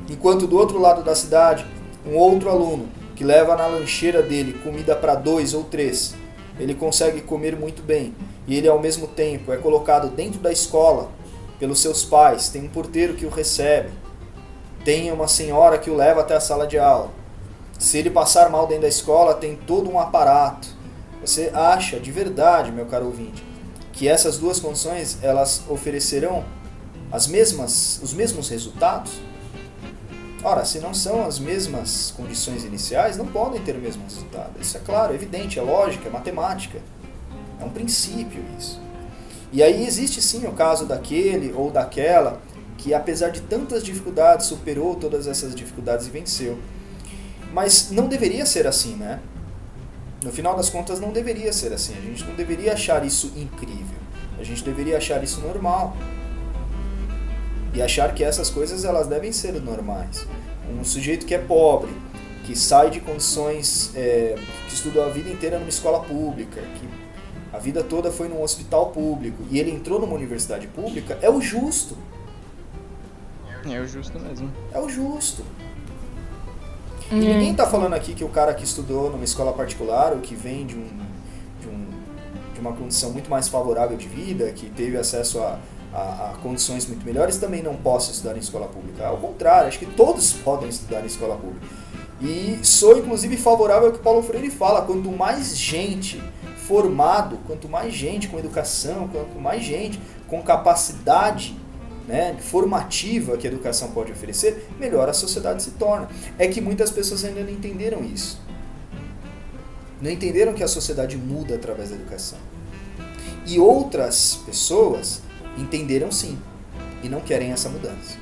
Enquanto 0.09 0.47
do 0.47 0.57
outro 0.57 0.79
lado 0.79 1.03
da 1.03 1.17
cidade, 1.17 1.67
um 2.07 2.15
outro 2.15 2.51
aluno 2.51 2.89
que 3.17 3.25
leva 3.25 3.57
na 3.57 3.67
lancheira 3.67 4.23
dele 4.23 4.61
comida 4.63 4.95
para 4.95 5.17
dois 5.17 5.55
ou 5.55 5.65
três, 5.65 6.15
ele 6.57 6.73
consegue 6.73 7.21
comer 7.21 7.57
muito 7.57 7.83
bem 7.83 8.15
e 8.47 8.57
ele 8.57 8.69
ao 8.69 8.79
mesmo 8.79 9.09
tempo 9.09 9.53
é 9.53 9.57
colocado 9.57 10.09
dentro 10.09 10.39
da 10.39 10.53
escola 10.53 11.11
pelos 11.59 11.81
seus 11.81 12.05
pais, 12.05 12.49
tem 12.49 12.63
um 12.63 12.69
porteiro 12.69 13.15
que 13.15 13.27
o 13.27 13.29
recebe, 13.29 13.91
tem 14.85 15.11
uma 15.11 15.27
senhora 15.27 15.79
que 15.79 15.91
o 15.91 15.97
leva 15.97 16.21
até 16.21 16.37
a 16.37 16.41
sala 16.41 16.65
de 16.65 16.79
aula 16.79 17.22
se 17.83 17.99
ele 17.99 18.11
passar 18.11 18.49
mal 18.49 18.65
dentro 18.65 18.83
da 18.83 18.89
escola, 18.89 19.35
tem 19.35 19.57
todo 19.57 19.91
um 19.91 19.99
aparato. 19.99 20.69
Você 21.21 21.51
acha 21.53 21.99
de 21.99 22.13
verdade, 22.13 22.71
meu 22.71 22.87
caro 22.87 23.07
ouvinte, 23.07 23.45
que 23.93 24.07
essas 24.07 24.39
duas 24.39 24.61
condições 24.61 25.19
elas 25.21 25.65
oferecerão 25.69 26.45
as 27.11 27.27
mesmas, 27.27 27.99
os 28.01 28.15
mesmos 28.15 28.49
resultados? 28.49 29.13
Ora, 30.45 30.65
se 30.65 30.79
não 30.79 30.95
são 30.95 31.27
as 31.27 31.41
mesmas 31.41 32.15
condições 32.17 32.65
iniciais, 32.65 33.17
não 33.17 33.27
podem 33.27 33.61
ter 33.61 33.75
o 33.75 33.81
mesmo 33.81 34.05
resultado. 34.05 34.53
Isso 34.61 34.77
é 34.77 34.81
claro, 34.81 35.13
é 35.13 35.17
evidente, 35.17 35.59
é 35.59 35.63
lógica, 35.63 36.09
é 36.09 36.11
matemática. 36.11 36.79
É 37.61 37.65
um 37.65 37.71
princípio 37.71 38.45
isso. 38.57 38.81
E 39.53 39.61
aí 39.61 39.85
existe 39.85 40.23
sim 40.23 40.47
o 40.47 40.53
caso 40.53 40.87
daquele 40.87 41.53
ou 41.53 41.69
daquela 41.69 42.41
que, 42.79 42.95
apesar 42.95 43.31
de 43.31 43.41
tantas 43.41 43.83
dificuldades, 43.83 44.47
superou 44.47 44.95
todas 44.95 45.27
essas 45.27 45.53
dificuldades 45.53 46.07
e 46.07 46.11
venceu. 46.11 46.59
Mas 47.53 47.91
não 47.91 48.09
deveria 48.09 48.47
ser 48.47 48.67
assim, 48.67 48.97
né? 48.97 49.21
No 50.25 50.33
final 50.33 50.57
das 50.57 50.71
contas, 50.71 51.01
não 51.01 51.13
deveria 51.13 51.53
ser 51.53 51.73
assim. 51.73 51.95
A 51.97 52.01
gente 52.01 52.25
não 52.25 52.35
deveria 52.35 52.73
achar 52.73 53.05
isso 53.05 53.33
incrível. 53.37 53.99
A 54.39 54.43
gente 54.43 54.65
deveria 54.65 54.97
achar 54.97 55.23
isso 55.23 55.41
normal. 55.41 55.97
E 57.75 57.83
achar 57.83 58.15
que 58.15 58.23
essas 58.23 58.49
coisas 58.49 58.85
elas 58.85 59.07
devem 59.07 59.33
ser 59.33 59.53
normais. 59.61 60.27
Um 60.71 60.85
sujeito 60.85 61.27
que 61.27 61.35
é 61.35 61.39
pobre, 61.39 61.91
que 62.45 62.57
sai 62.57 62.91
de 62.91 63.01
condições, 63.01 63.93
é, 63.95 64.37
que 64.69 64.75
estudou 64.75 65.05
a 65.05 65.09
vida 65.09 65.29
inteira 65.29 65.59
numa 65.59 65.69
escola 65.69 66.01
pública, 66.01 66.61
que 66.61 66.89
a 67.53 67.59
vida 67.59 67.83
toda 67.83 68.11
foi 68.11 68.29
num 68.29 68.43
hospital 68.43 68.91
público 68.91 69.45
e 69.51 69.59
ele 69.59 69.71
entrou 69.71 70.01
numa 70.01 70.15
universidade 70.15 70.67
pública, 70.69 71.19
é 71.21 71.29
o 71.29 71.41
justo. 71.41 71.97
É 73.65 73.81
o 73.81 73.87
justo 73.87 74.19
mesmo. 74.19 74.51
É 74.73 74.81
o 74.81 74.89
justo. 74.89 75.45
E 77.13 77.15
ninguém 77.15 77.51
está 77.51 77.67
falando 77.67 77.93
aqui 77.93 78.15
que 78.15 78.25
o 78.25 78.29
cara 78.29 78.55
que 78.55 78.65
estudou 78.65 79.11
numa 79.11 79.25
escola 79.25 79.53
particular 79.53 80.13
ou 80.13 80.21
que 80.21 80.35
vem 80.35 80.65
de, 80.65 80.77
um, 80.77 80.89
de, 81.61 81.69
um, 81.69 81.87
de 82.55 82.61
uma 82.61 82.73
condição 82.73 83.11
muito 83.11 83.29
mais 83.29 83.49
favorável 83.49 83.99
de 83.99 84.09
vida, 84.09 84.51
que 84.53 84.71
teve 84.71 84.97
acesso 84.97 85.39
a, 85.41 85.59
a, 85.93 85.99
a, 85.99 86.35
condições 86.43 86.87
muito 86.87 87.05
melhores, 87.05 87.37
também 87.37 87.63
não 87.63 87.77
possa 87.77 88.13
estudar 88.13 88.35
em 88.35 88.41
escola 88.41 88.67
pública. 88.67 89.07
Ao 89.07 89.19
contrário, 89.19 89.69
acho 89.69 89.79
que 89.79 89.85
todos 89.85 90.33
podem 90.33 90.71
estudar 90.71 91.03
em 91.03 91.07
escola 91.07 91.37
pública. 91.37 91.67
E 92.19 92.59
sou 92.63 92.97
inclusive 92.97 93.37
favorável 93.37 93.89
ao 93.89 93.93
que 93.93 93.99
Paulo 93.99 94.23
Freire 94.23 94.49
fala: 94.49 94.81
quanto 94.81 95.11
mais 95.11 95.55
gente 95.55 96.23
formado, 96.67 97.37
quanto 97.47 97.69
mais 97.69 97.93
gente 97.93 98.29
com 98.29 98.39
educação, 98.39 99.09
quanto 99.09 99.39
mais 99.39 99.63
gente 99.63 100.01
com 100.29 100.41
capacidade 100.43 101.55
né, 102.13 102.37
formativa 102.39 103.39
que 103.39 103.47
a 103.47 103.51
educação 103.51 103.91
pode 103.93 104.13
oferecer, 104.13 104.69
melhor 104.79 105.09
a 105.09 105.15
sociedade 105.15 105.63
se 105.63 105.71
torna. 105.73 106.11
É 106.39 106.47
que 106.47 106.61
muitas 106.61 106.91
pessoas 106.91 107.25
ainda 107.25 107.41
não 107.41 107.51
entenderam 107.51 108.05
isso. 108.05 108.39
Não 109.99 110.11
entenderam 110.11 110.53
que 110.53 110.63
a 110.63 110.69
sociedade 110.69 111.17
muda 111.17 111.55
através 111.55 111.89
da 111.89 111.97
educação. 111.97 112.39
E 113.47 113.59
outras 113.59 114.41
pessoas 114.45 115.23
entenderam 115.57 116.13
sim 116.13 116.39
e 117.03 117.09
não 117.09 117.21
querem 117.21 117.51
essa 117.51 117.71
mudança. 117.71 118.19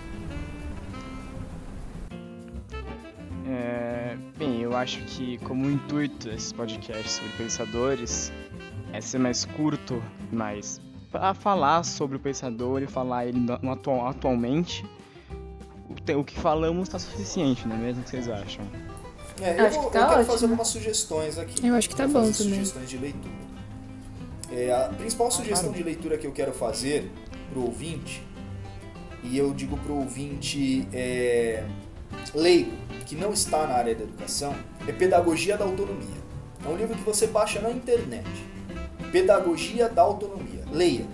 acho 4.80 5.04
que 5.04 5.36
como 5.38 5.68
intuito 5.68 6.28
desses 6.28 6.52
podcasts 6.52 7.12
sobre 7.12 7.30
pensadores 7.36 8.32
é 8.94 9.00
ser 9.00 9.18
mais 9.18 9.44
curto, 9.44 10.02
mais 10.32 10.80
para 11.10 11.34
falar 11.34 11.84
sobre 11.84 12.16
o 12.16 12.20
pensador 12.20 12.82
e 12.82 12.86
falar 12.86 13.26
ele 13.26 13.38
no 13.40 13.72
atual, 13.72 14.06
atualmente, 14.06 14.84
o, 15.88 16.18
o 16.18 16.24
que 16.24 16.38
falamos 16.38 16.88
está 16.88 16.98
suficiente, 16.98 17.66
não 17.66 17.76
é 17.76 17.78
mesmo? 17.78 18.02
O 18.02 18.04
que 18.04 18.10
vocês 18.10 18.28
acham? 18.28 18.64
É, 19.40 19.60
eu, 19.60 19.70
vou, 19.70 19.86
que 19.86 19.92
tá 19.92 20.00
eu 20.00 20.08
quero 20.08 20.24
fazer 20.24 20.44
algumas 20.44 20.68
sugestões 20.68 21.38
aqui. 21.38 21.66
Eu 21.66 21.74
acho 21.74 21.88
que 21.88 21.96
tá 21.96 22.06
bom 22.06 22.30
também. 22.30 22.32
Sugestões 22.32 22.88
de 22.88 22.98
leitura. 22.98 23.34
É, 24.52 24.72
a 24.72 24.88
principal 24.88 25.28
ah, 25.28 25.30
sugestão 25.30 25.72
de 25.72 25.82
leitura 25.82 26.18
que 26.18 26.26
eu 26.26 26.32
quero 26.32 26.52
fazer 26.52 27.10
pro 27.50 27.62
ouvinte, 27.62 28.22
e 29.22 29.36
eu 29.36 29.52
digo 29.54 29.76
pro 29.78 29.94
ouvinte 29.94 30.86
é, 30.92 31.64
leigo, 32.34 32.72
que 33.06 33.14
não 33.14 33.32
está 33.32 33.66
na 33.66 33.74
área 33.74 33.94
da 33.94 34.04
educação, 34.04 34.54
é 34.86 34.92
Pedagogia 34.92 35.56
da 35.56 35.64
Autonomia. 35.64 36.20
É 36.64 36.68
um 36.68 36.76
livro 36.76 36.96
que 36.96 37.02
você 37.02 37.26
baixa 37.26 37.60
na 37.60 37.70
internet. 37.70 38.28
Pedagogia 39.10 39.88
da 39.88 40.02
Autonomia. 40.02 40.49
Leia. 40.72 41.06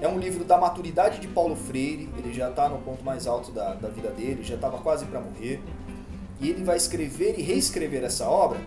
É 0.00 0.06
um 0.06 0.18
livro 0.18 0.44
da 0.44 0.58
maturidade 0.58 1.20
de 1.20 1.26
Paulo 1.26 1.56
Freire, 1.56 2.08
ele 2.18 2.32
já 2.32 2.50
está 2.50 2.68
no 2.68 2.78
ponto 2.78 3.02
mais 3.02 3.26
alto 3.26 3.50
da, 3.50 3.74
da 3.74 3.88
vida 3.88 4.10
dele, 4.10 4.42
já 4.42 4.54
estava 4.54 4.78
quase 4.78 5.06
para 5.06 5.20
morrer. 5.20 5.60
E 6.40 6.50
ele 6.50 6.64
vai 6.64 6.76
escrever 6.76 7.38
e 7.38 7.42
reescrever 7.42 8.04
essa 8.04 8.28
obra, 8.28 8.60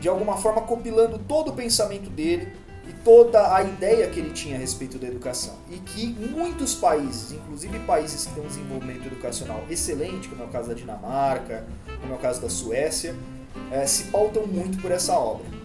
de 0.00 0.08
alguma 0.08 0.38
forma 0.38 0.62
compilando 0.62 1.18
todo 1.18 1.50
o 1.50 1.52
pensamento 1.52 2.08
dele 2.08 2.52
e 2.88 2.92
toda 3.04 3.54
a 3.54 3.62
ideia 3.62 4.08
que 4.08 4.18
ele 4.18 4.30
tinha 4.30 4.56
a 4.56 4.58
respeito 4.58 4.98
da 4.98 5.06
educação. 5.06 5.54
E 5.70 5.76
que 5.76 6.06
muitos 6.06 6.74
países, 6.74 7.32
inclusive 7.32 7.78
países 7.80 8.24
que 8.26 8.34
têm 8.34 8.44
um 8.44 8.46
desenvolvimento 8.46 9.06
educacional 9.06 9.62
excelente, 9.68 10.28
como 10.28 10.42
é 10.42 10.46
o 10.46 10.48
caso 10.48 10.68
da 10.68 10.74
Dinamarca, 10.74 11.66
como 12.00 12.14
é 12.14 12.16
o 12.16 12.18
caso 12.18 12.40
da 12.40 12.48
Suécia, 12.48 13.14
é, 13.70 13.86
se 13.86 14.04
pautam 14.04 14.46
muito 14.46 14.80
por 14.80 14.90
essa 14.90 15.14
obra. 15.18 15.55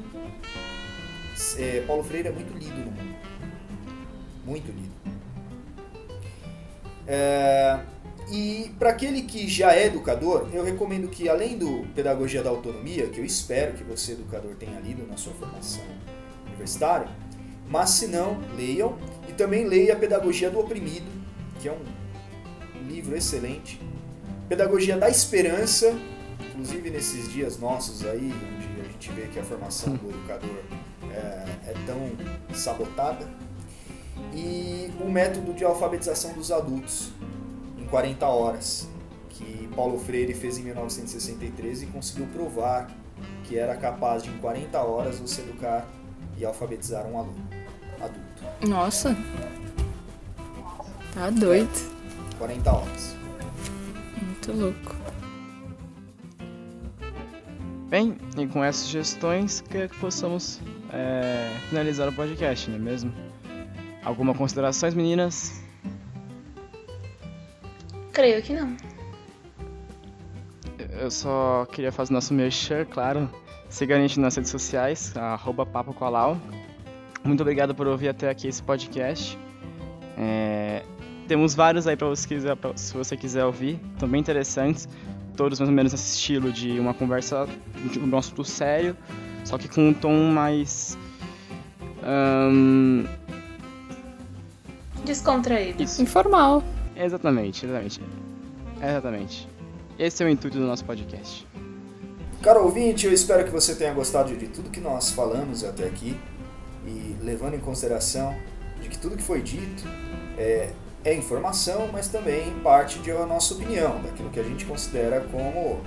É, 1.58 1.84
Paulo 1.88 2.04
Freire 2.04 2.28
é 2.28 2.32
muito 2.32 2.58
lido 2.58 2.78
no 2.78 2.92
mundo. 2.92 3.16
Muito 4.46 4.72
lido. 4.72 4.92
É, 7.08 7.80
e 8.32 8.72
para 8.80 8.92
aquele 8.92 9.24
que 9.24 9.48
já 9.48 9.74
é 9.74 9.88
educador, 9.88 10.50
eu 10.54 10.64
recomendo 10.64 11.10
que, 11.10 11.28
além 11.28 11.58
do 11.58 11.86
Pedagogia 11.94 12.42
da 12.42 12.50
Autonomia, 12.50 13.08
que 13.08 13.20
eu 13.20 13.26
espero 13.26 13.74
que 13.74 13.84
você, 13.84 14.14
educador, 14.14 14.56
tenha 14.56 14.80
lido 14.80 15.06
na 15.06 15.18
sua 15.18 15.34
formação 15.34 15.84
universitária, 16.48 17.08
mas 17.68 17.90
se 17.90 18.08
não, 18.08 18.40
leiam. 18.56 18.98
E 19.28 19.34
também 19.34 19.66
leia 19.66 19.96
Pedagogia 19.96 20.50
do 20.50 20.60
Oprimido, 20.60 21.06
que 21.60 21.68
é 21.68 21.72
um 21.72 22.88
livro 22.88 23.16
excelente. 23.16 23.82
Pedagogia 24.48 24.98
da 24.98 25.10
Esperança, 25.10 25.94
inclusive 26.50 26.90
nesses 26.90 27.32
dias 27.32 27.58
nossos 27.60 28.06
aí, 28.06 28.34
onde 28.56 28.82
a 28.82 28.92
gente 28.92 29.12
vê 29.12 29.28
que 29.28 29.40
a 29.40 29.44
formação 29.44 29.94
do 29.96 30.10
educador 30.10 30.64
é, 31.12 31.46
é 31.68 31.74
tão 31.86 32.12
sabotada. 32.56 33.28
E 34.34 34.92
o 35.00 35.10
método 35.10 35.54
de 35.54 35.64
alfabetização 35.64 36.34
dos 36.34 36.52
adultos, 36.52 37.12
em 37.78 37.86
40 37.86 38.26
horas, 38.26 38.88
que 39.30 39.70
Paulo 39.76 40.00
Freire 40.00 40.34
fez 40.34 40.58
em 40.58 40.64
1963 40.64 41.84
e 41.84 41.86
conseguiu 41.88 42.28
provar 42.28 42.90
que 43.44 43.58
era 43.58 43.76
capaz 43.76 44.24
de, 44.24 44.30
em 44.30 44.38
40 44.38 44.80
horas, 44.80 45.20
você 45.20 45.42
educar 45.42 45.86
e 46.38 46.46
alfabetizar 46.46 47.06
um 47.06 47.18
aluno 47.18 47.48
adulto. 48.00 48.68
Nossa! 48.68 49.16
Tá 51.14 51.30
doido. 51.30 51.70
40 52.38 52.72
horas. 52.72 53.16
Muito 54.18 54.54
louco. 54.54 54.96
Bem, 57.90 58.18
e 58.38 58.48
com 58.48 58.64
essas 58.64 58.84
sugestões, 58.86 59.60
que 59.60 59.90
possamos 60.00 60.62
é, 60.94 61.56
finalizar 61.70 62.08
o 62.10 62.14
podcast, 62.14 62.70
não 62.70 62.78
é 62.78 62.80
mesmo? 62.80 63.14
Alguma 64.04 64.34
considerações, 64.34 64.94
meninas? 64.94 65.62
Creio 68.12 68.42
que 68.42 68.54
não. 68.54 68.76
Eu 71.00 71.10
só 71.10 71.66
queria 71.72 71.92
fazer 71.92 72.14
nosso 72.14 72.34
merchan, 72.34 72.86
claro. 72.86 73.30
Siga 73.70 73.96
a 73.96 74.00
gente 74.00 74.20
nas 74.20 74.36
redes 74.36 74.52
sociais, 74.52 75.16
arroba 75.16 75.66
Papo 75.66 75.94
Colau. 75.94 76.38
Muito 77.24 77.42
obrigado 77.42 77.74
por 77.74 77.88
ouvir 77.88 78.10
até 78.10 78.30
aqui 78.30 78.48
esse 78.48 78.62
podcast. 78.62 79.38
É, 80.18 80.84
temos 81.28 81.56
vários 81.56 81.88
aí 81.88 81.96
para 81.96 82.08
você 82.08 82.28
quiser, 82.28 82.58
se 82.76 82.94
você 82.94 83.16
quiser 83.16 83.46
ouvir, 83.46 83.80
estão 83.94 84.10
bem 84.10 84.20
interessantes. 84.20 84.90
Todos 85.38 85.60
mais 85.60 85.70
ou 85.70 85.76
menos 85.76 85.94
nesse 85.94 86.18
estilo 86.18 86.52
de 86.52 86.78
uma 86.80 86.94
conversa, 86.94 87.48
de 87.90 88.00
um 88.00 88.18
assunto 88.18 88.44
sério, 88.44 88.98
só 89.44 89.58
que 89.58 89.68
com 89.68 89.90
um 89.90 89.94
tom 89.94 90.32
mais. 90.32 90.98
Um... 92.04 93.06
Descontraído. 95.06 95.84
Isso. 95.84 96.02
Informal. 96.02 96.64
Exatamente, 96.96 97.66
exatamente. 97.66 98.02
Exatamente. 98.82 99.50
Esse 99.98 100.24
é 100.24 100.26
o 100.26 100.30
intuito 100.30 100.58
do 100.58 100.66
nosso 100.66 100.86
podcast. 100.86 101.48
Caro 102.42 102.64
ouvinte, 102.64 103.06
eu 103.06 103.14
espero 103.14 103.44
que 103.46 103.52
você 103.52 103.76
tenha 103.76 103.94
gostado 103.94 104.36
de 104.36 104.48
tudo 104.48 104.72
que 104.72 104.80
nós 104.80 105.12
falamos 105.12 105.64
até 105.64 105.86
aqui 105.86 106.20
e 106.88 107.16
levando 107.22 107.54
em 107.54 107.60
consideração 107.60 108.36
de 108.82 108.90
que 108.90 108.98
tudo 108.98 109.16
que 109.16 109.22
foi 109.22 109.42
dito 109.44 109.84
é, 110.38 110.72
é 111.06 111.14
informação, 111.14 111.90
mas 111.94 112.08
também 112.08 112.52
parte 112.64 112.98
de 113.00 113.12
a 113.12 113.28
nossa 113.28 113.54
opinião, 113.54 114.02
daquilo 114.02 114.32
que 114.32 114.40
a 114.40 114.44
gente 114.44 114.66
considera 114.66 115.22
como 115.32 115.74
uh, 115.74 115.82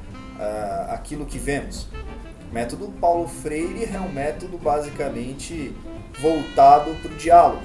aquilo 0.91 1.27
que 1.27 1.39
vemos. 1.39 1.89
Método 2.53 2.89
Paulo 3.01 3.27
Freire 3.27 3.85
é 3.85 4.01
um 4.01 4.13
método 4.13 4.57
basicamente 4.59 5.75
voltado 6.21 6.95
para 7.03 7.13
o 7.13 7.17
diálogo. 7.17 7.63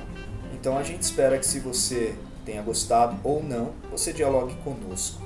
Então 0.54 0.78
a 0.78 0.84
gente 0.84 1.02
espera 1.02 1.38
que 1.38 1.46
se 1.46 1.60
você 1.60 2.16
tenha 2.46 2.62
gostado 2.62 3.18
ou 3.24 3.44
não, 3.44 3.74
você 3.92 4.12
dialogue 4.12 4.56
conosco. 4.64 5.22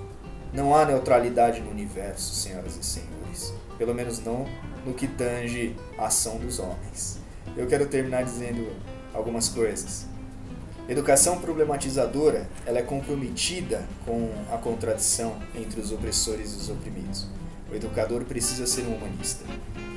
Não 0.53 0.75
há 0.75 0.85
neutralidade 0.85 1.61
no 1.61 1.71
universo, 1.71 2.35
senhoras 2.35 2.77
e 2.77 2.83
senhores. 2.83 3.53
Pelo 3.77 3.95
menos 3.95 4.23
não 4.23 4.45
no 4.85 4.93
que 4.93 5.07
tange 5.07 5.75
a 5.97 6.07
ação 6.07 6.37
dos 6.37 6.59
homens. 6.59 7.19
Eu 7.55 7.65
quero 7.67 7.87
terminar 7.87 8.23
dizendo 8.23 8.71
algumas 9.13 9.49
coisas. 9.49 10.05
Educação 10.87 11.39
problematizadora, 11.39 12.47
ela 12.65 12.79
é 12.79 12.81
comprometida 12.81 13.87
com 14.05 14.29
a 14.51 14.57
contradição 14.57 15.37
entre 15.55 15.79
os 15.79 15.93
opressores 15.93 16.53
e 16.53 16.57
os 16.57 16.69
oprimidos. 16.69 17.27
O 17.73 17.75
educador 17.75 18.23
precisa 18.23 18.67
ser 18.67 18.83
um 18.83 18.95
humanista. 18.95 19.43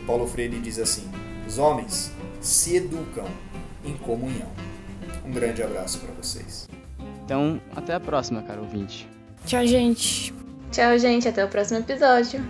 E 0.01 0.07
Paulo 0.07 0.27
Freire 0.27 0.59
diz 0.59 0.79
assim: 0.79 1.05
os 1.47 1.59
homens 1.59 2.11
se 2.41 2.77
educam 2.77 3.27
em 3.85 3.95
comunhão. 3.99 4.51
Um 5.27 5.31
grande 5.31 5.63
abraço 5.63 5.99
para 5.99 6.15
vocês. 6.15 6.67
Então, 7.23 7.61
até 7.75 7.93
a 7.93 8.01
próxima, 8.01 8.43
caro 8.43 8.63
ouvinte. 8.63 9.07
Tchau, 9.45 9.67
gente. 9.67 10.33
Tchau, 10.73 10.99
gente. 10.99 11.29
Até 11.29 11.45
o 11.45 11.49
próximo 11.49 11.81
episódio. 11.81 12.41